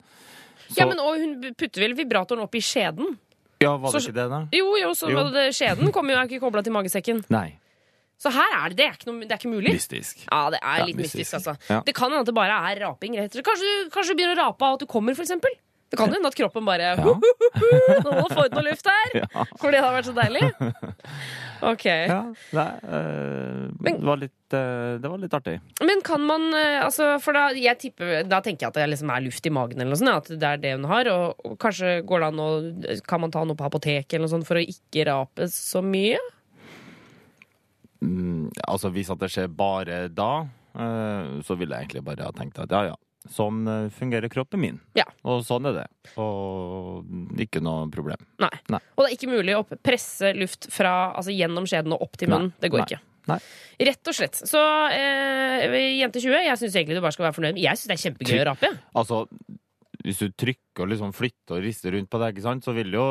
Ja, 0.76 0.86
men 0.86 0.98
og 1.00 1.16
hun 1.18 1.54
putter 1.54 1.80
vel 1.82 1.94
vibratoren 1.98 2.42
opp 2.42 2.54
i 2.54 2.60
skjeden? 2.60 3.16
Ja, 3.60 3.76
var 3.76 3.92
det 3.92 4.02
Så- 4.02 4.08
ikke 4.10 4.14
det, 4.16 4.28
da? 4.30 4.40
Jo, 4.52 4.76
jo, 4.76 4.90
så 4.94 5.10
Jo. 5.10 5.30
det- 5.30 5.54
skjeden 5.54 5.92
kommer 5.92 6.14
jo 6.14 6.26
ikke 6.28 6.40
kobla 6.40 6.62
til 6.62 6.72
magesekken. 6.72 7.24
Nei. 7.28 7.58
Så 8.18 8.30
her 8.30 8.52
er 8.64 8.68
det 8.68 8.76
det. 8.76 8.86
er 8.86 8.92
ikke, 8.92 9.06
noe, 9.06 9.20
det 9.20 9.32
er 9.32 9.38
ikke 9.38 9.54
mulig. 9.54 9.72
Mystisk. 9.72 10.26
Ja, 10.30 10.50
det 10.50 10.58
er 10.62 10.78
Ja, 10.78 10.84
litt 10.84 10.96
mystisk, 10.96 11.32
mystisk. 11.32 11.34
altså. 11.48 11.56
Ja. 11.70 11.80
Det 11.80 11.94
kan 11.94 12.10
hende 12.10 12.20
at 12.20 12.26
det 12.26 12.34
bare 12.34 12.52
er 12.72 12.86
raping. 12.86 13.14
Kanskje, 13.16 13.90
kanskje 13.90 14.08
du 14.08 14.14
begynner 14.16 14.36
å 14.36 14.46
rape 14.48 14.62
av 14.62 14.74
at 14.74 14.80
du 14.80 14.86
kommer, 14.86 15.14
for 15.16 15.22
eksempel. 15.22 15.48
Det 15.90 15.98
kan 15.98 16.12
hende 16.14 16.30
at 16.30 16.36
kroppen 16.38 16.66
bare 16.66 16.92
Ja. 16.94 17.04
Nå 17.04 18.12
må 18.14 18.26
få 18.30 18.46
ut 18.46 18.54
noe 18.54 18.66
luft 18.68 18.86
her! 18.86 19.14
Ja. 19.20 19.44
Fordi 19.58 19.76
det 19.76 19.80
har 19.82 19.94
vært 19.94 20.10
så 20.10 20.16
deilig. 20.16 20.50
Ok. 21.60 21.84
Ja, 21.84 22.22
nei, 22.56 22.68
eh, 22.88 23.64
det, 23.84 23.92
var 24.00 24.16
litt, 24.16 24.54
øh, 24.56 24.94
det 24.96 25.08
var 25.12 25.18
litt 25.20 25.34
artig. 25.36 25.58
Men 25.84 26.00
kan 26.06 26.22
man 26.24 26.46
eh, 26.56 26.78
altså, 26.80 27.10
For 27.20 27.36
da, 27.36 27.50
jeg 27.52 27.76
tipper, 27.82 28.22
da 28.24 28.38
tenker 28.40 28.64
jeg 28.64 28.72
at 28.72 28.78
det 28.80 28.86
liksom 28.94 29.12
er 29.12 29.26
luft 29.26 29.44
i 29.44 29.52
magen, 29.52 29.76
eller 29.76 29.92
noe 29.92 30.00
sånt. 30.00 30.30
At 30.30 30.40
det 30.40 30.48
er 30.48 30.62
det 30.62 30.72
hun 30.78 30.88
har. 30.88 31.10
Og, 31.12 31.44
og 31.44 31.58
kanskje 31.60 31.98
går 32.08 32.24
det 32.24 32.30
an 32.30 32.40
å 32.40 32.48
Kan 33.10 33.20
man 33.26 33.34
ta 33.34 33.44
noe 33.44 33.58
på 33.60 33.66
apoteket 33.68 34.16
eller 34.16 34.24
noe 34.24 34.34
sånt 34.38 34.48
for 34.48 34.56
å 34.56 34.64
ikke 34.64 35.04
rape 35.10 35.50
så 35.52 35.84
mye? 35.84 36.16
Mm, 38.00 38.48
altså 38.64 38.88
Hvis 38.94 39.12
at 39.12 39.20
det 39.20 39.28
skjer 39.34 39.52
bare 39.52 40.06
da, 40.08 40.32
øh, 40.80 41.40
så 41.44 41.60
ville 41.60 41.76
jeg 41.76 41.90
egentlig 41.90 42.06
bare 42.08 42.30
ha 42.30 42.32
tenkt 42.40 42.62
at 42.64 42.72
ja, 42.72 42.94
ja. 42.94 42.96
Sånn 43.28 43.66
eh, 43.68 43.90
fungerer 43.92 44.32
kroppen 44.32 44.62
min. 44.62 44.78
Ja. 44.96 45.04
Og 45.28 45.42
sånn 45.44 45.68
er 45.68 45.76
det. 45.82 45.86
Og 46.22 47.04
ikke 47.40 47.60
noe 47.64 47.84
problem. 47.92 48.22
Nei. 48.40 48.52
Nei. 48.72 48.80
Og 48.96 49.04
det 49.04 49.10
er 49.10 49.16
ikke 49.18 49.32
mulig 49.34 49.56
å 49.58 49.64
presse 49.76 50.32
luft 50.38 50.70
fra, 50.72 51.12
altså 51.12 51.34
gjennom 51.34 51.68
skjeden 51.68 51.96
og 51.96 52.06
opp 52.06 52.16
til 52.20 52.32
munnen. 52.32 52.54
Nei. 52.54 52.62
Det 52.64 52.72
går 52.72 52.86
ikke. 52.86 53.00
Nei. 53.28 53.38
Rett 53.90 54.10
og 54.10 54.16
slett. 54.16 54.40
Så 54.48 54.60
eh, 54.96 55.76
jente 56.00 56.22
20, 56.22 56.46
jeg 56.48 56.60
syns 56.62 56.78
egentlig 56.78 56.96
du 56.96 57.04
bare 57.04 57.16
skal 57.16 57.28
være 57.28 57.36
fornøyd. 57.36 57.60
Jeg 57.60 57.76
syns 57.76 57.90
det 57.90 57.98
er 57.98 58.04
kjempegøy 58.06 58.40
å 58.40 58.46
rape. 58.48 58.72
Altså, 59.02 59.20
hvis 60.00 60.22
du 60.22 60.32
trykker 60.32 60.86
og 60.86 60.90
liksom 60.94 61.12
flytter 61.16 61.58
og 61.58 61.64
rister 61.66 61.94
rundt 61.94 62.10
på 62.10 62.20
det, 62.22 62.32
så 62.64 62.74
vil 62.76 62.94
jo 62.96 63.04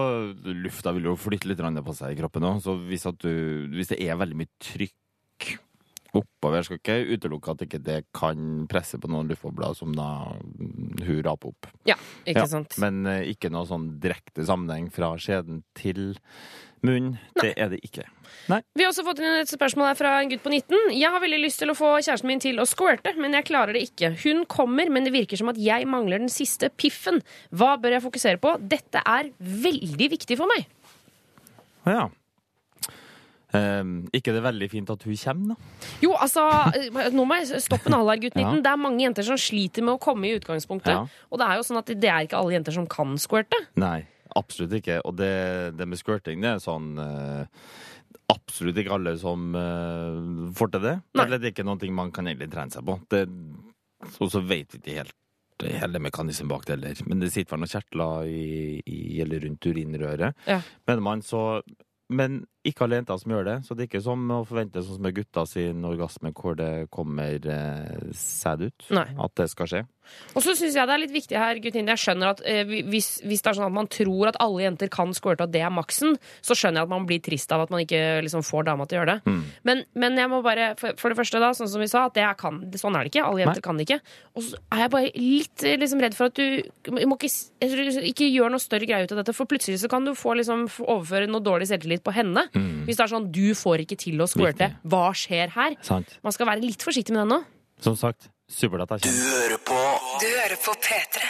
lufta 0.64 0.94
vil 0.96 1.12
jo 1.12 1.16
flytte 1.20 1.52
litt 1.52 1.62
på 1.62 1.96
seg 1.98 2.16
i 2.16 2.20
kroppen 2.20 2.48
òg. 2.50 2.64
Så 2.66 2.76
hvis, 2.90 3.06
du, 3.22 3.32
hvis 3.76 3.94
det 3.94 4.02
er 4.02 4.18
veldig 4.20 4.42
mye 4.42 4.52
trykk 4.58 4.96
oppover, 6.40 6.64
skal 6.64 6.80
ikke 6.80 6.98
utelukke 7.14 7.52
at 7.54 7.64
ikke 7.68 7.82
det 7.84 8.00
kan 8.16 8.66
presse 8.72 8.98
på 9.00 9.12
noen 9.12 9.30
luftbobler 9.30 9.76
som 9.78 9.92
da 9.96 10.08
hun 10.40 11.22
raper 11.26 11.52
opp. 11.52 11.70
Ja, 11.90 12.00
ikke 12.26 12.46
Ja, 12.46 12.50
sant. 12.50 12.78
Men 12.80 13.04
eh, 13.06 13.28
ikke 13.34 13.52
noe 13.52 13.68
sånn 13.68 13.92
direkte 14.02 14.46
sammenheng 14.48 14.88
fra 14.94 15.12
skjeden 15.20 15.64
til 15.78 16.16
munnen. 16.86 17.18
Det 17.36 17.52
er 17.60 17.74
det 17.74 17.82
ikke. 17.84 18.06
Vi 18.48 18.86
har 18.86 18.92
også 18.92 19.04
fått 19.04 19.20
inn 19.20 19.42
et 19.42 19.52
spørsmål 19.52 19.90
her 19.90 19.98
fra 20.00 20.14
en 20.22 20.30
gutt 20.32 20.44
på 20.46 20.52
19. 20.54 20.94
Jeg 20.96 21.12
har 21.12 21.20
veldig 21.20 21.42
lyst 21.44 21.60
til 21.60 21.74
å 21.74 21.76
få 21.76 21.98
kjæresten 21.98 22.30
min 22.30 22.40
til 22.44 22.62
å 22.62 22.68
squirte, 22.70 23.12
men 23.20 23.36
jeg 23.36 23.50
klarer 23.50 23.76
det 23.76 23.84
ikke. 23.90 24.14
Hun 24.24 24.46
kommer, 24.48 24.88
men 24.88 25.04
det 25.08 25.12
virker 25.16 25.40
som 25.40 25.52
at 25.52 25.60
jeg 25.60 25.88
mangler 25.92 26.24
den 26.24 26.32
siste 26.32 26.72
piffen. 26.72 27.20
Hva 27.52 27.74
bør 27.82 27.98
jeg 27.98 28.06
fokusere 28.06 28.40
på? 28.40 28.56
Dette 28.72 29.04
er 29.04 29.34
veldig 29.40 30.10
viktig 30.16 30.40
for 30.40 30.52
meg. 30.56 30.70
Ja. 31.90 32.08
Um, 33.50 34.04
ikke 34.14 34.34
det 34.36 34.44
veldig 34.46 34.68
fint 34.70 34.90
at 34.94 35.04
hun 35.08 35.18
kommer, 35.18 35.56
da? 35.56 35.88
Jo, 36.04 36.12
altså, 36.22 36.44
eh, 36.78 37.10
nå 37.16 37.24
må 37.26 37.40
jeg 37.40 37.62
stoppe 37.64 37.90
en 37.90 37.98
hal 37.98 38.12
gutt 38.22 38.38
19. 38.38 38.44
Ja. 38.44 38.52
Det 38.62 38.72
er 38.72 38.82
mange 38.84 39.02
jenter 39.02 39.26
som 39.26 39.40
sliter 39.42 39.86
med 39.86 39.96
å 39.96 40.02
komme 40.02 40.30
i 40.30 40.36
utgangspunktet. 40.38 40.94
Ja. 40.94 41.26
Og 41.34 41.42
det 41.42 41.48
er 41.48 41.58
jo 41.58 41.66
sånn 41.66 41.82
at 41.82 41.90
det 41.90 42.12
er 42.12 42.28
ikke 42.28 42.38
alle 42.38 42.54
jenter 42.54 42.76
som 42.78 42.86
kan 42.90 43.18
squirte. 43.22 43.58
Nei, 43.82 44.04
absolutt 44.38 44.76
ikke. 44.78 45.00
Og 45.02 45.18
det, 45.18 45.34
det 45.80 45.90
med 45.90 46.02
squirting, 46.02 46.46
det 46.46 46.56
er 46.56 46.66
sånn 46.66 46.92
eh, 47.02 47.64
Absolutt 48.30 48.78
ikke 48.78 48.94
alle 48.94 49.16
som 49.18 49.56
uh, 49.58 50.52
får 50.54 50.70
til 50.76 50.84
det. 50.84 50.92
Nei. 51.18 51.24
Eller 51.24 51.40
det 51.42 51.48
er 51.48 51.54
ikke 51.56 51.64
noe 51.66 51.88
man 51.98 52.12
kan 52.14 52.30
egentlig 52.30 52.52
trene 52.54 52.70
seg 52.70 52.86
på. 52.86 53.00
Det, 53.10 53.24
og 54.22 54.30
så 54.30 54.42
vet 54.46 54.76
vi 54.76 54.82
ikke 54.84 54.98
helt 55.00 55.16
hele 55.66 55.98
mekanismen 56.00 56.50
bak 56.52 56.68
det 56.68 56.76
heller. 56.76 57.02
Men 57.10 57.24
det 57.24 57.32
sitter 57.34 57.56
vel 57.56 57.64
noen 57.64 57.72
kjertler 57.74 58.30
i, 58.30 58.44
i, 58.86 59.00
eller 59.24 59.42
rundt 59.48 59.66
urinrøret. 59.66 60.46
Ja. 60.46 60.60
Men 60.86 61.02
man 61.06 61.26
så 61.26 61.42
men 62.10 62.44
ikke 62.72 62.86
alle 62.86 63.00
jenter 63.00 63.22
som 63.22 63.36
gjør 63.36 63.48
det, 63.48 63.58
så 63.68 63.76
det 63.76 63.86
er 63.86 63.92
ikke 63.92 64.04
som 64.06 64.34
å 64.36 64.42
forvente 64.48 64.84
sånn 64.84 65.00
som 65.00 65.08
med 65.08 65.16
gutta 65.18 65.46
sin 65.50 65.86
orgasme, 65.88 66.34
hvor 66.36 66.58
det 66.60 66.74
kommer 66.94 67.50
eh, 67.56 68.12
sæd 68.16 68.68
ut. 68.70 68.90
Nei. 68.96 69.08
At 69.20 69.36
det 69.40 69.50
skal 69.54 69.72
skje. 69.72 69.86
Og 70.38 70.44
så 70.44 70.54
syns 70.58 70.76
jeg 70.78 70.88
det 70.88 70.94
er 70.94 71.02
litt 71.02 71.14
viktig 71.14 71.38
her, 71.38 71.60
Guttine. 71.62 71.94
Jeg 71.96 72.02
skjønner 72.04 72.34
at 72.34 72.42
eh, 72.48 72.64
hvis, 72.66 73.10
hvis 73.26 73.44
det 73.44 73.52
er 73.52 73.58
sånn 73.60 73.68
at 73.68 73.76
man 73.76 73.90
tror 73.92 74.32
at 74.32 74.40
alle 74.42 74.64
jenter 74.64 74.92
kan 74.94 75.12
squirte, 75.18 75.46
og 75.46 75.54
det 75.54 75.64
er 75.66 75.74
maksen, 75.74 76.18
så 76.46 76.58
skjønner 76.58 76.82
jeg 76.82 76.90
at 76.90 76.94
man 76.94 77.08
blir 77.10 77.22
trist 77.26 77.52
av 77.56 77.66
at 77.66 77.74
man 77.74 77.84
ikke 77.84 78.02
liksom, 78.26 78.46
får 78.46 78.70
dama 78.70 78.88
til 78.90 79.00
å 79.00 79.02
gjøre 79.02 79.16
det. 79.16 79.34
Mm. 79.34 79.42
Men, 79.70 79.84
men 80.04 80.22
jeg 80.22 80.32
må 80.32 80.42
bare, 80.46 80.72
for, 80.80 80.98
for 81.00 81.14
det 81.14 81.20
første, 81.20 81.42
da, 81.42 81.52
sånn 81.58 81.72
som 81.72 81.84
vi 81.84 81.90
sa, 81.92 82.06
at 82.10 82.18
det 82.18 82.28
kan, 82.40 82.62
sånn 82.80 82.98
er 82.98 83.06
det 83.06 83.14
ikke. 83.14 83.26
Alle 83.26 83.44
jenter 83.44 83.62
Nei. 83.62 83.66
kan 83.68 83.82
det 83.82 83.88
ikke. 83.88 84.00
Og 84.36 84.46
så 84.46 84.62
er 84.76 84.84
jeg 84.86 84.94
bare 84.96 85.14
litt 85.18 85.66
eh, 85.66 85.80
liksom, 85.82 86.04
redd 86.06 86.18
for 86.18 86.32
at 86.32 86.40
du 86.40 86.94
må 87.10 87.20
ikke, 87.20 87.32
ikke 88.14 88.30
gjør 88.30 88.54
noe 88.54 88.64
større 88.64 88.90
greie 88.90 89.10
ut 89.10 89.16
av 89.16 89.24
dette, 89.24 89.36
for 89.38 89.50
plutselig 89.50 89.82
så 89.84 89.92
kan 89.92 90.08
du 90.08 90.16
få 90.18 90.38
liksom, 90.40 90.68
overføre 90.86 91.30
noe 91.30 91.46
dårlig 91.46 91.70
selvtillit 91.72 92.06
på 92.06 92.16
henne. 92.16 92.48
Hvis 92.88 92.98
det 93.00 93.06
er 93.06 93.14
sånn 93.14 93.30
du 93.32 93.46
får 93.58 93.86
ikke 93.86 93.98
til 94.00 94.20
å 94.22 94.28
squirte, 94.30 94.72
hva 94.84 95.08
skjer 95.16 95.56
her? 95.56 95.78
Sant? 95.86 96.18
Man 96.26 96.36
skal 96.36 96.50
være 96.52 96.64
litt 96.66 96.84
forsiktig 96.86 97.16
med 97.16 97.24
den 97.26 97.34
nå. 97.38 97.42
Som 97.80 97.96
sagt, 97.96 98.28
supert 98.52 98.90
Du 99.04 99.10
hører 99.10 99.60
på 99.64 99.78
Du 100.20 100.28
hører 100.28 100.58
på 100.60 100.74
P3. 100.84 101.30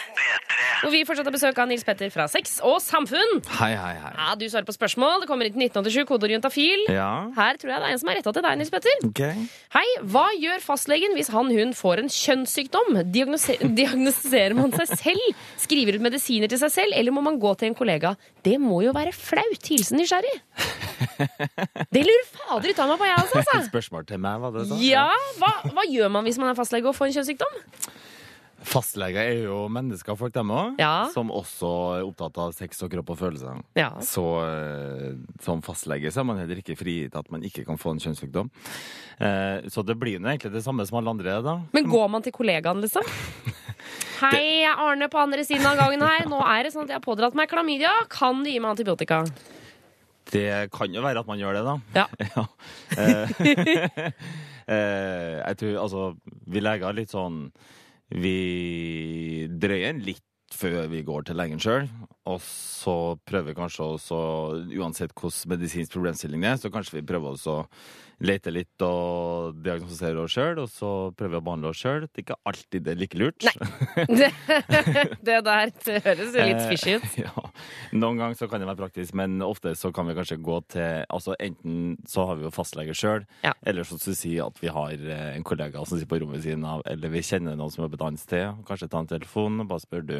Hvor 0.80 0.92
vi 0.94 1.02
fortsatt 1.04 1.28
har 1.28 1.34
besøk 1.34 1.58
av 1.60 1.68
Nils 1.68 1.82
Petter 1.84 2.08
fra 2.08 2.24
Sex 2.32 2.54
og 2.64 2.78
Samfunn. 2.80 3.42
Hei, 3.58 3.74
hei, 3.76 3.92
hei. 4.00 4.12
Ja, 4.16 4.30
Du 4.40 4.46
svarer 4.48 4.64
på 4.64 4.72
spørsmål. 4.72 5.20
Det 5.20 5.28
kommer 5.28 5.44
inn 5.44 5.52
til 5.52 5.66
1987, 5.66 6.06
kodeord 6.08 6.32
juntafil. 6.32 6.86
Ja, 6.88 7.28
Her 7.36 7.58
tror 7.60 7.74
jeg 7.74 7.82
det 7.82 7.88
er 7.90 7.92
en 7.92 8.00
som 8.00 8.08
er 8.08 8.16
retta 8.16 8.32
til 8.32 8.46
deg, 8.46 8.56
Nils 8.56 8.72
Petter. 8.72 9.04
Okay. 9.10 9.44
Hei, 9.76 9.84
hva 10.08 10.24
gjør 10.40 10.64
fastlegen 10.64 11.12
hvis 11.18 11.28
han 11.34 11.52
hun 11.52 11.74
får 11.76 12.00
en 12.00 12.08
kjønnssykdom? 12.08 12.96
Diagnose 13.12 13.58
diagnostiserer 13.82 14.56
man 14.56 14.72
seg 14.80 14.88
selv? 15.04 15.44
Skriver 15.60 16.00
ut 16.00 16.06
medisiner 16.08 16.48
til 16.48 16.62
seg 16.64 16.72
selv, 16.72 16.96
eller 16.96 17.12
må 17.12 17.20
man 17.28 17.36
gå 17.42 17.52
til 17.60 17.68
en 17.74 17.76
kollega? 17.76 18.14
Det 18.40 18.56
må 18.56 18.80
jo 18.86 18.96
være 18.96 19.12
flaut. 19.12 19.60
Hilsen 19.68 20.00
nysgjerrig. 20.00 20.32
Det 21.94 22.04
lurer 22.06 22.28
fader 22.32 22.72
ut 22.72 22.82
av 22.82 22.92
meg 22.92 23.00
på, 23.00 23.08
jeg 23.08 23.22
også, 23.24 23.40
altså. 23.42 23.62
spørsmål 23.68 24.06
til 24.08 24.22
meg, 24.22 24.44
var 24.44 24.54
det 24.56 24.68
så? 24.70 24.78
Ja, 24.84 25.08
hva, 25.40 25.54
hva 25.74 25.86
gjør 25.88 26.12
man 26.12 26.28
hvis 26.28 26.40
man 26.40 26.52
er 26.52 26.58
fastlege 26.58 26.90
og 26.90 26.96
får 26.96 27.10
en 27.10 27.18
kjønnssykdom? 27.18 27.60
Fastleger 28.60 29.22
er 29.24 29.46
jo 29.46 29.62
mennesker, 29.72 30.16
folk 30.20 30.34
dem 30.34 30.50
òg. 30.52 30.74
Ja. 30.80 31.08
Som 31.14 31.30
også 31.32 31.68
er 31.96 32.04
opptatt 32.04 32.36
av 32.42 32.52
sex 32.52 32.82
og 32.84 32.90
kropp 32.92 33.12
og 33.14 33.18
følelser. 33.22 33.62
Ja. 33.78 33.88
Så 34.04 34.24
eh, 34.44 35.14
som 35.40 35.62
fastlege 35.64 36.12
så 36.12 36.20
er 36.20 36.28
man 36.28 36.40
heller 36.42 36.60
ikke 36.60 36.76
frigitt 36.76 37.16
at 37.16 37.30
man 37.32 37.44
ikke 37.46 37.64
kan 37.68 37.80
få 37.80 37.94
en 37.94 38.02
kjønnssykdom. 38.04 38.50
Eh, 39.16 39.70
så 39.72 39.84
det 39.86 39.96
blir 40.00 40.18
jo 40.18 40.24
egentlig 40.26 40.52
det 40.52 40.64
samme 40.66 40.84
som 40.88 41.00
alle 41.00 41.14
andre, 41.16 41.38
da. 41.44 41.56
Men 41.72 41.88
går 41.88 42.12
man 42.12 42.26
til 42.26 42.36
kollegaen, 42.36 42.84
liksom? 42.84 43.06
Hei, 44.20 44.36
jeg 44.60 44.68
er 44.68 44.82
Arne 44.84 45.08
på 45.08 45.22
andre 45.22 45.46
siden 45.48 45.64
av 45.64 45.80
gangen 45.80 46.04
her. 46.04 46.28
Nå 46.28 46.42
er 46.44 46.66
det 46.66 46.74
sånn 46.74 46.84
at 46.84 46.92
jeg 46.92 47.00
har 47.00 47.06
pådratt 47.06 47.38
meg 47.38 47.48
klamydia. 47.48 47.94
Kan 48.12 48.44
du 48.44 48.52
gi 48.52 48.60
meg 48.60 48.74
antibiotika? 48.74 49.24
Det 50.30 50.70
kan 50.74 50.94
jo 50.94 51.02
være 51.04 51.22
at 51.22 51.28
man 51.28 51.40
gjør 51.40 51.58
det, 51.58 51.64
da. 51.66 51.76
Ja. 51.96 52.06
Eh, 53.00 53.30
eh, 54.74 55.36
jeg 55.38 55.58
tror 55.60 55.76
altså 55.84 56.00
Vi 56.50 56.62
leger 56.62 56.88
er 56.88 56.96
litt 56.98 57.12
sånn 57.12 57.44
Vi 58.10 59.46
drøyer 59.62 60.00
litt 60.02 60.26
før 60.54 60.88
vi 60.90 61.04
går 61.06 61.28
til 61.28 61.38
legen 61.38 61.62
sjøl. 61.62 61.86
Og 62.28 62.36
så 62.44 62.94
prøver 63.24 63.48
vi 63.50 63.56
kanskje 63.56 63.86
også, 63.96 64.16
uansett 64.76 65.14
hvilken 65.16 65.50
medisinsk 65.54 65.94
problemstilling 65.94 66.42
det 66.44 66.50
er, 66.52 66.60
så 66.60 66.70
kanskje 66.72 66.98
vi 66.98 67.06
prøver 67.08 67.32
også 67.32 67.54
å 67.62 67.66
lete 68.20 68.52
litt 68.52 68.82
og 68.84 69.56
diagnostisere 69.64 70.20
oss 70.20 70.34
sjøl, 70.36 70.58
og 70.60 70.68
så 70.68 70.90
prøver 71.16 71.32
vi 71.32 71.38
å 71.38 71.44
behandle 71.46 71.70
oss 71.72 71.80
sjøl. 71.80 72.02
Det 72.04 72.20
er 72.20 72.24
ikke 72.26 72.36
alltid 72.50 72.84
det 72.84 72.92
er 72.92 72.98
like 73.00 73.16
lurt. 73.22 73.46
Det, 74.10 74.28
det 75.30 75.38
der 75.46 75.72
det 75.86 76.02
høres 76.04 76.36
jo 76.36 76.44
litt 76.50 76.60
fishy 76.68 76.98
ut. 77.00 77.16
ja. 77.24 77.32
Noen 77.96 78.20
ganger 78.20 78.36
så 78.36 78.50
kan 78.52 78.60
det 78.60 78.68
være 78.68 78.82
praktisk, 78.82 79.16
men 79.16 79.40
ofte 79.46 79.72
så 79.80 79.88
kan 79.96 80.10
vi 80.10 80.18
kanskje 80.18 80.36
gå 80.44 80.58
til 80.70 81.06
Altså 81.10 81.32
enten 81.40 81.96
så 82.08 82.26
har 82.28 82.36
vi 82.36 82.44
jo 82.44 82.52
fastlege 82.52 82.92
sjøl, 82.96 83.24
Ja. 83.46 83.54
eller 83.64 83.88
så 83.88 83.96
skal 83.96 84.12
vi 84.12 84.18
si 84.20 84.34
at 84.44 84.60
vi 84.60 84.68
har 84.76 84.92
eh, 85.00 85.30
en 85.38 85.46
kollega 85.46 85.80
som 85.86 85.96
sitter 85.96 86.10
på 86.12 86.20
rommet 86.20 86.36
ved 86.36 86.44
siden 86.50 86.68
av, 86.68 86.84
eller 86.84 87.12
vi 87.16 87.24
kjenner 87.24 87.56
noen 87.56 87.72
som 87.72 87.86
er 87.86 87.90
på 87.92 87.96
et 87.96 88.06
annet 88.10 88.20
sted. 88.22 88.60
Kanskje 88.68 88.90
ta 88.92 89.00
en 89.00 89.08
telefon 89.10 89.64
og 89.64 89.72
bare 89.72 89.86
spør 89.86 90.04
du. 90.12 90.18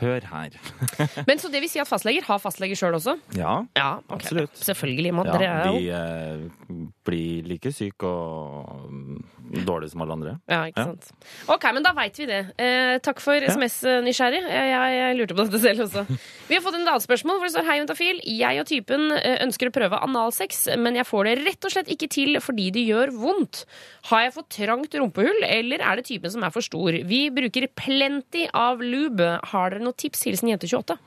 Hør 0.00 0.24
her. 0.32 0.56
Men 1.28 1.38
så 1.42 1.50
det 1.52 1.60
vil 1.62 1.70
si 1.70 1.78
at 1.82 1.88
fastleger 1.90 2.24
har 2.26 2.40
fastleger 2.42 2.78
sjøl 2.78 2.96
også? 2.98 3.16
Ja, 3.38 3.58
Ja, 3.76 3.90
okay. 4.08 4.16
Absolutt. 4.16 4.56
Selvfølgelig. 4.58 5.12
må 5.14 5.24
ja 5.26 5.36
dere 5.36 5.50
er 5.52 5.76
vi 5.76 5.88
eh, 5.92 6.86
blir 7.06 7.46
like 7.50 7.72
syke 7.74 8.06
og 8.08 8.88
mm, 8.90 9.20
dårlige 9.66 9.92
som 9.92 10.02
alle 10.04 10.16
andre. 10.16 10.34
Ja, 10.50 10.62
ikke 10.70 10.80
Ja. 10.80 10.86
sant. 10.92 11.10
Ok, 11.52 11.66
men 11.74 11.82
da 11.86 11.92
veit 11.96 12.18
vi 12.18 12.26
det. 12.30 12.40
Eh, 12.58 12.96
takk 13.04 13.20
for 13.22 13.34
SMS-nysgjerrig. 13.42 14.42
Jeg, 14.48 14.70
jeg, 14.72 14.96
jeg 14.98 15.18
lurte 15.20 15.36
på 15.38 15.46
dette 15.46 15.60
selv 15.62 15.84
også. 15.86 16.04
Vi 16.48 16.56
har 16.58 16.64
fått 16.64 16.76
en 16.78 16.86
annet 16.88 17.04
spørsmål 17.06 17.38
hvor 17.38 17.46
det 17.48 17.54
står 17.54 17.68
Hei, 17.68 17.76
Juntafil. 17.80 18.20
Jeg 18.26 18.60
og 18.62 18.66
typen 18.68 19.06
eh, 19.16 19.38
ønsker 19.44 19.70
å 19.70 19.74
prøve 19.74 20.00
analsex, 20.04 20.64
men 20.80 20.98
jeg 20.98 21.06
får 21.08 21.28
det 21.30 21.36
rett 21.46 21.68
og 21.68 21.74
slett 21.76 21.92
ikke 21.94 22.08
til 22.12 22.38
fordi 22.42 22.70
det 22.74 22.82
gjør 22.88 23.12
vondt. 23.22 23.62
Har 24.10 24.24
jeg 24.26 24.34
fått 24.34 24.50
trangt 24.58 24.94
rumpehull, 24.98 25.44
eller 25.46 25.82
er 25.84 26.00
det 26.00 26.06
typen 26.10 26.32
som 26.34 26.42
er 26.46 26.52
for 26.54 26.64
stor? 26.64 26.96
Vi 27.08 27.22
bruker 27.34 27.68
plenty 27.78 28.46
av 28.56 28.82
lube. 28.82 29.34
Har 29.52 29.70
dere 29.74 29.84
noen 29.92 30.00
tips? 30.00 30.24
Hilsen 30.28 30.50
jente28. 30.52 30.98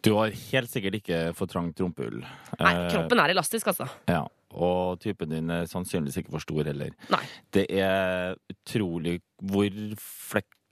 Du 0.00 0.14
har 0.16 0.32
helt 0.32 0.70
sikkert 0.72 1.00
ikke 1.02 1.22
for 1.36 1.50
trangt 1.50 1.80
rumpehull. 1.82 2.22
Nei, 2.60 2.74
kroppen 2.88 3.20
er 3.20 3.34
elastisk, 3.34 3.68
altså. 3.68 3.84
Ja, 4.08 4.22
og 4.56 5.00
typen 5.02 5.34
din 5.34 5.50
er 5.52 5.68
sannsynligvis 5.68 6.22
ikke 6.22 6.32
for 6.32 6.44
stor 6.44 6.70
heller. 6.70 6.94
Nei. 7.12 7.20
Det 7.52 7.66
er 7.68 8.38
utrolig 8.50 9.18
hvor 9.44 9.68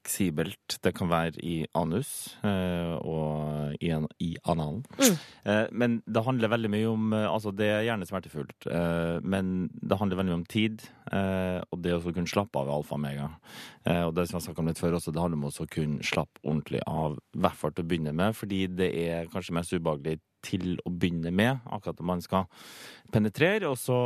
fleksibelt 0.08 0.78
det 0.82 0.94
kan 0.96 1.08
være 1.10 1.38
i 1.44 1.66
anus 1.76 2.34
eh, 2.44 2.94
og 2.98 3.74
i, 3.80 3.90
en, 3.92 4.06
i 4.20 4.36
analen. 4.48 4.82
Mm. 4.98 5.16
Eh, 5.44 5.66
men 5.72 5.98
det 6.06 6.24
handler 6.24 6.48
veldig 6.52 6.70
mye 6.72 6.88
om 6.88 7.12
eh, 7.12 7.26
Altså, 7.28 7.52
det 7.52 7.68
er 7.68 7.84
gjerne 7.86 8.06
smertefullt, 8.08 8.66
eh, 8.70 9.18
men 9.22 9.68
det 9.72 9.98
handler 10.00 10.16
veldig 10.16 10.32
mye 10.32 10.40
om 10.40 10.46
tid. 10.48 10.82
eh, 11.12 11.60
og 11.70 11.82
det 11.82 11.94
å 11.94 12.00
kunne 12.12 12.28
slappe 12.28 12.58
av 12.58 12.68
er 12.68 12.76
alfa 12.78 12.96
og 12.96 13.02
mega. 13.04 13.28
Eh, 13.84 14.04
og 14.06 14.14
det 14.16 14.28
som 14.28 14.38
jeg 14.38 14.48
snakka 14.48 14.62
om 14.64 14.70
litt 14.70 14.80
før 14.80 14.96
også, 14.98 15.12
det 15.12 15.22
handler 15.22 15.38
om 15.38 15.48
å 15.50 15.68
kunne 15.68 16.04
slappe 16.06 16.40
ordentlig 16.44 16.82
av, 16.86 17.18
i 17.36 17.42
hvert 17.44 17.60
fall 17.60 17.74
til 17.74 17.84
å 17.84 17.88
begynne 17.90 18.16
med, 18.16 18.36
fordi 18.36 18.64
det 18.78 18.90
er 19.08 19.30
kanskje 19.32 19.56
mest 19.58 19.74
ubehagelig 19.76 20.18
til 20.46 20.76
å 20.86 20.92
begynne 20.94 21.32
med, 21.34 21.64
akkurat 21.66 21.98
når 21.98 22.06
man 22.12 22.20
skal 22.22 22.46
penetrere, 23.12 23.68
og 23.68 23.78
så 23.80 23.96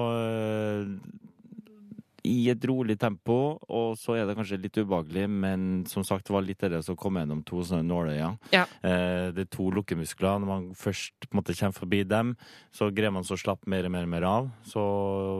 i 2.23 2.49
et 2.53 2.65
rolig 2.69 2.95
tempo, 3.01 3.59
og 3.67 3.97
så 3.99 4.15
er 4.17 4.29
det 4.29 4.37
kanskje 4.39 4.61
litt 4.63 4.79
ubehagelig, 4.79 5.25
men 5.27 5.83
som 5.91 6.05
sagt, 6.07 6.29
det 6.29 6.35
var 6.37 6.45
litt 6.47 6.63
det 6.63 6.83
som 6.87 6.97
kom 6.99 7.19
gjennom 7.19 7.43
to 7.47 7.65
sånne 7.67 7.83
nåløyer. 7.89 8.37
Ja. 8.55 8.63
Eh, 8.87 9.33
det 9.35 9.47
er 9.47 9.51
to 9.51 9.67
lukkemuskler. 9.75 10.39
Når 10.43 10.51
man 10.51 10.69
først 10.79 11.27
måte 11.35 11.57
kommer 11.59 11.75
forbi 11.75 12.03
dem, 12.07 12.35
så 12.75 12.93
greier 12.95 13.15
man 13.15 13.27
så 13.27 13.35
å 13.35 13.43
slappe 13.43 13.71
mer 13.71 13.89
og 13.89 13.95
mer 13.95 14.07
og 14.07 14.13
mer 14.15 14.29
av. 14.29 14.51
Så 14.71 14.83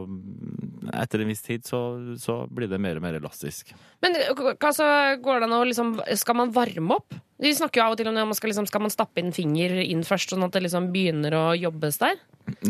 mm, 0.09 0.91
etter 0.91 1.23
en 1.23 1.31
viss 1.31 1.45
tid 1.45 1.67
så, 1.67 1.79
så 2.19 2.41
blir 2.51 2.71
det 2.71 2.81
mer 2.83 2.99
og 2.99 3.07
mer 3.07 3.19
elastisk. 3.21 3.71
Men 4.03 4.19
altså, 4.19 4.87
går 5.23 5.39
det 5.39 5.47
an 5.47 5.55
å 5.55 5.63
liksom 5.67 5.95
Skal 6.19 6.35
man 6.35 6.51
varme 6.55 6.99
opp? 6.99 7.15
Vi 7.41 7.49
snakker 7.57 7.81
jo 7.81 7.85
av 7.87 7.95
og 7.95 7.97
til 7.99 8.07
om 8.07 8.15
det, 8.15 8.23
man 8.29 8.37
skal, 8.37 8.51
liksom, 8.51 8.67
skal 8.69 8.81
man 8.85 8.91
stappe 8.93 9.19
inn 9.19 9.31
finger 9.35 9.73
inn 9.83 10.03
først, 10.05 10.29
sånn 10.31 10.43
at 10.45 10.53
det 10.53 10.61
liksom 10.67 10.91
begynner 10.93 11.33
å 11.33 11.43
jobbes 11.57 11.97
der. 11.99 12.19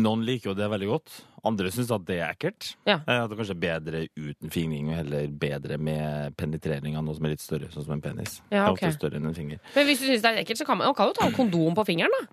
Noen 0.00 0.22
liker 0.24 0.50
jo 0.52 0.54
det 0.58 0.68
veldig 0.72 0.88
godt. 0.88 1.18
Andre 1.44 1.68
syns 1.74 1.90
at 1.92 2.06
det 2.08 2.16
er 2.22 2.30
ekkelt. 2.32 2.70
Ja. 2.88 3.00
Eh, 3.06 3.18
At 3.24 3.28
det 3.30 3.36
kanskje 3.36 3.52
er 3.52 3.60
bedre 3.60 4.00
uten 4.16 4.50
fingring, 4.54 4.88
og 4.88 4.96
heller 5.02 5.26
bedre 5.28 5.76
med 5.76 6.34
penetrering 6.40 6.96
av 6.96 7.04
noe 7.04 7.14
som 7.18 7.26
er 7.28 7.34
litt 7.34 7.44
større, 7.44 7.68
sånn 7.74 7.84
som 7.84 7.92
en 7.98 8.00
penis. 8.00 8.38
Ja, 8.48 8.64
Det 8.64 8.64
er 8.64 8.72
ofte 8.78 8.92
større 8.96 9.20
enn 9.20 9.28
en 9.28 9.36
finger. 9.36 9.60
Men 9.74 9.86
hvis 9.90 10.00
du 10.00 10.06
syns 10.08 10.22
det 10.24 10.30
er 10.32 10.40
ekkelt, 10.44 10.62
så 10.62 10.66
kan 10.66 10.78
man, 10.80 10.88
man 10.88 10.96
kan 10.96 11.10
jo 11.12 11.18
ta 11.18 11.28
kondom 11.36 11.76
på 11.76 11.84
fingeren, 11.90 12.16
da. 12.16 12.24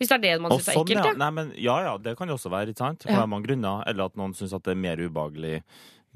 Hvis 0.00 0.08
det 0.08 0.16
er 0.16 0.22
det 0.24 0.32
man 0.46 0.52
syns 0.56 0.70
sånn, 0.70 0.80
er 0.80 0.96
ekkelt. 0.96 1.04
ja. 1.04 1.12
Ja. 1.12 1.18
Nei, 1.20 1.30
men, 1.36 1.52
ja, 1.60 1.76
ja, 1.90 1.92
det 1.98 2.16
kan 2.16 2.28
jo 2.32 2.38
også 2.38 2.50
være, 2.52 2.72
ikke 2.72 2.84
sant? 2.86 3.02
Det 3.04 3.10
kan 3.12 3.20
være 3.26 3.32
mange 3.34 3.46
grunner. 3.50 3.84
Eller 3.86 4.08
at 4.08 4.16
noen 4.16 4.32
syns 4.36 4.56
at 4.56 4.64
det 4.64 4.72
er 4.72 4.80
mer 4.80 4.96
ubehagelig 5.04 5.62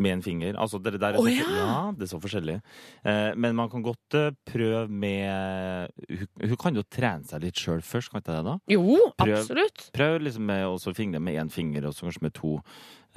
med 0.00 0.16
en 0.16 0.24
finger. 0.24 0.56
Altså, 0.60 0.80
det 0.82 0.96
der 0.96 1.16
er 1.16 1.20
så, 1.20 1.32
ja. 1.32 1.48
ja, 1.56 1.74
det 1.96 2.06
er 2.06 2.12
så 2.12 2.20
forskjellig. 2.22 2.56
Eh, 3.04 3.32
men 3.36 3.56
man 3.58 3.70
kan 3.72 3.84
godt 3.84 4.16
uh, 4.18 4.30
prøve 4.48 4.86
med 4.88 5.92
hun, 6.08 6.30
hun 6.44 6.56
kan 6.60 6.78
jo 6.78 6.86
trene 6.88 7.28
seg 7.28 7.44
litt 7.44 7.60
sjøl 7.60 7.84
først, 7.84 8.12
kan 8.12 8.22
ikke 8.22 8.38
det? 8.38 8.44
da? 8.48 8.56
Jo, 8.72 8.96
Prøv. 9.20 9.36
absolutt. 9.36 9.90
Prøv 9.96 10.18
liksom 10.24 10.48
med 10.50 10.64
å 10.68 10.78
så 10.80 10.94
fingre 10.96 11.22
med 11.22 11.38
én 11.42 11.52
finger, 11.52 11.88
og 11.88 11.96
så 11.96 12.08
kanskje 12.08 12.26
med 12.26 12.36
to. 12.38 12.56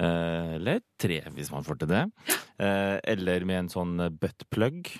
Eh, 0.02 0.54
eller 0.58 0.84
tre, 1.00 1.20
hvis 1.34 1.52
man 1.54 1.66
får 1.66 1.82
til 1.82 1.92
det. 1.94 2.04
Eh, 2.58 2.96
eller 3.14 3.48
med 3.48 3.64
en 3.64 3.72
sånn 3.72 3.96
buttplug. 4.20 4.92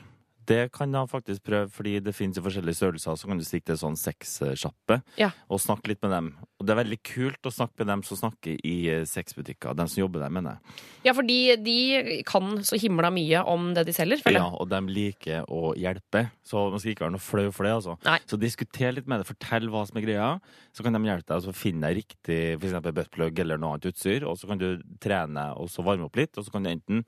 Det 0.47 0.73
kan 0.73 0.91
man 0.93 1.09
faktisk 1.09 1.43
prøve, 1.47 1.71
fordi 1.73 1.99
det 2.05 2.13
finnes 2.15 2.37
i 2.39 2.43
forskjellige 2.45 2.77
størrelser. 2.77 3.17
Så 3.17 3.27
kan 3.31 3.39
du 3.41 3.45
stikke 3.45 3.71
til 3.71 3.79
sånn 3.81 3.97
sexsjappe 3.97 5.03
Ja. 5.19 5.31
og 5.49 5.61
snakke 5.61 5.89
litt 5.89 6.03
med 6.03 6.11
dem. 6.13 6.29
Og 6.61 6.67
det 6.67 6.75
er 6.75 6.83
veldig 6.85 6.99
kult 7.03 7.43
å 7.49 7.53
snakke 7.53 7.79
med 7.81 7.87
dem 7.89 8.03
som 8.03 8.17
snakker 8.19 8.59
i 8.65 8.75
eh, 8.89 9.05
sexbutikker. 9.05 9.75
De 9.77 9.87
som 9.89 10.01
jobber 10.03 10.21
der, 10.21 10.31
mener 10.33 10.57
jeg. 10.59 10.83
Ja, 11.09 11.13
fordi 11.17 11.57
de 11.63 12.23
kan 12.27 12.59
så 12.65 12.77
himla 12.81 13.11
mye 13.15 13.43
om 13.47 13.73
det 13.75 13.87
de 13.87 13.93
selger, 13.97 14.21
føler 14.25 14.41
Ja, 14.41 14.49
og 14.53 14.69
de 14.69 14.81
liker 14.93 15.45
å 15.49 15.75
hjelpe. 15.77 16.27
Så 16.45 16.71
man 16.71 16.81
skal 16.81 16.93
ikke 16.95 17.07
være 17.07 17.17
noe 17.17 17.25
flau 17.25 17.51
for 17.53 17.65
det. 17.69 17.73
altså. 17.79 17.97
Nei. 18.05 18.19
Så 18.29 18.39
diskuter 18.41 18.93
litt 18.97 19.07
med 19.09 19.21
det. 19.21 19.27
Fortell 19.29 19.69
hva 19.73 19.87
som 19.89 19.97
er 20.01 20.07
greia. 20.07 20.29
Så 20.73 20.83
kan 20.85 20.93
de 20.93 21.01
hjelpe 21.05 21.29
deg 21.35 21.49
å 21.49 21.55
finne 21.57 21.89
deg 21.89 22.03
riktig 22.03 22.41
for 22.61 22.69
eksempel 22.69 22.93
buttplug 23.01 23.39
eller 23.45 23.59
noe 23.59 23.75
annet 23.79 23.91
utstyr. 23.93 24.25
Og 24.29 24.37
så 24.41 24.49
kan 24.51 24.59
du 24.61 24.83
trene 25.01 25.51
og 25.57 25.69
så 25.73 25.85
varme 25.85 26.05
opp 26.09 26.17
litt. 26.17 26.37
Og 26.39 26.45
så 26.45 26.53
kan 26.53 26.63
du 26.65 26.71
enten 26.71 27.05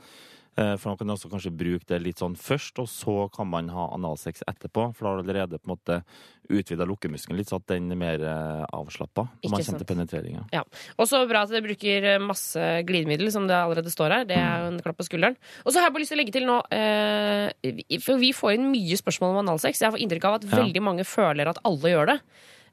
For 0.57 0.89
man 0.89 0.97
kan 0.97 1.13
også 1.13 1.29
kanskje 1.29 1.53
bruke 1.53 1.85
det 1.91 1.99
litt 2.01 2.23
sånn 2.23 2.33
først, 2.41 2.79
og 2.81 2.89
så 2.89 3.17
kan 3.35 3.49
man 3.51 3.69
ha 3.75 3.91
analsex 3.93 4.41
etterpå. 4.49 4.87
For 4.97 5.05
da 5.05 5.11
har 5.11 5.19
du 5.21 5.27
allerede 5.27 5.59
på 5.61 5.69
en 5.69 5.75
måte 5.75 5.99
utvida 6.49 6.87
lukkemuskelen 6.89 7.37
litt, 7.37 7.51
så 7.51 7.59
at 7.61 7.67
den 7.75 7.91
er 7.93 7.99
mer 8.01 8.25
avslappa 8.73 9.27
når 9.27 9.53
man 9.53 9.67
kommer 9.67 9.83
til 9.83 9.91
penetreringa. 9.91 10.47
Ja. 10.57 10.63
Og 10.97 11.11
så 11.11 11.21
bra 11.29 11.45
at 11.45 11.53
dere 11.53 11.67
bruker 11.67 12.09
masse 12.25 12.71
glidemiddel, 12.89 13.29
som 13.35 13.51
det 13.51 13.59
allerede 13.59 13.93
står 13.93 14.17
her. 14.17 14.27
Det 14.31 14.41
er 14.41 14.65
jo 14.65 14.73
en 14.73 14.81
klapp 14.85 15.01
på 15.01 15.09
skulderen. 15.11 15.37
Og 15.65 15.73
så 15.73 15.81
har 15.81 15.91
jeg 15.91 15.97
bare 15.99 16.07
lyst 16.07 16.15
til 16.15 16.19
å 16.19 16.23
legge 16.23 16.37
til 16.39 16.49
nå 16.49 16.59
eh, 16.73 17.97
For 18.09 18.23
vi 18.23 18.33
får 18.37 18.57
inn 18.57 18.71
mye 18.73 19.01
spørsmål 19.01 19.35
om 19.35 19.43
analsex. 19.45 19.85
Jeg 19.85 19.93
får 19.93 20.07
inntrykk 20.07 20.29
av 20.31 20.41
at 20.41 20.51
veldig 20.57 20.85
mange 20.89 21.05
føler 21.09 21.53
at 21.53 21.61
alle 21.69 21.93
gjør 21.93 22.15
det. 22.15 22.21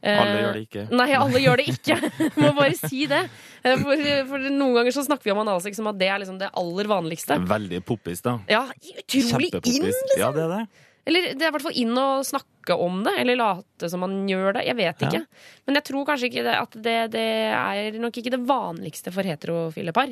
Eh, 0.03 0.19
Alle 0.19 0.39
gjør 0.41 0.53
det 0.57 0.61
ikke. 0.67 0.81
Nei, 0.99 1.09
alle 1.15 1.39
gjør 1.39 1.61
det 1.61 1.65
ikke. 1.71 1.95
Må 2.43 2.49
bare 2.57 2.75
si 2.75 3.05
det. 3.07 3.21
Eh, 3.63 3.77
For, 3.79 4.01
for 4.33 4.47
noen 4.51 4.73
ganger 4.75 4.91
så 4.97 5.03
snakker 5.07 5.29
vi 5.29 5.31
om 5.31 5.39
analsex 5.45 5.79
som 5.79 5.87
at 5.87 5.99
det 6.01 6.09
er 6.11 6.19
liksom 6.19 6.41
det 6.41 6.49
aller 6.59 6.89
vanligste. 6.91 7.37
Veldig 7.47 7.79
poppis, 7.87 8.19
da. 8.25 8.33
Ja, 8.51 8.65
utrolig 8.99 9.53
inn, 9.63 9.85
liksom. 9.87 10.17
Ja, 10.19 10.33
det 10.35 10.43
er 10.43 10.51
det. 10.57 10.65
Eller 11.07 11.25
det 11.35 11.43
er 11.43 11.49
i 11.49 11.53
hvert 11.55 11.63
fall 11.65 11.79
inn 11.79 11.95
å 11.99 12.07
snakke 12.23 12.75
om 12.79 13.01
det, 13.03 13.11
eller 13.19 13.35
late 13.39 13.89
som 13.91 13.99
man 14.03 14.13
gjør 14.27 14.53
det. 14.59 14.65
Jeg 14.69 14.75
vet 14.79 15.01
Ja. 15.03 15.07
ikke. 15.09 15.23
Men 15.67 15.75
jeg 15.79 15.83
tror 15.89 16.05
kanskje 16.07 16.29
ikke 16.29 16.43
det, 16.47 16.53
at 16.61 16.77
det, 16.85 16.97
det 17.15 17.25
er 17.55 17.97
nok 17.99 18.19
ikke 18.21 18.31
det 18.35 18.39
vanligste 18.47 19.11
for 19.15 19.23
heterofile 19.27 19.91
par. 19.95 20.11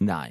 Nei. 0.00 0.28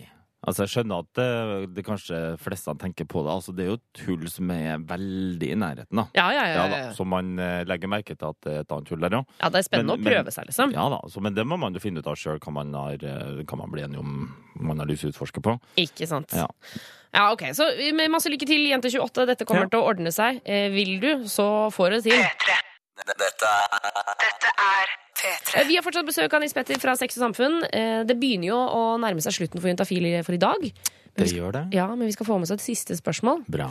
Altså, 0.47 0.63
jeg 0.63 0.71
skjønner 0.71 1.01
at 1.03 1.09
det, 1.19 1.29
det 1.75 1.83
kanskje 1.83 2.17
fleste 2.39 2.71
tenker 2.79 3.07
på 3.11 3.25
det. 3.25 3.31
Altså, 3.33 3.51
det 3.55 3.65
er 3.65 3.71
jo 3.73 3.79
et 3.79 4.03
hull 4.07 4.27
som 4.31 4.51
er 4.55 4.79
veldig 4.87 5.49
i 5.51 5.57
nærheten, 5.59 5.99
da. 5.99 6.05
Ja, 6.15 6.29
ja, 6.31 6.45
ja. 6.47 6.61
ja, 6.61 6.77
ja. 6.85 6.93
Så 6.95 7.03
man 7.07 7.33
eh, 7.43 7.65
legger 7.67 7.91
merke 7.91 8.15
til 8.15 8.29
at 8.29 8.39
det 8.47 8.53
er 8.53 8.63
et 8.63 8.71
annet 8.75 8.93
hull 8.93 9.03
der, 9.03 9.17
ja. 9.19 9.23
ja 9.41 9.49
det 9.51 9.59
er 9.59 9.67
spennende 9.67 9.97
Men- 9.97 10.05
å 10.07 10.09
prøve 10.13 10.35
seg, 10.35 10.47
liksom. 10.47 10.71
Ja 10.77 10.85
da, 10.95 11.01
så, 11.11 11.23
men 11.25 11.35
det 11.35 11.43
må 11.49 11.59
man 11.59 11.75
jo 11.75 11.83
finne 11.83 11.99
ut 11.99 12.07
av 12.07 12.15
sjøl, 12.19 12.39
kan, 12.43 12.55
man 12.55 12.71
eh, 12.95 13.43
kan 13.49 13.59
man 13.59 13.73
bli 13.73 13.83
enig 13.83 13.99
om 13.99 14.29
man 14.55 14.79
har 14.79 14.87
lyst 14.87 15.03
til 15.03 15.11
å 15.11 15.15
utforske 15.17 15.43
på. 15.43 15.57
Ikke 15.83 16.07
sant. 16.07 16.31
Ja. 16.35 16.47
Ja, 17.11 17.31
ok. 17.33 17.49
Så 17.57 17.65
masse 18.11 18.29
lykke 18.31 18.47
til, 18.47 18.67
Jente28. 18.69 19.25
Dette 19.25 19.45
kommer 19.49 19.65
Ja. 19.65 19.73
til 19.73 19.81
å 19.81 19.87
ordne 19.91 20.11
seg. 20.13 20.41
Eh, 20.45 20.69
vil 20.71 20.99
du, 21.01 21.11
så 21.27 21.67
får 21.73 21.89
du 21.89 21.95
det 21.99 22.03
til. 22.13 22.23
Eh, 25.25 25.67
Vi 25.67 25.75
har 25.75 25.83
fortsatt 25.83 26.07
besøk 26.07 26.33
av 26.33 26.41
Nils 26.43 26.53
Petter 26.55 26.79
fra 26.79 26.95
Sex 26.95 27.17
og 27.17 27.25
Samfunn. 27.27 27.61
Eh, 27.73 28.03
Det 28.07 28.17
begynner 28.19 28.47
jo 28.53 28.57
å 28.59 28.83
nærme 29.01 29.21
seg 29.21 29.33
slutten 29.35 29.59
for 29.61 29.67
Juntafil 29.69 30.23
for 30.23 30.33
i 30.33 30.37
dag. 30.41 30.61
Men 31.15 31.25
Det 31.27 31.33
gjør 31.35 31.51
det. 31.51 31.63
ja, 31.73 31.87
men 31.95 32.07
vi 32.07 32.11
skal 32.13 32.25
få 32.25 32.37
med 32.39 32.43
oss 32.49 32.51
et 32.51 32.61
siste 32.63 32.95
spørsmål. 32.95 33.43
Bra. 33.49 33.69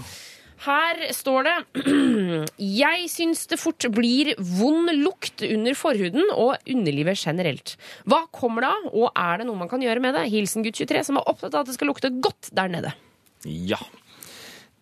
Her 0.58 0.96
står 1.14 1.44
det 1.46 1.56
Jeg 2.58 3.08
syns 3.08 3.46
det 3.46 3.60
fort 3.60 3.78
blir 3.94 4.34
vond 4.38 4.90
lukt 4.90 5.40
under 5.46 5.72
forhuden 5.78 6.24
og 6.34 6.56
underlivet 6.66 7.16
generelt. 7.24 7.76
Hva 8.04 8.24
kommer 8.34 8.62
det 8.66 8.72
av, 8.72 8.88
og 8.92 9.12
er 9.14 9.38
det 9.38 9.46
noe 9.46 9.56
man 9.56 9.68
kan 9.70 9.80
gjøre 9.80 10.00
med 10.02 10.14
det? 10.18 10.26
Hilsen 10.32 10.64
gutt 10.66 10.74
23, 10.74 11.04
som 11.06 11.16
er 11.20 11.30
opptatt 11.30 11.54
av 11.54 11.60
at 11.62 11.66
det 11.70 11.74
skal 11.78 11.86
lukte 11.92 12.10
godt 12.20 12.50
der 12.52 12.68
nede. 12.68 12.92
Ja. 13.46 13.78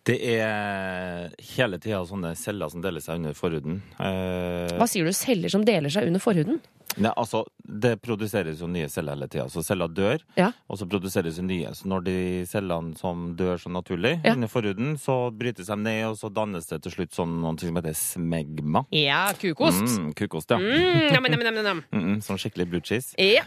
Det 0.07 0.21
er 0.37 1.33
hele 1.57 1.81
tida 1.83 2.05
sånne 2.07 2.37
celler 2.39 2.71
som 2.71 2.83
deler 2.85 3.03
seg 3.03 3.19
under 3.19 3.35
forhuden. 3.35 3.81
Eh, 3.99 4.77
Hva 4.79 4.87
sier 4.87 5.03
du, 5.09 5.11
celler 5.17 5.51
som 5.51 5.65
deler 5.67 5.91
seg 5.91 6.07
under 6.07 6.23
forhuden? 6.23 6.61
Nei, 6.97 7.11
altså, 7.19 7.43
Det 7.67 7.97
produseres 8.01 8.61
jo 8.63 8.69
nye 8.71 8.87
celler 8.89 9.17
hele 9.17 9.27
tida. 9.29 9.49
Så 9.51 9.61
celler 9.67 9.89
dør, 9.93 10.23
Ja. 10.39 10.53
og 10.71 10.79
så 10.79 10.87
produseres 10.89 11.37
jo 11.37 11.43
nye. 11.43 11.73
Så 11.75 11.85
når 11.91 12.05
de 12.07 12.15
cellene 12.47 12.97
som 12.97 13.35
dør 13.37 13.59
så 13.59 13.69
naturlig 13.69 14.21
Ja. 14.25 14.33
under 14.33 14.47
forhuden, 14.49 14.95
så 14.97 15.31
brytes 15.37 15.67
de 15.67 15.77
ned, 15.77 16.05
og 16.07 16.17
så 16.17 16.31
dannes 16.33 16.65
det 16.71 16.81
til 16.85 16.93
slutt 16.93 17.11
sånn 17.13 17.41
noe 17.43 17.59
som 17.59 17.75
heter 17.75 17.93
smegma. 17.93 18.87
Ja, 18.93 19.33
kukost. 19.35 19.83
Mm, 19.99 20.15
kukost, 20.15 20.49
ja. 20.51 20.57
Mm, 20.59 21.13
nam, 21.13 21.23
nam, 21.25 21.41
nam, 21.43 21.55
nam, 21.55 21.65
nam. 21.65 21.85
Mm, 21.93 22.05
mm, 22.15 22.19
sånn 22.23 22.39
skikkelig 22.39 22.71
blue 22.71 22.81
cheese. 22.81 23.13
Ja. 23.19 23.43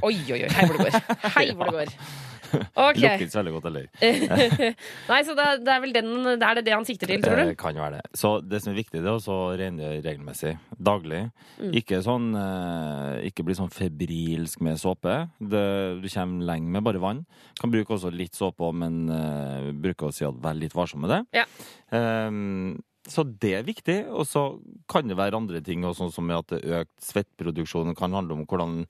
Oi, 0.00 0.14
oi, 0.30 0.44
oi. 0.44 0.48
Hei 0.48 0.68
hvor 0.68 0.78
det 0.78 0.92
går. 0.92 1.00
Hei 1.36 1.50
hvor 1.52 1.64
det 1.64 1.74
går. 1.74 1.94
Ok. 2.86 3.00
Lukter 3.00 3.24
ikke 3.24 3.32
så 3.32 3.40
veldig 3.40 3.54
godt 3.56 3.68
heller. 3.68 3.88
Nei, 5.10 5.20
så 5.26 5.36
det, 5.38 5.48
det 5.66 5.74
er 5.74 5.82
vel 5.84 5.94
den 5.96 6.10
det 6.24 6.46
Er 6.48 6.58
det 6.58 6.64
det 6.68 6.74
han 6.76 6.86
sikter 6.88 7.10
til, 7.10 7.24
tror 7.24 7.40
Det 7.40 7.46
du? 7.50 7.54
kan 7.60 7.78
være 7.78 7.98
det. 7.98 8.20
Så 8.20 8.34
det 8.44 8.62
som 8.64 8.72
er 8.72 8.78
viktig, 8.80 9.02
det 9.04 9.10
er 9.10 9.28
å 9.34 9.38
rengjøre 9.58 10.00
regelmessig. 10.04 10.54
Daglig. 10.90 11.22
Mm. 11.58 11.74
Ikke 11.80 12.00
sånn 12.04 12.30
eh, 12.38 13.28
Ikke 13.30 13.46
bli 13.46 13.58
sånn 13.58 13.72
febrilsk 13.74 14.64
med 14.64 14.80
såpe. 14.80 15.18
Det, 15.38 15.66
du 16.02 16.08
kommer 16.08 16.48
lenge 16.52 16.72
med 16.74 16.86
bare 16.86 17.02
vann. 17.02 17.24
Kan 17.60 17.72
bruke 17.74 17.96
også 17.96 18.12
litt 18.14 18.36
såpe 18.38 18.64
òg, 18.66 18.74
men 18.84 19.04
uh, 19.10 19.70
bruker 19.72 20.08
å 20.10 20.14
si 20.14 20.26
at 20.26 20.36
vær 20.42 20.56
litt 20.58 20.74
varsom 20.76 21.04
med 21.04 21.14
det. 21.14 21.20
Ja. 21.42 21.46
Um, 21.94 22.82
så 23.04 23.20
det 23.24 23.50
er 23.58 23.66
viktig. 23.66 23.98
Og 24.08 24.24
så 24.28 24.44
kan 24.90 25.08
det 25.08 25.18
være 25.18 25.36
andre 25.36 25.60
ting, 25.64 25.84
sånn 25.96 26.12
som 26.12 26.30
at 26.32 26.54
det 26.54 26.62
økt 26.64 26.94
svettproduksjon 27.04 27.90
Det 27.92 27.98
kan 27.98 28.16
handle 28.16 28.38
om 28.38 28.46
hvordan 28.48 28.84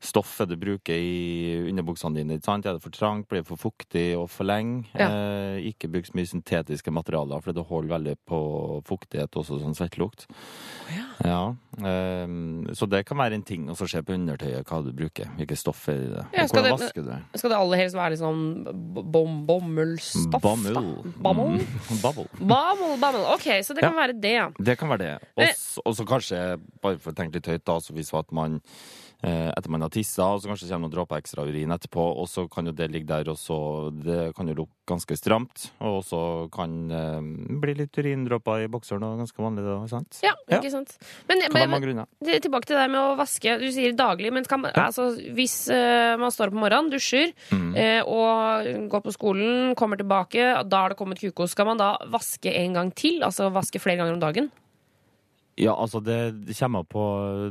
stoffet 0.00 0.48
du 0.48 0.56
bruker 0.56 0.94
i 0.94 1.68
underbuksene 1.68 2.20
dine. 2.20 2.38
Er 2.38 2.62
det 2.62 2.82
for 2.84 2.94
trangt, 2.94 3.28
blir 3.30 3.42
det 3.42 3.48
for 3.48 3.58
fuktig 3.58 4.12
og 4.18 4.28
for 4.30 4.46
lenge? 4.46 4.86
Ja. 4.94 5.08
Eh, 5.10 5.68
ikke 5.72 5.90
bruk 5.90 6.06
så 6.06 6.14
mye 6.14 6.28
syntetiske 6.30 6.92
materialer, 6.94 7.42
for 7.42 7.56
det 7.56 7.64
holder 7.66 7.94
veldig 7.96 8.14
på 8.28 8.38
fuktighet, 8.86 9.34
også 9.34 9.58
sånn 9.62 9.76
svettlukt. 9.78 10.28
Ja. 11.26 11.56
ehm, 11.82 12.68
så 12.78 12.86
det 12.86 13.04
kan 13.08 13.18
være 13.18 13.38
en 13.38 13.46
ting 13.46 13.66
å 13.70 13.76
se 13.78 14.02
på 14.02 14.14
undertøyet 14.14 14.68
hva 14.68 14.80
du 14.86 14.92
bruker, 14.94 15.32
hvilke 15.38 15.58
stoffer 15.58 15.98
i 15.98 16.12
det. 16.12 16.24
Ja, 16.36 16.46
skal 16.46 16.68
det-? 16.68 16.92
Skal 17.34 17.50
det 17.50 17.58
aller 17.58 17.82
helst 17.82 17.98
være 17.98 18.20
sånn 18.20 18.44
bom, 18.94 19.42
bomullsstoff? 19.48 20.42
Bomull? 20.44 20.78
Mm, 20.78 21.18
Bomull. 21.24 21.58
Bomull, 22.38 22.96
bomull. 23.02 23.26
Ok, 23.34 23.50
så 23.66 23.74
det 23.74 23.82
kan 23.82 23.98
være 23.98 24.14
det, 24.14 24.36
ja. 24.38 24.48
Det 24.58 24.78
kan 24.78 24.94
være 24.94 25.04
det. 25.04 25.12
Eh. 25.42 25.58
Og 25.84 25.98
så 25.98 26.06
kanskje, 26.06 26.38
bare 26.82 27.02
for 27.02 27.12
å 27.12 27.18
tenke 27.18 27.38
litt 27.40 27.50
høyt, 27.50 27.66
da, 27.66 27.78
så 27.82 27.94
hvis 27.96 28.14
at 28.14 28.30
man 28.34 28.60
eh, 28.60 29.07
etter 29.26 29.68
man 29.70 29.82
har 29.82 29.90
tissa, 29.90 30.22
og 30.30 30.40
så 30.40 30.46
kanskje 30.52 30.68
kommer 30.70 30.86
noen 30.86 30.92
dråper 30.94 31.18
ekstra 31.18 31.42
urin 31.42 31.72
etterpå, 31.74 32.04
og 32.22 32.28
så 32.30 32.44
kan 32.48 32.66
jo 32.70 32.72
det 32.72 32.86
ligge 32.94 33.08
der, 33.10 33.28
og 33.32 33.36
så 33.36 33.90
Det 33.90 34.34
kan 34.36 34.46
jo 34.46 34.54
lukte 34.54 34.74
ganske 34.86 35.16
stramt, 35.18 35.70
og 35.84 36.04
så 36.06 36.20
kan 36.54 36.76
eh, 36.94 37.20
bli 37.60 37.74
litt 37.74 37.98
urindråper 37.98 38.62
i 38.64 38.68
bokseren, 38.70 39.02
og 39.02 39.18
ganske 39.18 39.42
vanlig, 39.42 39.64
da, 39.66 39.74
sant? 39.90 40.20
Ja, 40.22 40.32
ikke 40.48 40.70
sant. 40.70 40.94
Men, 41.28 41.42
men, 41.52 41.70
det- 42.24 42.42
tilbake 42.46 42.66
til 42.70 42.76
det 42.78 42.86
med 42.90 43.00
å 43.00 43.16
vaske. 43.18 43.58
Du 43.60 43.66
sier 43.74 43.92
daglig, 43.98 44.32
men 44.32 44.44
kan, 44.44 44.62
ja. 44.64 44.86
altså, 44.86 45.10
hvis 45.34 45.56
uh, 45.68 46.14
man 46.16 46.30
står 46.30 46.48
opp 46.52 46.54
om 46.56 46.62
morgenen, 46.64 46.90
dusjer 46.94 47.34
Mm. 47.50 47.74
eh, 47.76 48.02
og 48.06 48.88
går 48.92 49.02
på 49.04 49.12
skolen, 49.12 49.74
kommer 49.76 49.96
tilbake, 49.98 50.62
da 50.68 50.80
har 50.84 50.90
det 50.94 50.98
kommet 50.98 51.18
kukos, 51.20 51.50
skal 51.56 51.66
man 51.66 51.76
da 51.80 51.96
vaske 52.08 52.54
en 52.54 52.72
gang 52.78 52.94
til? 52.94 53.20
Altså 53.26 53.50
vaske 53.52 53.80
flere 53.82 53.98
ganger 54.00 54.14
om 54.14 54.20
dagen? 54.22 54.50
Ja, 55.58 55.74
altså 55.74 55.98
det, 56.04 56.46
det 56.46 56.54
kommer 56.58 56.84
på 56.86 57.02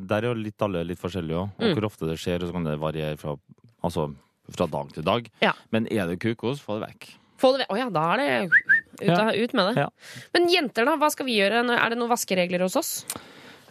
Der 0.08 0.24
er 0.24 0.30
jo 0.32 0.38
litt 0.40 0.62
alle 0.64 0.84
litt 0.88 1.00
forskjellige 1.02 1.38
òg. 1.42 1.50
Og 1.60 1.64
Mm. 1.68 1.74
hvor 1.76 1.88
ofte 1.90 2.08
det 2.08 2.18
skjer, 2.22 2.42
og 2.42 2.50
så 2.50 2.54
kan 2.56 2.64
det 2.64 2.78
variere 2.80 3.18
fra, 3.20 3.36
altså, 3.84 4.08
fra 4.56 4.68
dag 4.68 4.94
til 4.94 5.04
dag. 5.04 5.30
Ja. 5.44 5.52
Men 5.72 5.88
er 5.92 6.08
det 6.08 6.20
kukos, 6.24 6.62
få 6.64 6.80
det 6.80 6.88
vekk. 6.88 7.10
Få 7.38 7.52
det 7.54 7.66
ved- 7.68 7.68
Å 7.76 7.78
ja, 7.78 7.90
da 7.90 8.14
er 8.14 8.18
det 8.18 8.50
ut, 8.50 9.08
Ja. 9.08 9.30
ut 9.32 9.54
med 9.54 9.76
det. 9.76 9.82
Ja. 9.84 9.90
Men 10.34 10.48
jenter, 10.50 10.86
da? 10.86 10.96
Hva 10.98 11.12
skal 11.12 11.26
vi 11.28 11.36
gjøre? 11.38 11.62
Er 11.70 11.90
det 11.90 11.98
noen 12.00 12.10
vaskeregler 12.10 12.62
hos 12.62 12.76
oss? 12.76 13.06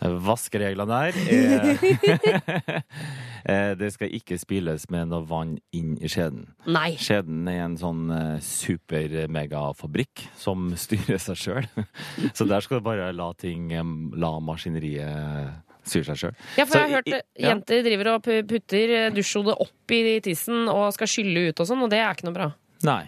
Vaskereglene 0.01 0.87
der 0.91 1.17
er 1.17 2.83
Eh, 3.47 3.77
Det 3.79 3.93
skal 3.95 4.11
ikke 4.11 4.39
spyles 4.43 4.89
med 4.91 5.13
noe 5.13 5.23
vann 5.23 5.53
inn 5.77 5.93
i 6.03 6.09
skjeden. 6.11 6.49
Nei. 6.67 6.97
Skjeden 6.99 7.47
er 7.47 7.61
en 7.63 7.77
sånn 7.79 8.09
eh, 8.11 8.41
super-megafabrikk 8.43 10.25
som 10.35 10.73
styrer 10.75 11.21
seg 11.23 11.39
sjøl. 11.39 11.69
Så 12.37 12.49
der 12.51 12.65
skal 12.65 12.81
du 12.81 12.89
bare 12.89 13.13
la 13.15 13.31
ting 13.39 13.71
eh, 13.71 13.95
La 14.19 14.33
maskineriet 14.43 15.63
syr 15.87 16.09
seg 16.09 16.19
sjøl. 16.19 16.35
Ja, 16.59 16.67
for 16.67 16.81
jeg 16.81 16.89
har 16.89 16.97
hørt 16.99 17.13
ja. 17.13 17.21
jenter 17.53 17.85
driver 17.87 18.17
og 18.17 18.27
putter 18.51 18.95
eh, 18.99 19.11
dusjhodet 19.15 19.55
opp 19.63 19.95
i 19.95 20.19
tissen 20.25 20.67
og 20.73 20.89
skal 20.97 21.11
skylle 21.11 21.49
ut 21.51 21.63
og 21.63 21.71
sånn, 21.71 21.87
og 21.87 21.93
det 21.93 22.03
er 22.03 22.11
ikke 22.11 22.27
noe 22.27 22.37
bra. 22.41 22.51
Nei. 22.87 23.05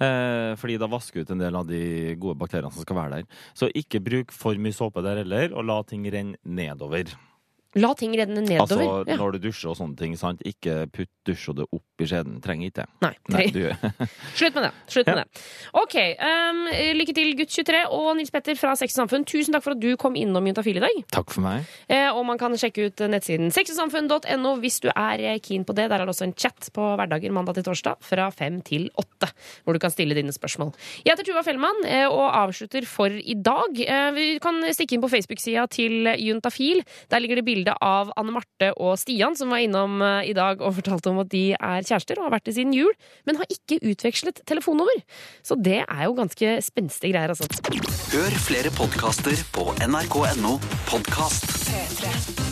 Eh, 0.00 0.52
fordi 0.60 0.78
da 0.80 0.88
vasker 0.90 1.22
ut 1.22 1.34
en 1.34 1.42
del 1.42 1.58
av 1.58 1.66
de 1.68 2.14
gode 2.20 2.38
bakteriene 2.40 2.72
som 2.72 2.86
skal 2.86 2.98
være 2.98 3.20
der. 3.20 3.42
Så 3.58 3.70
ikke 3.74 4.02
bruk 4.04 4.32
for 4.34 4.56
mye 4.56 4.76
såpe 4.76 5.04
der 5.04 5.22
heller, 5.24 5.52
og 5.52 5.68
la 5.68 5.82
ting 5.86 6.06
renne 6.12 6.40
nedover. 6.44 7.12
La 7.80 7.94
ting 7.96 8.12
renne 8.18 8.42
nedover. 8.44 8.82
Altså 8.82 9.04
ja. 9.08 9.16
når 9.16 9.36
du 9.38 9.38
dusjer 9.46 9.70
og 9.72 9.76
sånne 9.78 9.96
ting, 9.96 10.12
sant? 10.20 10.42
ikke 10.44 10.86
putt 10.92 11.08
dusjhodet 11.24 11.64
opp 11.72 12.02
i 12.02 12.08
skjeden. 12.10 12.40
Trenger 12.44 12.68
ikke 12.68 12.82
det. 12.82 12.86
Nei. 13.00 13.12
Nei, 13.32 13.44
du, 13.54 13.62
Slutt 14.36 14.56
med 14.58 14.66
det. 14.66 14.72
Slutt 14.92 15.06
med 15.08 15.16
Ja. 15.16 15.22
det. 15.22 15.44
OK. 15.80 15.96
Um, 16.20 16.60
lykke 16.98 17.14
til, 17.16 17.30
gutt 17.38 17.52
23 17.54 17.80
og 17.94 18.10
Nils 18.18 18.32
Petter 18.34 18.58
fra 18.60 18.74
Sex 18.76 18.92
og 18.96 19.04
Samfunn. 19.04 19.24
Tusen 19.28 19.54
takk 19.56 19.64
for 19.64 19.72
at 19.76 19.80
du 19.80 19.94
kom 19.96 20.16
innom 20.18 20.44
Juntafil 20.50 20.76
i 20.80 20.84
dag. 20.84 20.98
takk 21.14 21.30
for 21.32 21.44
meg. 21.46 21.64
Eh, 21.88 22.10
og 22.12 22.26
man 22.28 22.38
kan 22.40 22.52
sjekke 22.60 22.90
ut 22.90 23.02
nettsiden 23.08 23.48
sexogsamfunn.no 23.54 24.52
hvis 24.62 24.80
du 24.84 24.90
er 24.92 25.22
eh, 25.32 25.38
keen 25.42 25.64
på 25.64 25.74
det. 25.76 25.88
Der 25.90 26.00
er 26.02 26.04
det 26.06 26.12
også 26.14 26.26
en 26.28 26.34
chat 26.36 26.68
på 26.74 26.90
hverdager 26.98 27.32
mandag 27.32 27.56
til 27.58 27.64
torsdag 27.70 28.02
fra 28.04 28.28
fem 28.34 28.60
til 28.66 28.88
åtte, 29.00 29.30
hvor 29.64 29.72
du 29.76 29.80
kan 29.82 29.92
stille 29.94 30.16
dine 30.18 30.32
spørsmål. 30.34 30.72
Jeg 31.06 31.14
heter 31.14 31.28
Tuva 31.30 31.42
Fellmann 31.46 31.82
eh, 31.88 32.04
og 32.08 32.28
avslutter 32.44 32.84
for 32.88 33.08
i 33.12 33.34
dag. 33.38 33.80
Eh, 33.80 34.10
vi 34.16 34.26
kan 34.42 34.60
stikke 34.74 34.98
inn 34.98 35.04
på 35.04 35.10
Facebook-sida 35.12 35.64
til 35.72 36.10
Juntafil. 36.20 36.84
Der 37.12 37.22
ligger 37.24 37.40
det 37.40 37.46
bilde 37.62 37.76
av 37.80 38.10
Anne 38.18 38.34
Marte 38.34 38.72
og 38.76 38.98
Stian, 39.00 39.36
som 39.38 39.52
var 39.52 39.62
innom 39.62 40.02
eh, 40.02 40.30
i 40.30 40.36
dag 40.36 40.62
og 40.62 40.76
fortalte 40.80 41.12
om 41.12 41.22
at 41.22 41.30
de 41.32 41.52
er 41.54 41.86
kjærester 41.86 42.18
og 42.18 42.28
har 42.28 42.36
vært 42.36 42.48
det 42.50 42.56
siden 42.58 42.74
jul, 42.76 42.92
men 43.26 43.38
har 43.40 43.50
ikke 43.52 43.80
utvekslet 43.92 44.42
telefonnummer. 44.48 45.02
Så 45.46 45.58
det 45.58 45.82
er 45.84 46.04
jo 46.06 46.16
ganske 46.18 46.56
spenstige 46.64 47.14
greier, 47.14 47.34
altså. 47.34 47.48
Hør 48.12 48.40
flere 48.42 48.74
podkaster 48.74 49.44
på 49.54 49.70
nrk.no 49.86 50.58
podkast. 50.90 51.52
P3. 51.70 52.51